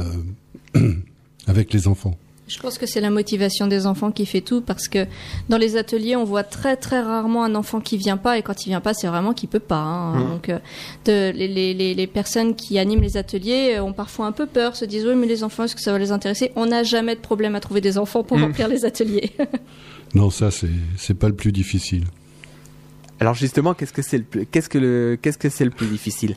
euh, 0.76 0.92
avec 1.46 1.72
les 1.72 1.88
enfants. 1.88 2.16
Je 2.48 2.58
pense 2.58 2.76
que 2.76 2.84
c'est 2.86 3.00
la 3.00 3.08
motivation 3.08 3.66
des 3.66 3.86
enfants 3.86 4.10
qui 4.10 4.26
fait 4.26 4.42
tout 4.42 4.60
parce 4.60 4.86
que 4.88 5.06
dans 5.48 5.56
les 5.56 5.76
ateliers, 5.76 6.16
on 6.16 6.24
voit 6.24 6.42
très 6.42 6.76
très 6.76 7.00
rarement 7.00 7.44
un 7.44 7.54
enfant 7.54 7.80
qui 7.80 7.96
vient 7.96 8.18
pas 8.18 8.36
et 8.36 8.42
quand 8.42 8.66
il 8.66 8.68
vient 8.70 8.80
pas, 8.82 8.92
c'est 8.92 9.06
vraiment 9.06 9.32
qu'il 9.32 9.48
peut 9.48 9.58
pas. 9.60 9.76
hein. 9.80 10.18
Mhm. 10.18 10.28
Donc, 10.28 10.48
euh, 10.50 10.58
de- 11.06 11.32
les, 11.34 11.48
les, 11.72 11.94
les, 11.94 12.06
personnes 12.06 12.54
qui 12.54 12.78
animent 12.78 13.00
les 13.00 13.16
ateliers 13.16 13.80
ont 13.80 13.94
parfois 13.94 14.26
un 14.26 14.32
peu 14.32 14.44
peur, 14.46 14.76
se 14.76 14.84
disent 14.84 15.06
oui 15.06 15.14
mais 15.14 15.26
les 15.28 15.44
enfants, 15.44 15.64
est-ce 15.64 15.74
que 15.76 15.80
ça 15.80 15.92
va 15.92 15.98
les 15.98 16.12
intéresser? 16.12 16.50
On 16.56 16.66
n'a 16.66 16.82
jamais 16.82 17.14
de 17.14 17.20
problème 17.20 17.54
à 17.54 17.60
trouver 17.60 17.80
des 17.80 17.96
enfants 17.96 18.22
pour 18.22 18.36
Mhm. 18.36 18.44
remplir 18.44 18.68
les 18.68 18.84
ateliers. 18.84 19.30
Non, 20.14 20.28
ça 20.28 20.50
c'est 20.50 20.68
c'est 20.98 21.14
pas 21.14 21.28
le 21.28 21.34
plus 21.34 21.52
difficile. 21.52 22.04
Alors 23.22 23.34
justement, 23.34 23.72
qu'est-ce 23.72 23.92
que 23.92 24.02
c'est 24.02 24.18
le 24.18 24.24
plus, 24.24 24.46
qu'est-ce 24.46 24.68
que 24.68 24.78
le, 24.78 25.16
qu'est-ce 25.22 25.38
que 25.38 25.48
c'est 25.48 25.64
le 25.64 25.70
plus 25.70 25.86
difficile? 25.86 26.34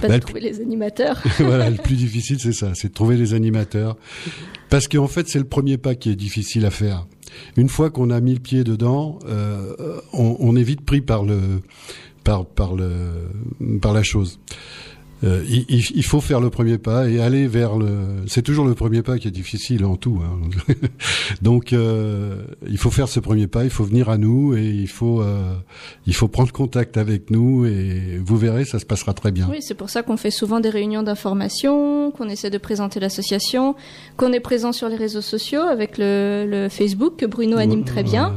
Pas 0.00 0.06
Bah, 0.06 0.14
de 0.14 0.20
trouver 0.20 0.38
les 0.38 0.60
animateurs. 0.60 1.20
voilà, 1.40 1.68
le 1.68 1.78
plus 1.78 1.96
difficile 2.06 2.38
c'est 2.38 2.52
ça, 2.52 2.70
c'est 2.76 2.90
de 2.90 2.94
trouver 2.94 3.16
les 3.16 3.34
animateurs, 3.34 3.96
parce 4.70 4.86
qu'en 4.86 5.08
fait 5.08 5.28
c'est 5.28 5.40
le 5.40 5.48
premier 5.48 5.78
pas 5.78 5.96
qui 5.96 6.08
est 6.12 6.14
difficile 6.14 6.64
à 6.64 6.70
faire. 6.70 7.08
Une 7.56 7.68
fois 7.68 7.90
qu'on 7.90 8.10
a 8.10 8.20
mis 8.20 8.34
le 8.34 8.38
pied 8.38 8.62
dedans, 8.62 9.18
euh, 9.26 9.98
on, 10.12 10.36
on 10.38 10.54
est 10.54 10.62
vite 10.62 10.82
pris 10.82 11.00
par 11.00 11.24
le 11.24 11.60
par 12.22 12.46
par 12.46 12.76
le 12.76 13.28
par 13.82 13.92
la 13.92 14.04
chose. 14.04 14.38
Euh, 15.24 15.42
il, 15.48 15.64
il- 15.70 16.04
faut 16.04 16.20
faire 16.20 16.40
le 16.40 16.50
premier 16.50 16.76
pas 16.76 17.08
et 17.08 17.20
aller 17.22 17.46
vers 17.46 17.76
le. 17.76 17.88
C'est 18.26 18.42
toujours 18.42 18.66
le 18.66 18.74
premier 18.74 19.00
pas 19.02 19.18
qui 19.18 19.26
est 19.28 19.30
difficile 19.30 19.84
en 19.86 19.96
tout. 19.96 20.20
hein. 20.22 20.74
Donc 21.42 21.72
euh, 21.72 22.42
il 22.68 22.76
faut 22.76 22.90
faire 22.90 23.08
ce 23.08 23.18
premier 23.20 23.46
pas, 23.46 23.64
il 23.64 23.70
faut 23.70 23.84
venir 23.84 24.10
à 24.10 24.18
nous 24.18 24.54
et 24.56 24.66
il 24.66 24.88
faut 24.88 25.22
euh, 25.22 25.54
il 26.06 26.14
faut 26.14 26.28
prendre 26.28 26.52
contact 26.52 26.98
avec 26.98 27.30
nous 27.30 27.64
et 27.64 28.20
vous 28.22 28.36
verrez, 28.36 28.66
ça 28.66 28.78
se 28.78 28.84
passera 28.84 29.14
très 29.14 29.32
bien. 29.32 29.48
Oui, 29.50 29.58
c'est 29.62 29.74
pour 29.74 29.88
ça 29.88 30.02
qu'on 30.02 30.18
fait 30.18 30.30
souvent 30.30 30.60
des 30.60 30.68
réunions 30.70 31.02
d'information, 31.02 32.10
qu'on 32.10 32.28
essaie 32.28 32.50
de 32.50 32.58
présenter 32.58 33.00
l'association, 33.00 33.74
qu'on 34.18 34.32
est 34.34 34.40
présent 34.40 34.72
sur 34.72 34.88
les 34.90 34.96
réseaux 34.96 35.22
sociaux 35.22 35.62
avec 35.62 35.96
le, 35.98 36.46
le 36.46 36.68
Facebook 36.68 37.16
que 37.16 37.24
Bruno 37.26 37.56
anime 37.56 37.84
très 37.84 38.02
bien. 38.02 38.34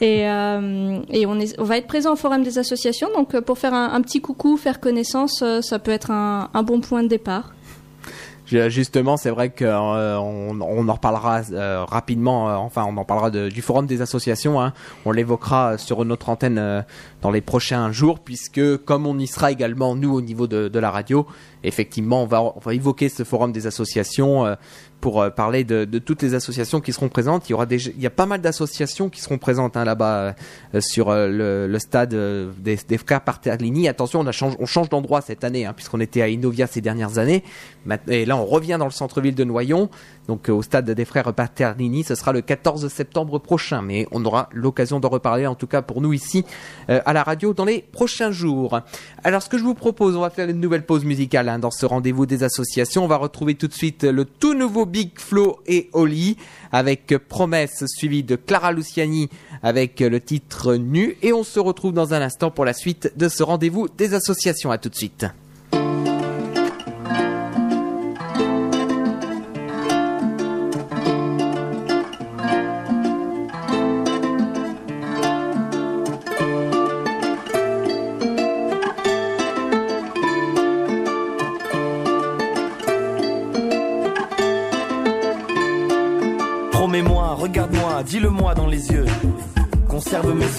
Et, 0.00 0.28
euh, 0.28 1.00
et 1.10 1.26
on, 1.26 1.38
est, 1.40 1.58
on 1.58 1.64
va 1.64 1.78
être 1.78 1.88
présent 1.88 2.12
au 2.12 2.16
forum 2.16 2.44
des 2.44 2.58
associations. 2.58 3.08
Donc, 3.16 3.34
euh, 3.34 3.40
pour 3.40 3.58
faire 3.58 3.74
un, 3.74 3.92
un 3.92 4.00
petit 4.02 4.20
coucou, 4.20 4.56
faire 4.56 4.78
connaissance, 4.78 5.42
euh, 5.42 5.60
ça 5.60 5.80
peut 5.80 5.90
être 5.90 6.10
un, 6.12 6.62
bon 6.62 6.80
point 6.80 7.02
de 7.02 7.08
départ. 7.08 7.52
Justement, 8.68 9.16
c'est 9.16 9.30
vrai 9.30 9.48
qu'on 9.48 9.64
on, 9.66 10.60
on 10.60 10.88
en 10.88 10.92
reparlera 10.92 11.40
euh, 11.52 11.84
rapidement. 11.84 12.50
euh, 12.50 12.56
enfin, 12.56 12.84
on 12.86 12.96
en 12.98 13.04
parlera 13.04 13.30
du 13.30 13.62
forum 13.62 13.86
des 13.86 14.02
associations. 14.02 14.60
hein. 14.60 14.74
On 15.06 15.12
l'évoquera 15.12 15.78
sur 15.78 16.04
notre 16.04 16.28
antenne 16.28 16.58
euh, 16.58 16.82
dans 17.22 17.30
les 17.30 17.40
prochains 17.40 17.92
jours, 17.92 18.18
puisque 18.18 18.76
comme 18.84 19.06
on 19.06 19.18
y 19.18 19.26
sera 19.26 19.50
également 19.52 19.94
nous 19.94 20.12
au 20.12 20.20
niveau 20.20 20.46
de, 20.46 20.78
la 20.78 20.90
radio, 20.90 21.26
effectivement, 21.64 22.24
on 22.24 22.26
va 22.26 22.74
évoquer 22.74 23.08
ce 23.08 23.24
forum 23.24 23.52
des 23.52 23.66
associations 23.66 24.44
euh, 24.44 24.54
pour 25.02 25.20
euh, 25.20 25.30
parler 25.30 25.64
de, 25.64 25.84
toutes 25.98 26.22
les 26.22 26.32
associations 26.34 26.80
qui 26.80 26.92
seront 26.92 27.08
présentes. 27.08 27.48
Il 27.48 27.52
y 27.52 27.54
aura 27.54 27.66
il 27.68 28.00
y 28.00 28.06
a 28.06 28.10
pas 28.10 28.24
mal 28.24 28.40
d'associations 28.40 29.10
qui 29.10 29.20
seront 29.20 29.36
présentes 29.36 29.76
hein, 29.76 29.84
là-bas 29.84 30.34
euh, 30.74 30.80
sur 30.80 31.10
euh, 31.10 31.66
le, 31.66 31.78
stade 31.80 32.14
des, 32.14 32.78
des 32.88 32.98
frères 32.98 33.20
Parterlini. 33.20 33.88
Attention, 33.88 34.24
on 34.24 34.66
change, 34.66 34.88
d'endroit 34.88 35.20
cette 35.20 35.42
année, 35.42 35.66
hein, 35.66 35.72
puisqu'on 35.74 36.00
était 36.00 36.22
à 36.22 36.28
Inovia 36.28 36.68
ces 36.68 36.80
dernières 36.80 37.18
années. 37.18 37.42
Et 38.06 38.24
là, 38.24 38.36
on 38.36 38.46
revient 38.46 38.76
dans 38.78 38.84
le 38.84 38.92
centre-ville 38.92 39.34
de 39.34 39.42
Noyon, 39.42 39.90
donc 40.28 40.48
euh, 40.48 40.52
au 40.52 40.62
stade 40.62 40.90
des 40.90 41.04
frères 41.04 41.32
Parterlini. 41.32 42.04
Ce 42.04 42.14
sera 42.14 42.32
le 42.32 42.40
14 42.40 42.88
septembre 42.88 43.38
prochain, 43.38 43.82
mais 43.82 44.06
on 44.10 44.24
aura 44.24 44.48
l'occasion 44.52 45.00
d'en 45.00 45.08
reparler, 45.08 45.46
en 45.46 45.54
tout 45.54 45.66
cas 45.66 45.82
pour 45.82 46.00
nous 46.00 46.12
ici 46.12 46.44
euh, 46.90 47.00
à 47.04 47.12
la 47.12 47.22
radio, 47.22 47.54
dans 47.54 47.64
les 47.64 47.82
prochains 47.82 48.30
jours. 48.30 48.80
Alors, 49.24 49.42
ce 49.42 49.48
que 49.48 49.58
je 49.58 49.64
vous 49.64 49.74
propose, 49.74 50.16
on 50.16 50.20
va 50.20 50.30
faire 50.30 50.48
une 50.48 50.60
nouvelle 50.60 50.86
pause 50.86 51.04
musicale 51.04 51.48
hein, 51.48 51.58
dans 51.58 51.70
ce 51.70 51.86
rendez-vous 51.86 52.26
des 52.26 52.42
associations. 52.44 53.04
On 53.04 53.08
va 53.08 53.16
retrouver 53.16 53.54
tout 53.54 53.68
de 53.68 53.74
suite 53.74 54.04
le 54.04 54.24
tout 54.24 54.54
nouveau 54.54 54.86
Big 54.86 55.18
Flo 55.18 55.60
et 55.66 55.88
Oli 55.92 56.36
avec 56.70 57.14
Promesse 57.28 57.84
suivi 57.86 58.22
de 58.22 58.36
Clara 58.36 58.72
Luciani 58.72 59.28
avec 59.62 60.00
le 60.00 60.20
titre 60.20 60.74
Nu. 60.74 61.16
Et 61.22 61.32
on 61.32 61.44
se 61.44 61.60
retrouve 61.60 61.92
dans 61.92 62.14
un 62.14 62.22
instant 62.22 62.50
pour 62.50 62.64
la 62.64 62.72
suite 62.72 63.12
de 63.16 63.28
ce 63.28 63.42
rendez-vous 63.42 63.88
des 63.88 64.14
associations. 64.14 64.70
À 64.70 64.78
tout 64.78 64.88
de 64.88 64.94
suite. 64.94 65.26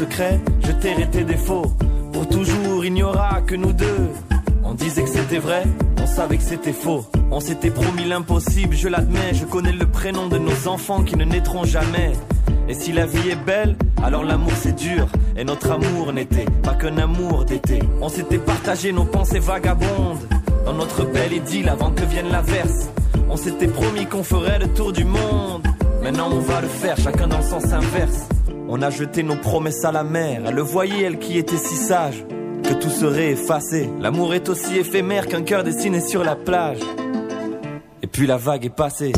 Secrets, 0.04 0.42
je 0.66 0.72
tairai 0.74 1.10
tes 1.10 1.24
défauts. 1.24 1.72
Pour 2.12 2.28
toujours, 2.28 2.84
il 2.84 2.92
n'y 2.92 3.04
aura 3.04 3.40
que 3.42 3.56
nous 3.56 3.72
deux. 3.72 4.10
On 4.66 4.74
disait 4.74 5.04
que 5.04 5.10
c'était 5.10 5.38
vrai, 5.38 5.64
on 6.02 6.06
savait 6.06 6.36
que 6.36 6.44
c'était 6.44 6.74
faux. 6.74 7.06
On 7.32 7.40
s'était 7.40 7.72
promis 7.72 8.04
l'impossible, 8.04 8.76
je 8.76 8.90
l'admets. 8.90 9.34
Je 9.34 9.46
connais 9.46 9.72
le 9.72 9.86
prénom 9.86 10.28
de 10.28 10.38
nos 10.38 10.68
enfants 10.68 11.04
qui 11.04 11.16
ne 11.16 11.24
naîtront 11.24 11.64
jamais. 11.64 12.12
Et 12.68 12.74
si 12.74 12.92
la 12.92 13.06
vie 13.06 13.30
est 13.30 13.46
belle, 13.46 13.78
alors 14.04 14.26
l'amour 14.26 14.52
c'est 14.62 14.76
dur. 14.76 15.08
Et 15.38 15.46
notre 15.46 15.72
amour 15.72 16.12
n'était 16.12 16.48
pas 16.64 16.74
qu'un 16.74 16.98
amour 16.98 17.46
d'été. 17.46 17.80
On 18.02 18.10
s'était 18.10 18.40
partagé 18.40 18.92
nos 18.92 19.06
pensées 19.06 19.40
vagabondes. 19.40 20.28
Dans 20.66 20.74
notre 20.74 21.06
belle 21.06 21.32
idylle 21.32 21.70
avant 21.70 21.92
que 21.92 22.04
vienne 22.04 22.30
l'averse. 22.30 22.90
On 23.30 23.38
s'était 23.38 23.70
promis 23.70 24.06
qu'on 24.06 24.24
ferait 24.24 24.60
le 24.60 24.68
tour 24.68 24.92
du 24.92 25.06
monde. 25.06 25.66
Maintenant 26.04 26.28
on 26.30 26.40
va 26.40 26.60
le 26.60 26.68
faire, 26.68 26.98
chacun 26.98 27.28
dans 27.28 27.38
le 27.38 27.44
sens 27.44 27.72
inverse. 27.72 28.28
On 28.76 28.82
a 28.82 28.90
jeté 28.90 29.22
nos 29.22 29.36
promesses 29.36 29.86
à 29.86 29.92
la 29.92 30.04
mer. 30.04 30.42
Elle 30.48 30.56
le 30.56 30.64
voyait, 30.64 31.04
elle 31.04 31.20
qui 31.20 31.38
était 31.38 31.58
si 31.58 31.76
sage, 31.76 32.26
que 32.64 32.74
tout 32.74 32.90
serait 32.90 33.30
effacé. 33.30 33.88
L'amour 34.00 34.34
est 34.34 34.50
aussi 34.50 34.80
éphémère 34.80 35.28
qu'un 35.28 35.44
cœur 35.44 35.64
dessiné 35.64 36.02
sur 36.02 36.24
la 36.24 36.36
plage. 36.36 36.80
Et 38.02 38.08
puis 38.08 38.26
la 38.26 38.38
vague 38.38 38.66
est 38.66 38.76
passée. 38.76 39.14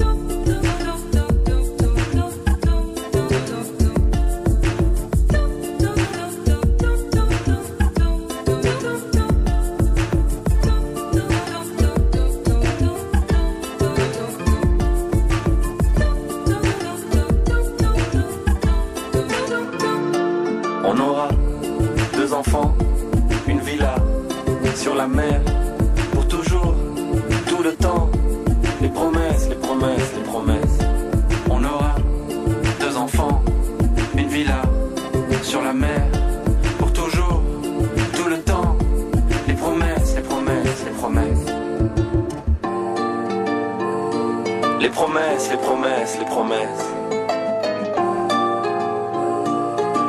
Les 45.50 45.58
promesses, 45.58 46.18
les 46.20 46.26
promesses. 46.26 46.86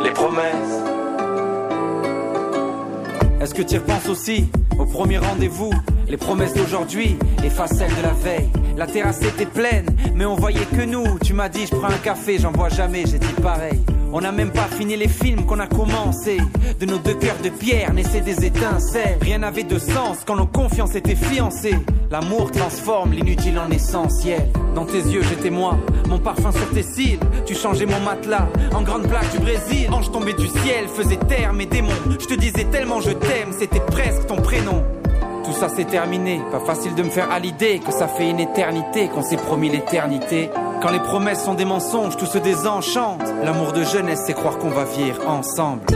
Les 0.02 0.10
promesses. 0.10 0.82
Est-ce 3.40 3.54
que 3.54 3.62
tu 3.62 3.76
repenses 3.76 4.08
aussi 4.08 4.48
au 4.78 4.86
premier 4.86 5.18
rendez-vous 5.18 5.72
Les 6.08 6.16
promesses 6.16 6.54
d'aujourd'hui 6.54 7.16
effacent 7.44 7.76
celles 7.76 7.94
de 7.94 8.02
la 8.02 8.12
veille? 8.12 8.50
La 8.76 8.86
terrasse 8.86 9.22
était 9.22 9.46
pleine, 9.46 9.86
mais 10.14 10.24
on 10.24 10.36
voyait 10.36 10.66
que 10.66 10.84
nous. 10.84 11.18
Tu 11.18 11.32
m'as 11.32 11.48
dit, 11.48 11.66
je 11.66 11.74
prends 11.74 11.88
un 11.88 11.98
café, 11.98 12.38
j'en 12.38 12.52
bois 12.52 12.68
jamais, 12.68 13.04
j'ai 13.06 13.18
dit 13.18 13.40
pareil. 13.42 13.80
On 14.12 14.20
n'a 14.20 14.32
même 14.32 14.52
pas 14.52 14.68
fini 14.68 14.96
les 14.96 15.08
films 15.08 15.44
qu'on 15.44 15.60
a 15.60 15.66
commencé. 15.66 16.38
De 16.80 16.86
nos 16.86 16.98
deux 16.98 17.14
cœurs 17.14 17.40
de 17.42 17.50
pierre 17.50 17.92
naissaient 17.92 18.20
des 18.20 18.44
étincelles. 18.44 19.18
Rien 19.20 19.38
n'avait 19.38 19.64
de 19.64 19.78
sens 19.78 20.18
quand 20.26 20.36
nos 20.36 20.46
confiances 20.46 20.94
étaient 20.94 21.16
fiancées. 21.16 21.78
L'amour 22.10 22.50
transforme 22.50 23.12
l'inutile 23.12 23.58
en 23.58 23.70
essentiel. 23.70 24.48
Dans 24.76 24.84
tes 24.84 24.98
yeux, 24.98 25.22
j'étais 25.22 25.48
moi, 25.48 25.78
mon 26.06 26.18
parfum 26.18 26.52
sur 26.52 26.68
tes 26.68 26.82
cils. 26.82 27.18
Tu 27.46 27.54
changeais 27.54 27.86
mon 27.86 27.98
matelas 28.00 28.46
en 28.74 28.82
grande 28.82 29.08
plaque 29.08 29.32
du 29.32 29.38
Brésil. 29.38 29.88
Ange 29.90 30.12
tombé 30.12 30.34
du 30.34 30.48
ciel, 30.48 30.86
faisait 30.86 31.16
taire 31.16 31.54
mes 31.54 31.64
démons. 31.64 31.88
Je 32.10 32.26
te 32.26 32.34
disais 32.34 32.64
tellement 32.64 33.00
je 33.00 33.12
t'aime, 33.12 33.54
c'était 33.58 33.80
presque 33.80 34.26
ton 34.26 34.36
prénom. 34.36 34.84
Tout 35.44 35.54
ça 35.54 35.70
c'est 35.74 35.86
terminé, 35.86 36.42
pas 36.52 36.60
facile 36.60 36.94
de 36.94 37.02
me 37.02 37.08
faire 37.08 37.30
à 37.30 37.38
l'idée 37.38 37.78
que 37.78 37.90
ça 37.90 38.06
fait 38.06 38.28
une 38.28 38.38
éternité 38.38 39.08
qu'on 39.08 39.22
s'est 39.22 39.38
promis 39.38 39.70
l'éternité. 39.70 40.50
Quand 40.82 40.90
les 40.90 41.00
promesses 41.00 41.42
sont 41.42 41.54
des 41.54 41.64
mensonges, 41.64 42.18
tout 42.18 42.26
se 42.26 42.36
désenchante. 42.36 43.22
L'amour 43.44 43.72
de 43.72 43.82
jeunesse, 43.82 44.24
c'est 44.26 44.34
croire 44.34 44.58
qu'on 44.58 44.68
va 44.68 44.84
vivre 44.84 45.26
ensemble. 45.26 45.86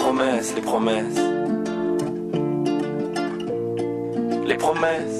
Promesses, 0.00 0.54
les 0.54 0.62
promesses, 0.62 1.18
les 4.46 4.56
promesses. 4.56 5.19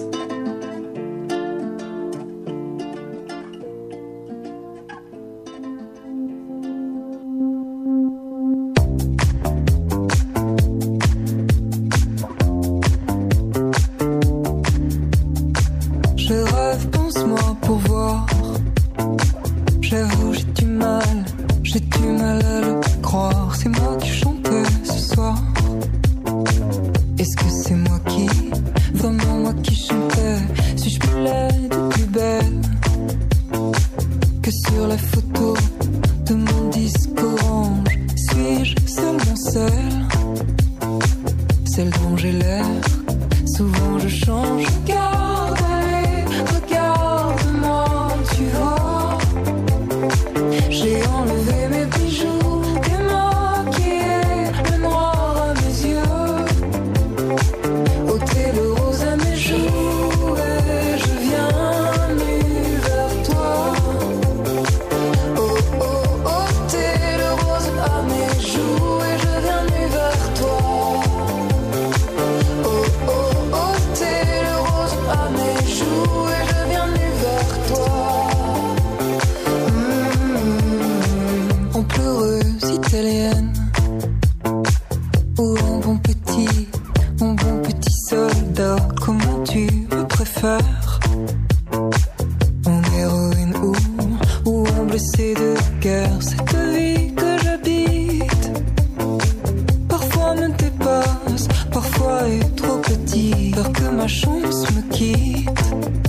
Petit, 104.06 105.44
peur 105.44 105.99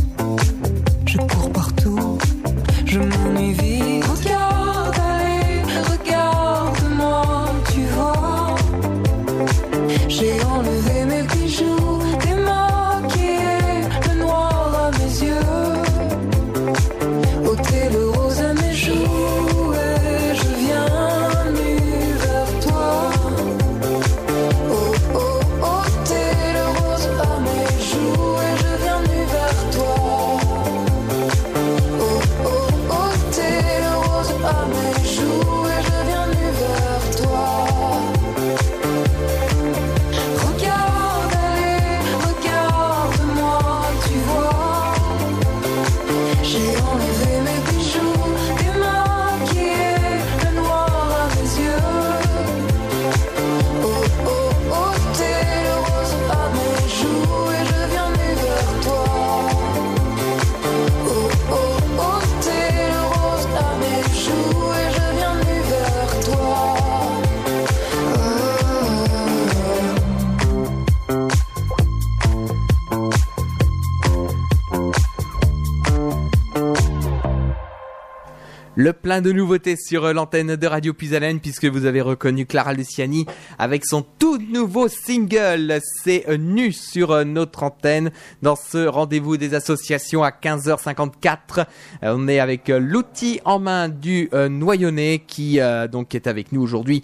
Le 78.82 78.91
plein 79.02 79.22
de 79.22 79.32
nouveautés 79.32 79.76
sur 79.76 80.06
euh, 80.06 80.14
l'antenne 80.14 80.56
de 80.56 80.68
Radio 80.68 80.94
Puisalène 80.94 81.40
puisque 81.40 81.66
vous 81.66 81.86
avez 81.86 82.02
reconnu 82.02 82.46
Clara 82.46 82.74
Luciani 82.74 83.26
avec 83.58 83.86
son 83.86 84.06
tout 84.20 84.38
nouveau 84.38 84.88
single. 84.88 85.80
C'est 86.04 86.26
euh, 86.30 86.38
nu 86.38 86.72
sur 86.72 87.12
euh, 87.12 87.24
notre 87.24 87.64
antenne 87.64 88.12
dans 88.42 88.56
ce 88.56 88.86
rendez-vous 88.88 89.38
des 89.38 89.56
associations 89.56 90.24
à 90.24 90.30
15h54. 90.30 91.66
On 92.04 92.28
est 92.28 92.40
avec 92.40 92.68
l'outil 92.70 93.40
en 93.46 93.60
main 93.60 93.90
du 93.90 94.30
Noyonnais 94.50 95.24
qui 95.26 95.60
donc 95.92 96.16
est 96.16 96.28
avec 96.28 96.52
nous 96.52 96.62
aujourd'hui 96.62 97.04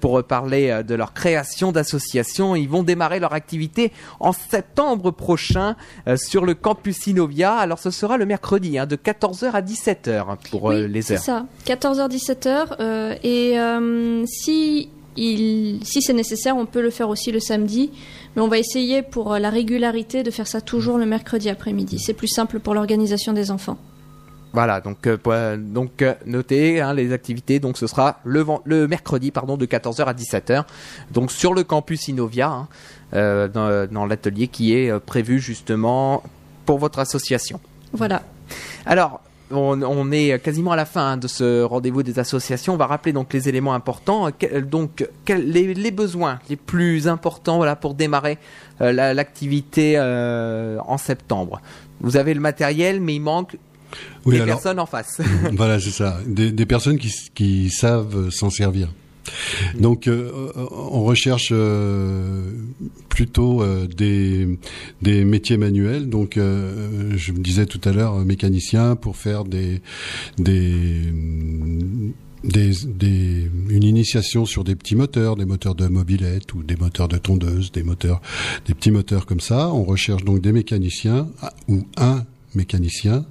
pour 0.00 0.22
parler 0.24 0.82
de 0.86 0.94
leur 0.94 1.12
création 1.12 1.72
d'associations. 1.72 2.56
Ils 2.56 2.68
vont 2.68 2.82
démarrer 2.82 3.20
leur 3.20 3.32
activité 3.32 3.92
en 4.20 4.32
septembre 4.32 5.10
prochain 5.10 5.76
sur 6.16 6.44
le 6.44 6.54
campus 6.54 7.06
Inovia. 7.06 7.54
Alors 7.54 7.78
ce 7.78 7.90
sera 7.90 8.16
le 8.16 8.26
mercredi 8.26 8.78
hein, 8.78 8.86
de 8.86 8.96
14h 8.96 9.50
à 9.52 9.60
17h 9.62 10.36
pour 10.50 10.64
Oui, 10.64 10.88
les 10.88 11.12
heures. 11.12 11.18
ça, 11.18 11.37
14h-17h. 11.66 12.76
euh, 12.80 13.14
et 13.22 13.58
euh, 13.58 14.24
si, 14.26 14.88
il, 15.16 15.80
si 15.84 16.02
c'est 16.02 16.12
nécessaire, 16.12 16.56
on 16.56 16.66
peut 16.66 16.82
le 16.82 16.90
faire 16.90 17.08
aussi 17.08 17.32
le 17.32 17.40
samedi. 17.40 17.90
Mais 18.36 18.42
on 18.42 18.48
va 18.48 18.58
essayer 18.58 19.02
pour 19.02 19.32
euh, 19.32 19.38
la 19.38 19.50
régularité 19.50 20.22
de 20.22 20.30
faire 20.30 20.46
ça 20.46 20.60
toujours 20.60 20.98
le 20.98 21.06
mercredi 21.06 21.48
après-midi. 21.48 21.98
C'est 21.98 22.14
plus 22.14 22.28
simple 22.28 22.60
pour 22.60 22.74
l'organisation 22.74 23.32
des 23.32 23.50
enfants. 23.50 23.78
Voilà, 24.54 24.80
donc 24.80 25.06
euh, 25.06 25.56
donc 25.58 26.02
notez 26.24 26.80
hein, 26.80 26.94
les 26.94 27.12
activités. 27.12 27.60
Donc 27.60 27.76
ce 27.76 27.86
sera 27.86 28.20
le, 28.24 28.46
le 28.64 28.88
mercredi 28.88 29.30
pardon 29.30 29.56
de 29.56 29.66
14h 29.66 30.04
à 30.04 30.14
17h. 30.14 30.64
Donc 31.10 31.30
sur 31.32 31.52
le 31.52 31.64
campus 31.64 32.08
Inovia, 32.08 32.48
hein, 32.48 32.68
euh, 33.14 33.48
dans, 33.48 33.86
dans 33.86 34.06
l'atelier 34.06 34.48
qui 34.48 34.74
est 34.74 34.98
prévu 35.00 35.38
justement 35.38 36.22
pour 36.64 36.78
votre 36.78 36.98
association. 36.98 37.60
Voilà. 37.92 38.22
Alors, 38.86 39.20
on, 39.50 39.82
on 39.82 40.10
est 40.12 40.42
quasiment 40.42 40.72
à 40.72 40.76
la 40.76 40.84
fin 40.84 41.12
hein, 41.12 41.16
de 41.16 41.28
ce 41.28 41.62
rendez-vous 41.62 42.02
des 42.02 42.18
associations. 42.18 42.74
On 42.74 42.76
va 42.76 42.86
rappeler 42.86 43.12
donc 43.12 43.32
les 43.32 43.48
éléments 43.48 43.74
importants. 43.74 44.30
Que- 44.32 44.60
donc, 44.60 45.06
quels- 45.24 45.50
les, 45.50 45.74
les 45.74 45.90
besoins 45.90 46.38
les 46.50 46.56
plus 46.56 47.08
importants 47.08 47.56
voilà, 47.56 47.76
pour 47.76 47.94
démarrer 47.94 48.38
euh, 48.80 48.92
la- 48.92 49.14
l'activité 49.14 49.94
euh, 49.96 50.78
en 50.86 50.98
septembre. 50.98 51.60
Vous 52.00 52.16
avez 52.16 52.34
le 52.34 52.40
matériel, 52.40 53.00
mais 53.00 53.14
il 53.16 53.20
manque 53.20 53.56
Oui, 54.26 54.34
des 54.36 54.42
alors- 54.42 54.56
personnes 54.56 54.78
en 54.80 54.86
face. 54.86 55.20
voilà, 55.52 55.80
c'est 55.80 55.90
ça. 55.90 56.18
Des, 56.26 56.52
des 56.52 56.66
personnes 56.66 56.98
qui 56.98 57.70
savent 57.70 58.30
s'en 58.30 58.50
servir. 58.50 58.88
Donc, 59.78 60.06
euh, 60.06 60.30
on 60.70 61.04
recherche 61.04 61.50
euh, 61.52 62.50
plutôt 63.08 63.62
euh, 63.62 63.86
des, 63.86 64.58
des 65.02 65.24
métiers 65.24 65.56
manuels. 65.56 66.08
Donc, 66.08 66.36
euh, 66.36 67.12
je 67.16 67.32
me 67.32 67.38
disais 67.38 67.66
tout 67.66 67.80
à 67.84 67.92
l'heure, 67.92 68.14
euh, 68.14 68.24
mécanicien 68.24 68.96
pour 68.96 69.16
faire 69.16 69.44
des, 69.44 69.80
des, 70.38 71.00
des, 72.44 73.50
une 73.68 73.82
initiation 73.82 74.44
sur 74.46 74.64
des 74.64 74.76
petits 74.76 74.94
moteurs, 74.94 75.36
des 75.36 75.44
moteurs 75.44 75.74
de 75.74 75.88
mobilette 75.88 76.54
ou 76.54 76.62
des 76.62 76.76
moteurs 76.76 77.08
de 77.08 77.18
tondeuse, 77.18 77.72
des 77.72 77.82
moteurs, 77.82 78.20
des 78.66 78.74
petits 78.74 78.90
moteurs 78.92 79.26
comme 79.26 79.40
ça. 79.40 79.70
On 79.72 79.84
recherche 79.84 80.24
donc 80.24 80.40
des 80.40 80.52
mécaniciens 80.52 81.28
ou 81.68 81.86
un 81.96 82.24
mécanicien. 82.54 83.26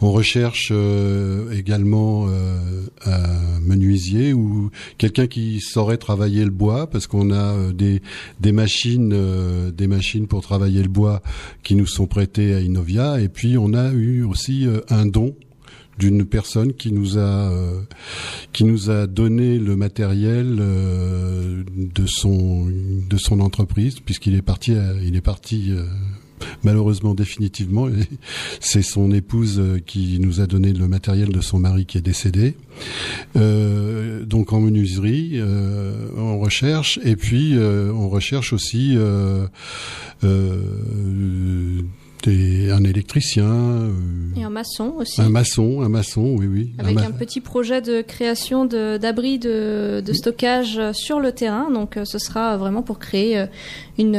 On 0.00 0.10
recherche 0.12 0.68
euh, 0.72 1.50
également 1.52 2.26
euh, 2.28 2.86
un 3.04 3.60
menuisier 3.60 4.32
ou 4.32 4.70
quelqu'un 4.98 5.26
qui 5.26 5.60
saurait 5.60 5.96
travailler 5.96 6.44
le 6.44 6.50
bois 6.50 6.88
parce 6.88 7.06
qu'on 7.06 7.30
a 7.30 7.54
euh, 7.54 7.72
des 7.72 8.02
des 8.40 8.52
machines 8.52 9.14
des 9.72 9.86
machines 9.86 10.26
pour 10.26 10.42
travailler 10.42 10.82
le 10.82 10.88
bois 10.88 11.22
qui 11.62 11.74
nous 11.74 11.86
sont 11.86 12.06
prêtées 12.06 12.54
à 12.54 12.60
Inovia 12.60 13.20
et 13.20 13.28
puis 13.28 13.56
on 13.58 13.72
a 13.74 13.92
eu 13.92 14.22
aussi 14.24 14.66
un 14.90 15.06
don 15.06 15.34
d'une 15.98 16.26
personne 16.26 16.74
qui 16.74 16.92
nous 16.92 17.18
a 17.18 17.50
qui 18.52 18.64
nous 18.64 18.90
a 18.90 19.06
donné 19.06 19.58
le 19.58 19.76
matériel 19.76 20.56
de 20.56 22.06
son 22.06 22.66
de 22.66 23.16
son 23.16 23.40
entreprise 23.40 24.00
puisqu'il 24.00 24.34
est 24.34 24.42
parti 24.42 24.74
il 25.02 25.16
est 25.16 25.22
parti 25.22 25.72
malheureusement 26.62 27.14
définitivement 27.14 27.88
c'est 28.60 28.82
son 28.82 29.10
épouse 29.10 29.58
euh, 29.58 29.78
qui 29.84 30.18
nous 30.20 30.40
a 30.40 30.46
donné 30.46 30.72
le 30.72 30.88
matériel 30.88 31.30
de 31.30 31.40
son 31.40 31.58
mari 31.58 31.86
qui 31.86 31.98
est 31.98 32.02
décédé. 32.02 32.56
Euh, 33.36 34.24
donc 34.24 34.52
en 34.52 34.60
menuiserie 34.60 35.32
euh, 35.34 36.08
on 36.16 36.38
recherche 36.38 36.98
et 37.02 37.16
puis 37.16 37.56
euh, 37.56 37.90
on 37.92 38.08
recherche 38.08 38.52
aussi 38.52 38.96
des- 42.26 42.70
un 42.70 42.84
électricien 42.84 43.44
euh, 43.46 43.90
Et 44.36 44.42
un 44.44 44.50
maçon 44.50 44.94
aussi. 44.98 45.20
un 45.22 45.28
maçon, 45.28 45.80
un 45.82 45.88
maçon, 45.88 46.34
oui, 46.38 46.46
oui. 46.46 46.72
Avec 46.78 46.98
un 46.98 47.10
petit 47.12 47.40
projet 47.40 47.80
de 47.80 48.02
création 48.02 48.64
de- 48.66 48.98
d'abris 48.98 49.38
de, 49.38 50.02
de 50.04 50.12
stockage 50.12 50.76
euh, 50.78 50.92
sur 50.92 51.20
le 51.20 51.32
terrain. 51.32 51.70
Donc, 51.70 51.96
euh, 51.96 52.04
ce 52.04 52.18
sera 52.18 52.56
vraiment 52.56 52.82
pour 52.82 52.98
créer 52.98 53.46
une, 53.98 54.16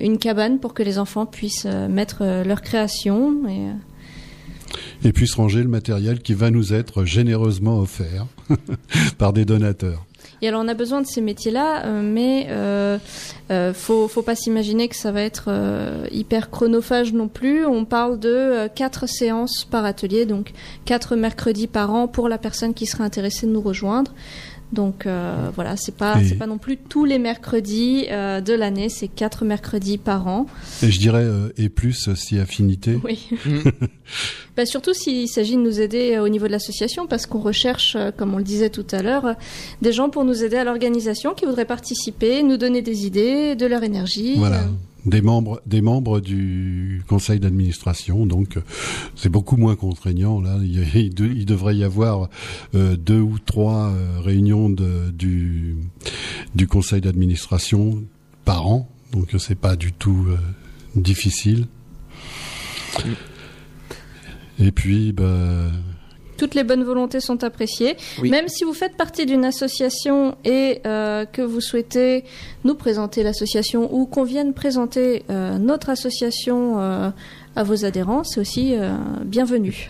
une 0.00 0.18
cabane 0.18 0.58
pour 0.58 0.74
que 0.74 0.82
les 0.82 0.98
enfants 0.98 1.26
puissent 1.26 1.66
mettre 1.66 2.42
leur 2.44 2.60
création. 2.62 3.48
Et, 3.48 5.08
Et 5.08 5.12
puis 5.12 5.26
se 5.28 5.36
ranger 5.36 5.62
le 5.62 5.68
matériel 5.68 6.20
qui 6.20 6.34
va 6.34 6.50
nous 6.50 6.72
être 6.74 7.04
généreusement 7.04 7.78
offert 7.80 8.26
par 9.18 9.32
des 9.32 9.44
donateurs. 9.44 10.04
Et 10.42 10.48
alors 10.48 10.62
on 10.62 10.68
a 10.68 10.74
besoin 10.74 11.00
de 11.00 11.06
ces 11.06 11.20
métiers-là, 11.20 11.86
euh, 11.86 12.02
mais 12.02 12.46
euh, 12.50 12.98
euh, 13.50 13.72
faut 13.72 14.06
faut 14.08 14.22
pas 14.22 14.34
s'imaginer 14.34 14.88
que 14.88 14.96
ça 14.96 15.12
va 15.12 15.22
être 15.22 15.44
euh, 15.48 16.06
hyper 16.10 16.50
chronophage 16.50 17.12
non 17.12 17.28
plus. 17.28 17.64
On 17.64 17.84
parle 17.84 18.18
de 18.18 18.28
euh, 18.28 18.68
quatre 18.68 19.08
séances 19.08 19.64
par 19.64 19.84
atelier, 19.84 20.26
donc 20.26 20.52
quatre 20.84 21.16
mercredis 21.16 21.66
par 21.66 21.94
an 21.94 22.06
pour 22.06 22.28
la 22.28 22.38
personne 22.38 22.74
qui 22.74 22.86
serait 22.86 23.04
intéressée 23.04 23.46
de 23.46 23.52
nous 23.52 23.62
rejoindre. 23.62 24.12
Donc 24.72 25.06
euh, 25.06 25.50
voilà, 25.54 25.76
c'est 25.76 25.94
pas 25.94 26.16
c'est 26.24 26.34
pas 26.34 26.46
non 26.46 26.58
plus 26.58 26.76
tous 26.76 27.04
les 27.04 27.18
mercredis 27.18 28.06
euh, 28.10 28.40
de 28.40 28.52
l'année, 28.52 28.88
c'est 28.88 29.08
quatre 29.08 29.44
mercredis 29.44 29.98
par 29.98 30.26
an. 30.26 30.46
Et 30.82 30.90
je 30.90 30.98
dirais, 30.98 31.22
euh, 31.22 31.52
et 31.56 31.68
plus 31.68 32.08
euh, 32.08 32.14
si 32.14 32.38
affinité. 32.38 32.98
Oui. 33.04 33.28
Bah, 34.56 34.64
surtout 34.64 34.94
s'il 34.94 35.28
s'agit 35.28 35.56
de 35.56 35.60
nous 35.60 35.82
aider 35.82 36.14
euh, 36.14 36.24
au 36.24 36.28
niveau 36.28 36.46
de 36.46 36.52
l'association, 36.52 37.06
parce 37.06 37.26
qu'on 37.26 37.40
recherche, 37.40 37.94
euh, 37.94 38.10
comme 38.10 38.32
on 38.32 38.38
le 38.38 38.44
disait 38.44 38.70
tout 38.70 38.86
à 38.90 39.02
l'heure, 39.02 39.34
des 39.82 39.92
gens 39.92 40.08
pour 40.08 40.24
nous 40.24 40.44
aider 40.44 40.56
à 40.56 40.64
l'organisation 40.64 41.34
qui 41.34 41.44
voudraient 41.44 41.66
participer, 41.66 42.42
nous 42.42 42.56
donner 42.56 42.80
des 42.80 43.04
idées, 43.04 43.54
de 43.54 43.66
leur 43.66 43.82
énergie. 43.82 44.36
Voilà. 44.36 44.62
Des 45.06 45.22
membres, 45.22 45.62
des 45.66 45.80
membres 45.82 46.18
du 46.20 47.00
conseil 47.06 47.38
d'administration, 47.38 48.26
donc 48.26 48.56
euh, 48.56 48.60
c'est 49.14 49.28
beaucoup 49.28 49.56
moins 49.56 49.76
contraignant. 49.76 50.40
Là, 50.40 50.58
il, 50.60 50.76
y 50.76 50.82
a- 50.82 50.86
il 51.00 51.14
de- 51.14 51.26
il 51.26 51.46
devrait 51.46 51.76
y 51.76 51.84
avoir 51.84 52.28
euh, 52.74 52.96
deux 52.96 53.20
ou 53.20 53.38
trois 53.38 53.90
euh, 53.90 54.18
réunions 54.20 54.68
de, 54.68 55.10
du 55.12 55.76
du 56.56 56.66
conseil 56.66 57.00
d'administration 57.00 58.02
par 58.44 58.66
an, 58.66 58.88
donc 59.12 59.28
c'est 59.38 59.54
pas 59.58 59.76
du 59.76 59.92
tout 59.92 60.26
euh, 60.28 60.36
difficile. 61.00 61.66
Et 64.58 64.72
puis, 64.72 65.12
bah, 65.12 65.70
Toutes 66.36 66.54
les 66.54 66.64
bonnes 66.64 66.84
volontés 66.84 67.20
sont 67.20 67.42
appréciées. 67.44 67.96
Oui. 68.20 68.30
Même 68.30 68.48
si 68.48 68.64
vous 68.64 68.74
faites 68.74 68.96
partie 68.96 69.26
d'une 69.26 69.44
association 69.44 70.36
et 70.44 70.80
euh, 70.86 71.24
que 71.24 71.42
vous 71.42 71.60
souhaitez 71.60 72.24
nous 72.64 72.74
présenter 72.74 73.22
l'association 73.22 73.92
ou 73.94 74.06
qu'on 74.06 74.24
vienne 74.24 74.52
présenter 74.52 75.24
euh, 75.30 75.58
notre 75.58 75.90
association 75.90 76.80
euh, 76.80 77.10
à 77.54 77.62
vos 77.62 77.84
adhérents, 77.84 78.24
c'est 78.24 78.40
aussi 78.40 78.74
bienvenu. 79.24 79.88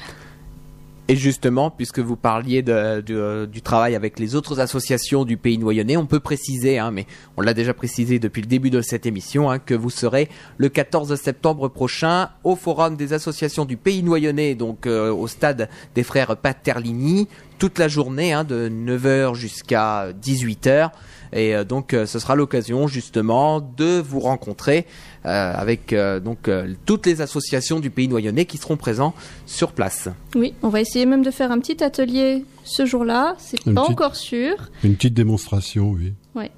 Et 1.09 1.15
justement, 1.15 1.71
puisque 1.71 2.01
vous 2.01 2.17
parliez 2.17 2.63
de- 2.63 3.47
du 3.47 3.63
travail 3.63 3.95
avec 3.95 4.19
les 4.19 4.35
autres 4.35 4.59
associations 4.59 5.25
du 5.25 5.37
pays 5.37 5.57
noyonnais, 5.57 5.97
on 5.97 6.05
peut 6.07 6.19
préciser, 6.19 6.81
hein, 6.81 6.91
mais 6.91 7.07
on 7.37 7.43
l'a 7.43 7.55
déjà 7.55 7.73
précisé 7.75 8.19
depuis 8.19 8.43
le 8.43 8.49
début 8.49 8.71
de 8.71 8.81
cette 8.81 9.07
émission, 9.07 9.49
hein, 9.49 9.61
que 9.61 9.75
vous 9.75 9.89
serez 9.91 10.29
le 10.59 10.69
14 10.69 11.15
septembre 11.15 11.69
prochain 11.69 12.31
au 12.43 12.57
Forum 12.57 12.97
des 12.97 13.13
associations 13.13 13.65
du 13.65 13.77
pays 13.77 14.03
noyonnais, 14.03 14.57
donc 14.57 14.87
euh, 14.89 15.13
au 15.13 15.29
stade 15.29 15.69
des 15.95 16.03
frères 16.03 16.37
Paterlini, 16.37 17.29
toute 17.59 17.79
la 17.79 17.89
journée, 17.89 18.33
hein, 18.33 18.45
de 18.45 18.69
9h 18.69 19.35
jusqu'à 19.35 20.09
18h. 20.13 20.91
Et 21.33 21.55
euh, 21.57 21.65
donc, 21.65 21.93
euh, 21.93 22.07
ce 22.07 22.19
sera 22.19 22.37
l'occasion 22.37 22.87
justement 22.87 23.61
de 23.61 23.99
vous 24.01 24.21
rencontrer 24.21 24.87
euh, 25.25 25.53
avec 25.55 25.93
euh, 25.93 26.21
donc 26.21 26.47
euh, 26.49 26.73
toutes 26.87 27.05
les 27.07 27.21
associations 27.21 27.81
du 27.81 27.91
pays 27.91 28.07
noyonnais 28.09 28.45
qui 28.45 28.59
seront 28.59 28.77
présents 28.77 29.13
sur 29.45 29.73
place. 29.73 30.09
Oui, 30.37 30.55
on 30.63 30.69
va 30.69 30.81
essayer 30.81 31.05
même 31.05 31.23
de 31.25 31.31
faire 31.33 31.51
un 31.51 31.59
petit 31.59 31.83
atelier 31.83 32.45
ce 32.65 32.87
jour-là. 32.87 33.35
C'est 33.39 33.61
pas 33.65 33.71
petite- 33.83 33.91
encore 33.91 34.15
sûr. 34.17 34.55
une 34.85 34.95
petite 34.95 35.15
démonstration, 35.15 35.91
oui. 35.91 36.15
Ouais. 36.37 36.51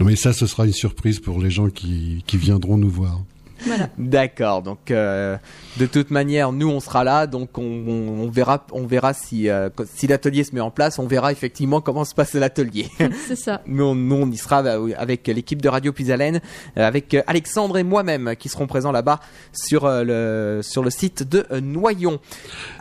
Mais 0.00 0.16
ça, 0.16 0.32
ce 0.32 0.46
sera 0.46 0.64
une 0.64 0.72
surprise 0.72 1.20
pour 1.20 1.40
les 1.40 1.50
gens 1.50 1.68
qui, 1.68 2.24
qui 2.26 2.38
viendront 2.38 2.78
nous 2.78 2.88
voir. 2.88 3.20
Voilà. 3.66 3.88
D'accord. 3.98 4.62
Donc 4.62 4.90
euh, 4.90 5.36
de 5.78 5.86
toute 5.86 6.10
manière, 6.10 6.52
nous 6.52 6.68
on 6.68 6.80
sera 6.80 7.04
là, 7.04 7.26
donc 7.26 7.58
on, 7.58 7.62
on- 7.62 8.20
on 8.24 8.30
verra, 8.30 8.66
on 8.72 8.86
verra 8.86 9.12
si 9.14 9.48
euh, 9.48 9.68
si 9.94 10.06
l'atelier 10.06 10.44
se 10.44 10.54
met 10.54 10.60
en 10.60 10.70
place, 10.70 10.98
on 10.98 11.06
verra 11.06 11.32
effectivement 11.32 11.80
comment 11.80 12.04
se 12.04 12.14
passe 12.14 12.34
l'atelier. 12.34 12.86
C'est 13.28 13.36
ça. 13.36 13.62
Nous, 13.66 13.84
on, 13.84 13.94
nous, 13.94 14.16
on 14.16 14.30
y 14.30 14.36
sera 14.36 14.62
bah, 14.62 14.76
avec 14.96 15.26
l'équipe 15.26 15.60
de 15.62 15.68
Radio 15.68 15.92
Pisalène, 15.92 16.40
euh, 16.76 16.86
avec 16.86 17.16
Alexandre 17.26 17.78
et 17.78 17.82
moi-même 17.84 18.34
qui 18.38 18.48
seront 18.48 18.66
présents 18.66 18.92
là-bas 18.92 19.20
sur 19.52 19.88
le 19.88 20.60
sur 20.62 20.82
le 20.82 20.90
site 20.90 21.22
de 21.28 21.44
Noyon. 21.60 22.18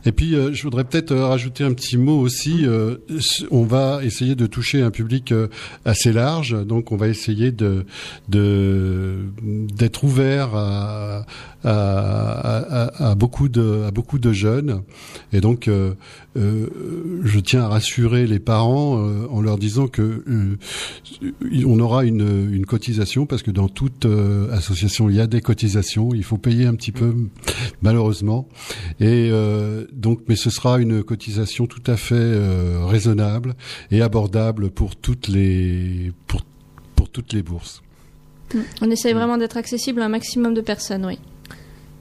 Et 0.06 0.12
puis, 0.12 0.36
euh, 0.36 0.52
je 0.54 0.64
voudrais 0.64 0.84
peut-être 0.84 1.16
rajouter 1.16 1.64
un 1.64 1.74
petit 1.74 1.98
mot 1.98 2.20
aussi. 2.20 2.66
euh, 2.66 2.98
on 3.52 3.64
va 3.64 4.00
essayer 4.04 4.36
de 4.36 4.46
toucher 4.46 4.82
un 4.82 4.92
public 4.92 5.34
assez 5.86 6.12
large, 6.12 6.56
donc 6.66 6.92
on 6.92 6.98
va 6.98 7.08
essayer 7.08 7.52
de 7.52 7.86
de 8.28 9.18
d'être 9.44 10.04
ouvert 10.04 10.56
à, 10.56 10.69
à, 10.70 11.26
beaucoup 13.16 13.50
de 13.50 13.84
à 13.88 13.92
beaucoup 13.92 14.20
de 14.20 14.32
jeunes. 14.32 14.84
Et 15.34 15.42
donc, 15.42 15.68
euh, 15.68 15.94
euh, 16.38 16.68
je 17.24 17.40
tiens 17.40 17.64
à 17.64 17.68
rassurer 17.68 18.28
les 18.28 18.40
parents 18.40 18.98
euh, 18.98 19.28
en 19.30 19.42
leur 19.42 19.58
disant 19.58 19.88
que 19.88 20.24
on 21.66 21.80
aura 21.80 22.06
une, 22.06 22.54
une 22.54 22.66
cotisation 22.66 23.26
parce 23.26 23.44
que 23.44 23.52
dans 23.52 23.68
toute 23.68 24.08
association 24.52 25.10
il 25.10 25.16
y 25.16 25.22
a 25.22 25.28
des 25.28 25.42
cotisations. 25.42 26.10
Il 26.14 26.24
faut 26.24 26.38
payer 26.38 26.66
un 26.66 26.76
petit 26.76 26.92
peu, 26.92 27.14
malheureusement. 27.82 28.48
Et 29.00 29.32
donc, 29.94 30.22
mais 30.28 30.36
ce 30.36 30.50
sera 30.50 30.80
une 30.80 31.04
cotisation 31.04 31.68
tout 31.68 31.84
à 31.88 31.98
fait 31.98 32.40
raisonnable 32.86 33.56
et 33.92 34.02
abordable 34.02 34.70
pour 34.70 34.96
toutes 34.96 35.28
les 35.28 36.12
pour 36.28 36.42
pour 36.96 37.10
toutes 37.10 37.34
les 37.34 37.44
bourses. 37.44 37.82
On 38.82 38.90
essaye 38.90 39.14
vraiment 39.14 39.38
d'être 39.38 39.58
accessible 39.58 40.02
à 40.02 40.06
un 40.06 40.10
maximum 40.10 40.54
de 40.54 40.62
personnes, 40.62 41.06
oui. 41.06 41.20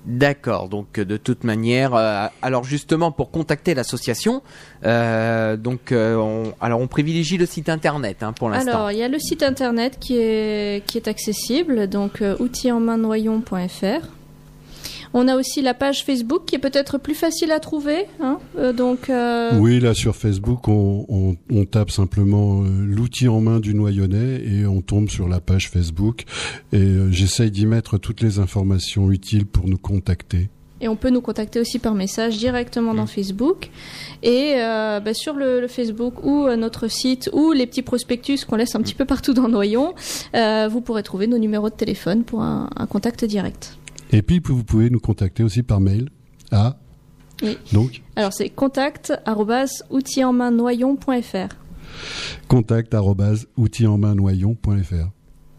D'accord. 0.08 0.70
Donc 0.70 0.98
euh, 0.98 1.04
de 1.04 1.18
toute 1.18 1.44
manière, 1.44 1.94
euh, 1.94 2.26
alors 2.40 2.64
justement 2.64 3.12
pour 3.12 3.30
contacter 3.30 3.74
l'association, 3.74 4.42
euh, 4.86 5.58
donc 5.58 5.92
euh, 5.92 6.16
on, 6.16 6.54
alors 6.62 6.80
on 6.80 6.86
privilégie 6.86 7.36
le 7.36 7.44
site 7.44 7.68
internet 7.68 8.22
hein, 8.22 8.32
pour 8.32 8.48
l'instant. 8.48 8.70
Alors, 8.70 8.92
il 8.92 8.98
y 8.98 9.02
a 9.02 9.08
le 9.08 9.18
site 9.18 9.42
internet 9.42 9.98
qui 10.00 10.16
est, 10.16 10.82
qui 10.86 10.96
est 10.96 11.08
accessible, 11.08 11.88
donc 11.88 12.22
outils-en-main-noyon.fr. 12.40 14.17
On 15.14 15.28
a 15.28 15.36
aussi 15.36 15.62
la 15.62 15.74
page 15.74 16.04
Facebook 16.04 16.44
qui 16.46 16.54
est 16.54 16.58
peut-être 16.58 16.98
plus 16.98 17.14
facile 17.14 17.50
à 17.52 17.60
trouver. 17.60 18.06
hein, 18.20 18.38
euh, 18.58 18.72
donc, 18.72 19.10
euh, 19.10 19.50
Oui, 19.58 19.80
là 19.80 19.94
sur 19.94 20.16
Facebook, 20.16 20.68
on, 20.68 21.06
on, 21.08 21.36
on 21.50 21.64
tape 21.64 21.90
simplement 21.90 22.62
euh, 22.62 22.66
l'outil 22.86 23.28
en 23.28 23.40
main 23.40 23.60
du 23.60 23.74
Noyonnais 23.74 24.42
et 24.44 24.66
on 24.66 24.80
tombe 24.80 25.08
sur 25.08 25.28
la 25.28 25.40
page 25.40 25.70
Facebook. 25.70 26.24
Et 26.72 26.94
j'essaye 27.10 27.50
d'y 27.50 27.66
mettre 27.66 27.98
toutes 27.98 28.20
les 28.20 28.38
informations 28.38 29.10
utiles 29.10 29.46
pour 29.46 29.66
nous 29.68 29.78
contacter. 29.78 30.48
Et 30.80 30.86
on 30.88 30.94
peut 30.94 31.10
nous 31.10 31.20
contacter 31.20 31.58
aussi 31.58 31.78
par 31.80 31.94
message 31.94 32.38
directement 32.38 32.94
dans 32.94 33.06
Facebook. 33.06 33.70
Et 34.22 34.54
euh, 34.58 35.00
bah, 35.00 35.12
sur 35.12 35.34
le, 35.34 35.60
le 35.60 35.66
Facebook 35.68 36.22
ou 36.24 36.46
euh, 36.46 36.56
notre 36.56 36.86
site 36.88 37.28
ou 37.32 37.52
les 37.52 37.66
petits 37.66 37.82
prospectus 37.82 38.44
qu'on 38.44 38.56
laisse 38.56 38.74
un 38.76 38.80
petit 38.82 38.94
peu 38.94 39.04
partout 39.04 39.34
dans 39.34 39.48
Noyon, 39.48 39.94
euh, 40.36 40.68
vous 40.70 40.80
pourrez 40.80 41.02
trouver 41.02 41.26
nos 41.26 41.38
numéros 41.38 41.68
de 41.68 41.74
téléphone 41.74 42.22
pour 42.22 42.42
un, 42.42 42.70
un 42.76 42.86
contact 42.86 43.24
direct. 43.24 43.77
Et 44.10 44.22
puis 44.22 44.40
vous 44.44 44.64
pouvez 44.64 44.90
nous 44.90 45.00
contacter 45.00 45.42
aussi 45.42 45.62
par 45.62 45.80
mail 45.80 46.08
à 46.50 46.78
Oui. 47.42 47.58
donc 47.72 48.02
Alors 48.16 48.32
c'est 48.32 48.50
contact 48.50 49.12
arobase 49.26 49.84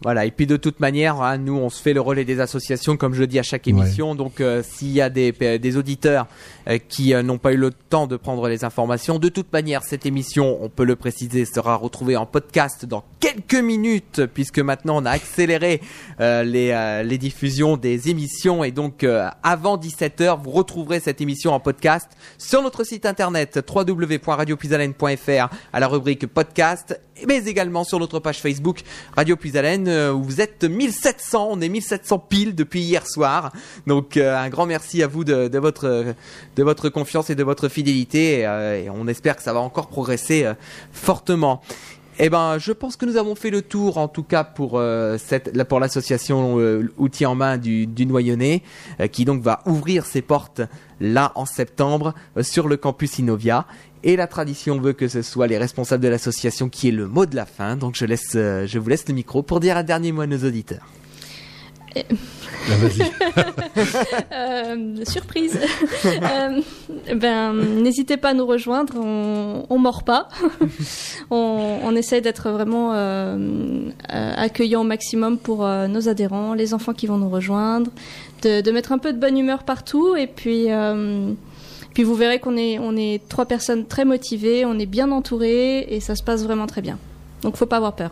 Voilà, 0.02 0.24
et 0.24 0.30
puis 0.30 0.46
de 0.46 0.56
toute 0.56 0.80
manière, 0.80 1.20
hein, 1.20 1.36
nous 1.36 1.56
on 1.58 1.68
se 1.68 1.82
fait 1.82 1.92
le 1.92 2.00
relais 2.00 2.24
des 2.24 2.40
associations 2.40 2.96
comme 2.96 3.12
je 3.12 3.20
le 3.20 3.26
dis 3.26 3.38
à 3.38 3.42
chaque 3.42 3.68
émission. 3.68 4.14
Donc 4.14 4.40
euh, 4.40 4.62
s'il 4.62 4.92
y 4.92 5.02
a 5.02 5.10
des, 5.10 5.30
des 5.32 5.76
auditeurs 5.76 6.26
euh, 6.68 6.78
qui 6.88 7.12
euh, 7.12 7.22
n'ont 7.22 7.36
pas 7.36 7.52
eu 7.52 7.58
le 7.58 7.70
temps 7.70 8.06
de 8.06 8.16
prendre 8.16 8.48
les 8.48 8.64
informations, 8.64 9.18
de 9.18 9.28
toute 9.28 9.52
manière 9.52 9.82
cette 9.82 10.06
émission, 10.06 10.56
on 10.62 10.70
peut 10.70 10.84
le 10.84 10.96
préciser, 10.96 11.44
sera 11.44 11.76
retrouvée 11.76 12.16
en 12.16 12.24
podcast 12.24 12.86
dans 12.86 13.04
quelques 13.20 13.62
minutes 13.62 14.22
puisque 14.32 14.58
maintenant 14.60 15.02
on 15.02 15.04
a 15.04 15.10
accéléré 15.10 15.82
euh, 16.20 16.44
les, 16.44 16.70
euh, 16.70 17.02
les 17.02 17.18
diffusions 17.18 17.76
des 17.76 18.08
émissions. 18.08 18.64
Et 18.64 18.70
donc 18.70 19.04
euh, 19.04 19.28
avant 19.42 19.76
17h 19.76 20.42
vous 20.42 20.50
retrouverez 20.50 21.00
cette 21.00 21.20
émission 21.20 21.52
en 21.52 21.60
podcast 21.60 22.08
sur 22.38 22.62
notre 22.62 22.84
site 22.84 23.04
internet 23.04 23.60
www.radiopuisalène.fr 23.68 25.48
à 25.74 25.80
la 25.80 25.88
rubrique 25.88 26.26
podcast 26.26 26.98
mais 27.28 27.44
également 27.44 27.84
sur 27.84 27.98
notre 27.98 28.18
page 28.18 28.40
Facebook 28.40 28.80
Radio 29.14 29.36
Puisalène. 29.36 29.88
euh, 29.88 29.89
où 30.12 30.22
vous 30.22 30.40
êtes 30.40 30.64
1700, 30.64 31.48
on 31.50 31.60
est 31.60 31.68
1700 31.68 32.18
piles 32.18 32.54
depuis 32.54 32.80
hier 32.80 33.06
soir. 33.06 33.52
Donc 33.86 34.16
euh, 34.16 34.36
un 34.36 34.48
grand 34.48 34.66
merci 34.66 35.02
à 35.02 35.06
vous 35.06 35.24
de, 35.24 35.58
votre 35.58 36.14
de 36.56 36.62
votre 36.62 36.88
confiance 36.88 37.30
et 37.30 37.34
de 37.34 37.42
votre 37.42 37.68
fidélité 37.68 38.40
et, 38.40 38.46
euh, 38.46 38.90
on 38.94 39.06
espère 39.08 39.36
que 39.36 39.42
ça 39.42 39.52
va 39.52 39.60
encore 39.60 39.88
progresser 39.88 40.44
euh, 40.44 40.54
fortement. 40.92 41.62
Eh 42.22 42.28
ben, 42.28 42.58
je 42.58 42.72
pense 42.72 42.96
que 42.96 43.06
nous 43.06 43.16
avons 43.16 43.34
fait 43.34 43.48
le 43.48 43.62
tour, 43.62 43.96
en 43.96 44.06
tout 44.06 44.22
cas 44.22 44.44
pour 44.44 44.72
euh, 44.74 45.16
cette, 45.16 45.64
pour 45.64 45.80
l'association 45.80 46.58
euh, 46.58 46.92
Outils 46.98 47.24
en 47.24 47.34
main 47.34 47.56
du, 47.56 47.86
du 47.86 48.04
Noyonnais, 48.04 48.62
euh, 49.00 49.06
qui 49.06 49.24
donc 49.24 49.40
va 49.40 49.62
ouvrir 49.64 50.04
ses 50.04 50.20
portes 50.20 50.60
là 51.00 51.32
en 51.34 51.46
septembre 51.46 52.12
euh, 52.36 52.42
sur 52.42 52.68
le 52.68 52.76
campus 52.76 53.18
Innovia. 53.18 53.64
Et 54.02 54.16
la 54.16 54.26
tradition 54.26 54.80
veut 54.80 54.92
que 54.94 55.08
ce 55.08 55.22
soit 55.22 55.46
les 55.46 55.58
responsables 55.58 56.02
de 56.02 56.08
l'association 56.08 56.68
qui 56.68 56.88
aient 56.88 56.92
le 56.92 57.06
mot 57.06 57.26
de 57.26 57.36
la 57.36 57.46
fin. 57.46 57.76
Donc 57.76 57.94
je 57.96 58.06
laisse, 58.06 58.32
euh, 58.34 58.66
je 58.66 58.78
vous 58.78 58.88
laisse 58.88 59.06
le 59.08 59.14
micro 59.14 59.42
pour 59.42 59.60
dire 59.60 59.76
un 59.76 59.82
dernier 59.82 60.12
mot 60.12 60.22
à 60.22 60.26
nos 60.26 60.38
auditeurs. 60.38 60.86
Ah, 61.96 62.76
vas-y. 62.76 63.10
Euh, 64.32 65.04
surprise. 65.04 65.58
Euh, 66.04 66.60
ben, 67.14 67.52
n'hésitez 67.54 68.16
pas 68.16 68.30
à 68.30 68.34
nous 68.34 68.46
rejoindre. 68.46 68.94
On, 68.96 69.64
on 69.68 69.78
mord 69.78 70.02
pas. 70.02 70.28
on, 71.30 71.78
on 71.82 71.94
essaye 71.94 72.20
d'être 72.20 72.50
vraiment 72.50 72.92
euh, 72.92 73.36
euh, 74.12 74.34
accueillant 74.36 74.80
au 74.82 74.84
maximum 74.84 75.38
pour 75.38 75.64
euh, 75.64 75.86
nos 75.88 76.08
adhérents, 76.08 76.54
les 76.54 76.74
enfants 76.74 76.92
qui 76.92 77.06
vont 77.06 77.18
nous 77.18 77.28
rejoindre, 77.28 77.90
de, 78.42 78.60
de 78.60 78.70
mettre 78.70 78.92
un 78.92 78.98
peu 78.98 79.12
de 79.12 79.18
bonne 79.18 79.38
humeur 79.38 79.62
partout. 79.62 80.16
Et 80.16 80.26
puis, 80.26 80.70
euh, 80.70 81.32
puis 81.94 82.02
vous 82.04 82.14
verrez 82.14 82.38
qu'on 82.40 82.56
est, 82.56 82.78
on 82.78 82.96
est 82.96 83.20
trois 83.28 83.46
personnes 83.46 83.86
très 83.86 84.04
motivées, 84.04 84.64
on 84.64 84.78
est 84.78 84.86
bien 84.86 85.10
entourés 85.10 85.80
et 85.88 86.00
ça 86.00 86.14
se 86.16 86.22
passe 86.22 86.44
vraiment 86.44 86.66
très 86.66 86.82
bien. 86.82 86.98
Donc, 87.42 87.56
faut 87.56 87.66
pas 87.66 87.76
avoir 87.78 87.94
peur. 87.94 88.10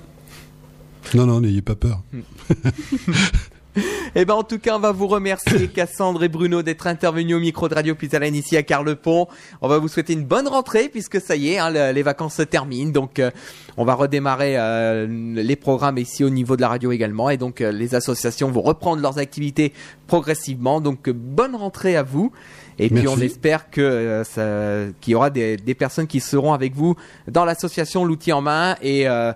Non, 1.14 1.26
non, 1.26 1.41
n'ayez 1.41 1.62
pas 1.62 1.74
peur. 1.74 2.01
Eh 4.16 4.24
ben, 4.24 4.35
en 4.35 4.43
tout 4.43 4.59
cas, 4.59 4.74
on 4.76 4.81
va 4.81 4.91
vous 4.91 5.07
remercier, 5.07 5.68
Cassandre 5.74 6.24
et 6.24 6.29
Bruno, 6.29 6.62
d'être 6.62 6.89
intervenus 6.89 7.37
au 7.37 7.39
micro 7.39 7.68
de 7.68 7.74
Radio 7.74 7.95
Pisalène 7.95 8.35
ici 8.35 8.57
à 8.57 8.64
Carlepont. 8.64 9.29
On 9.61 9.68
va 9.68 9.79
vous 9.79 9.87
souhaiter 9.87 10.14
une 10.14 10.24
bonne 10.24 10.49
rentrée 10.49 10.89
puisque 10.89 11.20
ça 11.20 11.37
y 11.37 11.51
est, 11.51 11.59
hein, 11.59 11.70
le- 11.70 11.93
les 11.93 12.03
vacances 12.03 12.35
se 12.35 12.43
terminent. 12.43 12.91
Donc, 12.91 13.20
euh, 13.20 13.31
on 13.76 13.85
va 13.85 13.95
redémarrer 13.95 14.55
euh, 14.59 15.07
les 15.09 15.55
programmes 15.55 15.99
ici 15.99 16.24
au 16.24 16.31
niveau 16.31 16.57
de 16.57 16.62
la 16.62 16.68
radio 16.68 16.91
également. 16.91 17.31
Et 17.31 17.37
donc, 17.37 17.61
euh, 17.61 17.70
les 17.70 17.95
associations 17.95 18.51
vont 18.51 18.62
reprendre 18.62 19.01
leurs 19.01 19.18
activités 19.18 19.72
progressivement. 20.09 20.81
Donc, 20.81 21.07
euh, 21.09 21.12
bonne 21.14 21.55
rentrée 21.55 21.95
à 21.95 22.03
vous. 22.03 22.33
Et 22.79 22.89
puis, 22.91 23.09
on 23.09 23.16
espère 23.18 23.70
que 23.70 23.81
euh, 23.81 24.24
ça- 24.24 24.93
qu'il 25.01 25.12
y 25.12 25.14
aura 25.14 25.31
des, 25.31 25.57
des 25.57 25.74
personnes 25.74 26.07
qui 26.07 26.20
seront 26.20 26.53
avec 26.53 26.74
vous 26.74 26.95
dans 27.26 27.45
l'association 27.45 28.05
L'outil 28.05 28.33
en 28.33 28.41
main 28.41 28.76
et 28.83 29.09
euh, 29.09 29.33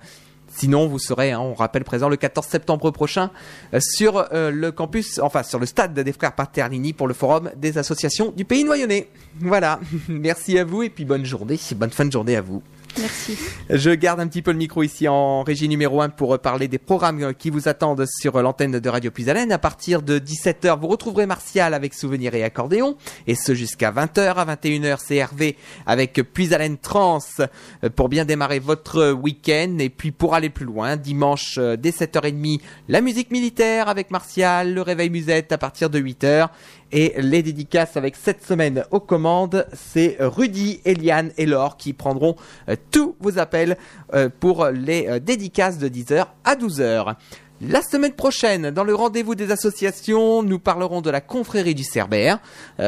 Sinon, 0.54 0.86
vous 0.86 0.98
serez, 0.98 1.32
hein, 1.32 1.40
on 1.40 1.54
rappelle, 1.54 1.82
présent 1.82 2.10
le 2.10 2.16
14 2.16 2.46
septembre 2.46 2.90
prochain 2.90 3.30
euh, 3.72 3.80
sur 3.80 4.26
le 4.32 4.70
campus, 4.70 5.18
enfin 5.18 5.42
sur 5.42 5.58
le 5.58 5.64
stade 5.64 5.94
des 5.98 6.12
frères 6.12 6.34
Paterlini 6.34 6.92
pour 6.92 7.08
le 7.08 7.14
forum 7.14 7.50
des 7.56 7.78
associations 7.78 8.34
du 8.36 8.44
pays 8.44 8.62
noyonnais. 8.62 9.08
Voilà, 9.40 9.80
merci 10.10 10.58
à 10.58 10.64
vous 10.64 10.82
et 10.82 10.90
puis 10.90 11.06
bonne 11.06 11.24
journée, 11.24 11.58
bonne 11.76 11.88
fin 11.90 12.04
de 12.04 12.12
journée 12.12 12.36
à 12.36 12.42
vous. 12.42 12.62
Merci. 12.98 13.38
Je 13.70 13.90
garde 13.90 14.20
un 14.20 14.28
petit 14.28 14.42
peu 14.42 14.52
le 14.52 14.58
micro 14.58 14.82
ici 14.82 15.08
en 15.08 15.42
régie 15.42 15.68
numéro 15.68 16.02
1 16.02 16.10
pour 16.10 16.38
parler 16.38 16.68
des 16.68 16.78
programmes 16.78 17.32
qui 17.34 17.48
vous 17.48 17.68
attendent 17.68 18.04
sur 18.06 18.40
l'antenne 18.42 18.78
de 18.78 18.88
Radio 18.88 19.10
Puisalène. 19.10 19.50
À 19.50 19.58
partir 19.58 20.02
de 20.02 20.18
17h, 20.18 20.78
vous 20.78 20.88
retrouverez 20.88 21.26
Martial 21.26 21.74
avec 21.74 21.94
Souvenirs 21.94 22.34
et 22.34 22.44
Accordéon. 22.44 22.96
Et 23.26 23.34
ce 23.34 23.54
jusqu'à 23.54 23.92
20h. 23.92 24.34
À 24.34 24.44
21h, 24.44 24.98
c'est 25.02 25.16
Hervé 25.16 25.56
avec 25.86 26.22
Puisalène 26.34 26.76
Trans 26.76 27.18
euh, 27.40 27.88
pour 27.94 28.08
bien 28.08 28.24
démarrer 28.24 28.58
votre 28.58 29.12
week-end. 29.12 29.76
Et 29.78 29.88
puis 29.88 30.10
pour 30.10 30.34
aller 30.34 30.50
plus 30.50 30.66
loin, 30.66 30.96
dimanche 30.96 31.56
euh, 31.58 31.76
dès 31.76 31.90
7h30, 31.90 32.60
la 32.88 33.00
musique 33.00 33.30
militaire 33.30 33.88
avec 33.88 34.10
Martial, 34.10 34.74
le 34.74 34.82
réveil 34.82 35.10
musette 35.10 35.52
à 35.52 35.58
partir 35.58 35.88
de 35.88 35.98
8h. 35.98 36.48
Et 36.92 37.14
les 37.16 37.42
dédicaces 37.42 37.96
avec 37.96 38.16
cette 38.16 38.44
semaine 38.44 38.84
aux 38.90 39.00
commandes, 39.00 39.66
c'est 39.72 40.18
Rudy, 40.20 40.80
Eliane 40.84 41.32
et 41.38 41.46
Laure 41.46 41.78
qui 41.78 41.94
prendront 41.94 42.36
euh, 42.68 42.76
tous 42.90 43.16
vos 43.18 43.38
appels 43.38 43.78
euh, 44.12 44.28
pour 44.40 44.66
les 44.66 45.06
euh, 45.08 45.18
dédicaces 45.18 45.78
de 45.78 45.88
10h 45.88 46.26
à 46.44 46.54
12h. 46.54 47.14
La 47.62 47.80
semaine 47.80 48.12
prochaine, 48.12 48.70
dans 48.70 48.84
le 48.84 48.94
rendez-vous 48.94 49.34
des 49.34 49.52
associations, 49.52 50.42
nous 50.42 50.58
parlerons 50.58 51.00
de 51.00 51.10
la 51.10 51.20
confrérie 51.20 51.76
du 51.76 51.84
Cerbère. 51.84 52.40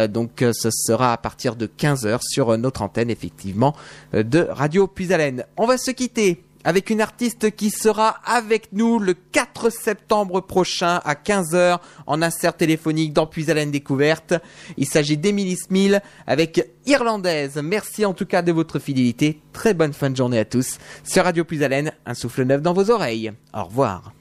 Donc 0.09 0.41
ce 0.41 0.69
sera 0.73 1.13
à 1.13 1.17
partir 1.17 1.55
de 1.55 1.69
15h 1.69 2.19
sur 2.23 2.59
notre 2.59 2.83
antenne, 2.83 3.09
effectivement, 3.09 3.77
de 4.13 4.49
Radio 4.51 4.89
Puisalène. 4.89 5.45
On 5.57 5.67
va 5.67 5.79
se 5.79 5.93
quitter 5.93 6.43
avec 6.65 6.91
une 6.91 7.01
artiste 7.01 7.55
qui 7.55 7.71
sera 7.71 8.17
avec 8.25 8.73
nous 8.73 8.99
le 8.99 9.15
4 9.15 9.71
septembre 9.71 10.41
prochain 10.41 11.01
à 11.05 11.15
15h 11.15 11.79
en 12.07 12.23
insert 12.23 12.57
téléphonique 12.57 13.13
dans 13.13 13.27
Puis 13.27 13.45
Découverte. 13.45 14.35
Il 14.77 14.87
s'agit 14.87 15.17
d'Emily 15.17 15.57
Smil 15.57 16.03
avec 16.27 16.69
Irlandaise. 16.87 17.61
Merci 17.63 18.05
en 18.05 18.15
tout 18.15 18.27
cas 18.27 18.43
de 18.43 18.53
votre 18.53 18.79
fidélité. 18.79 19.41
Très 19.53 19.75
bonne 19.75 19.93
fin 19.93 20.11
de 20.11 20.17
journée 20.17 20.39
à 20.39 20.45
tous. 20.45 20.79
Sur 21.05 21.25
Radio 21.25 21.45
Puis 21.45 21.61
un 21.65 22.15
souffle 22.15 22.45
neuf 22.45 22.63
dans 22.63 22.73
vos 22.73 22.91
oreilles. 22.91 23.33
Au 23.53 23.65
revoir. 23.65 24.13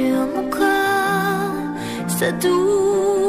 Sur 0.00 0.26
mon 0.34 0.48
corps, 0.50 1.60
sa 2.08 2.32
douce 2.32 3.19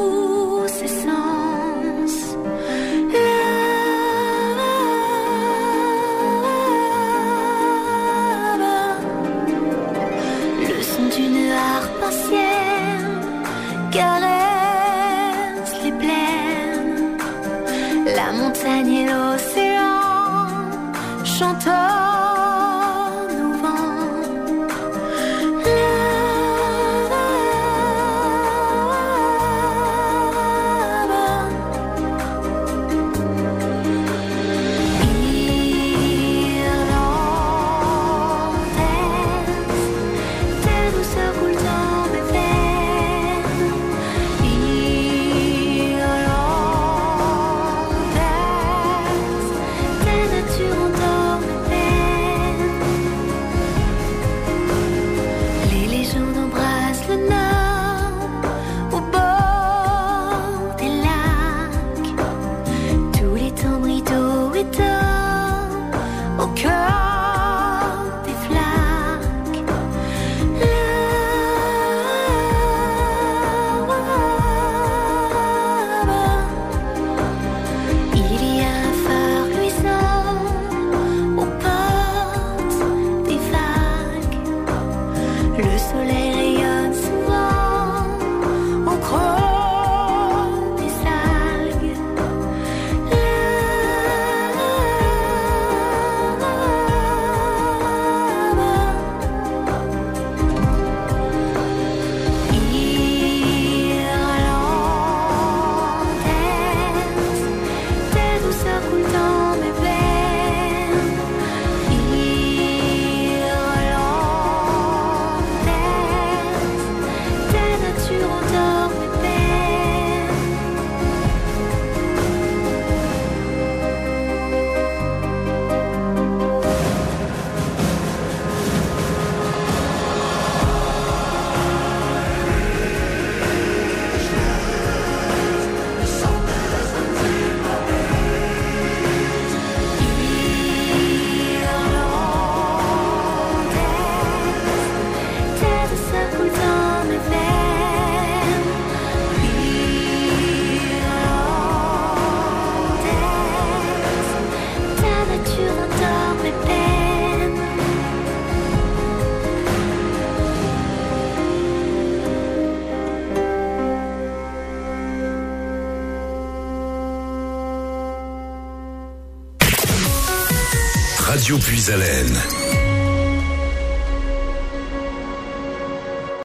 Radio 171.81 171.95
Puis-Haleine, 171.97 172.50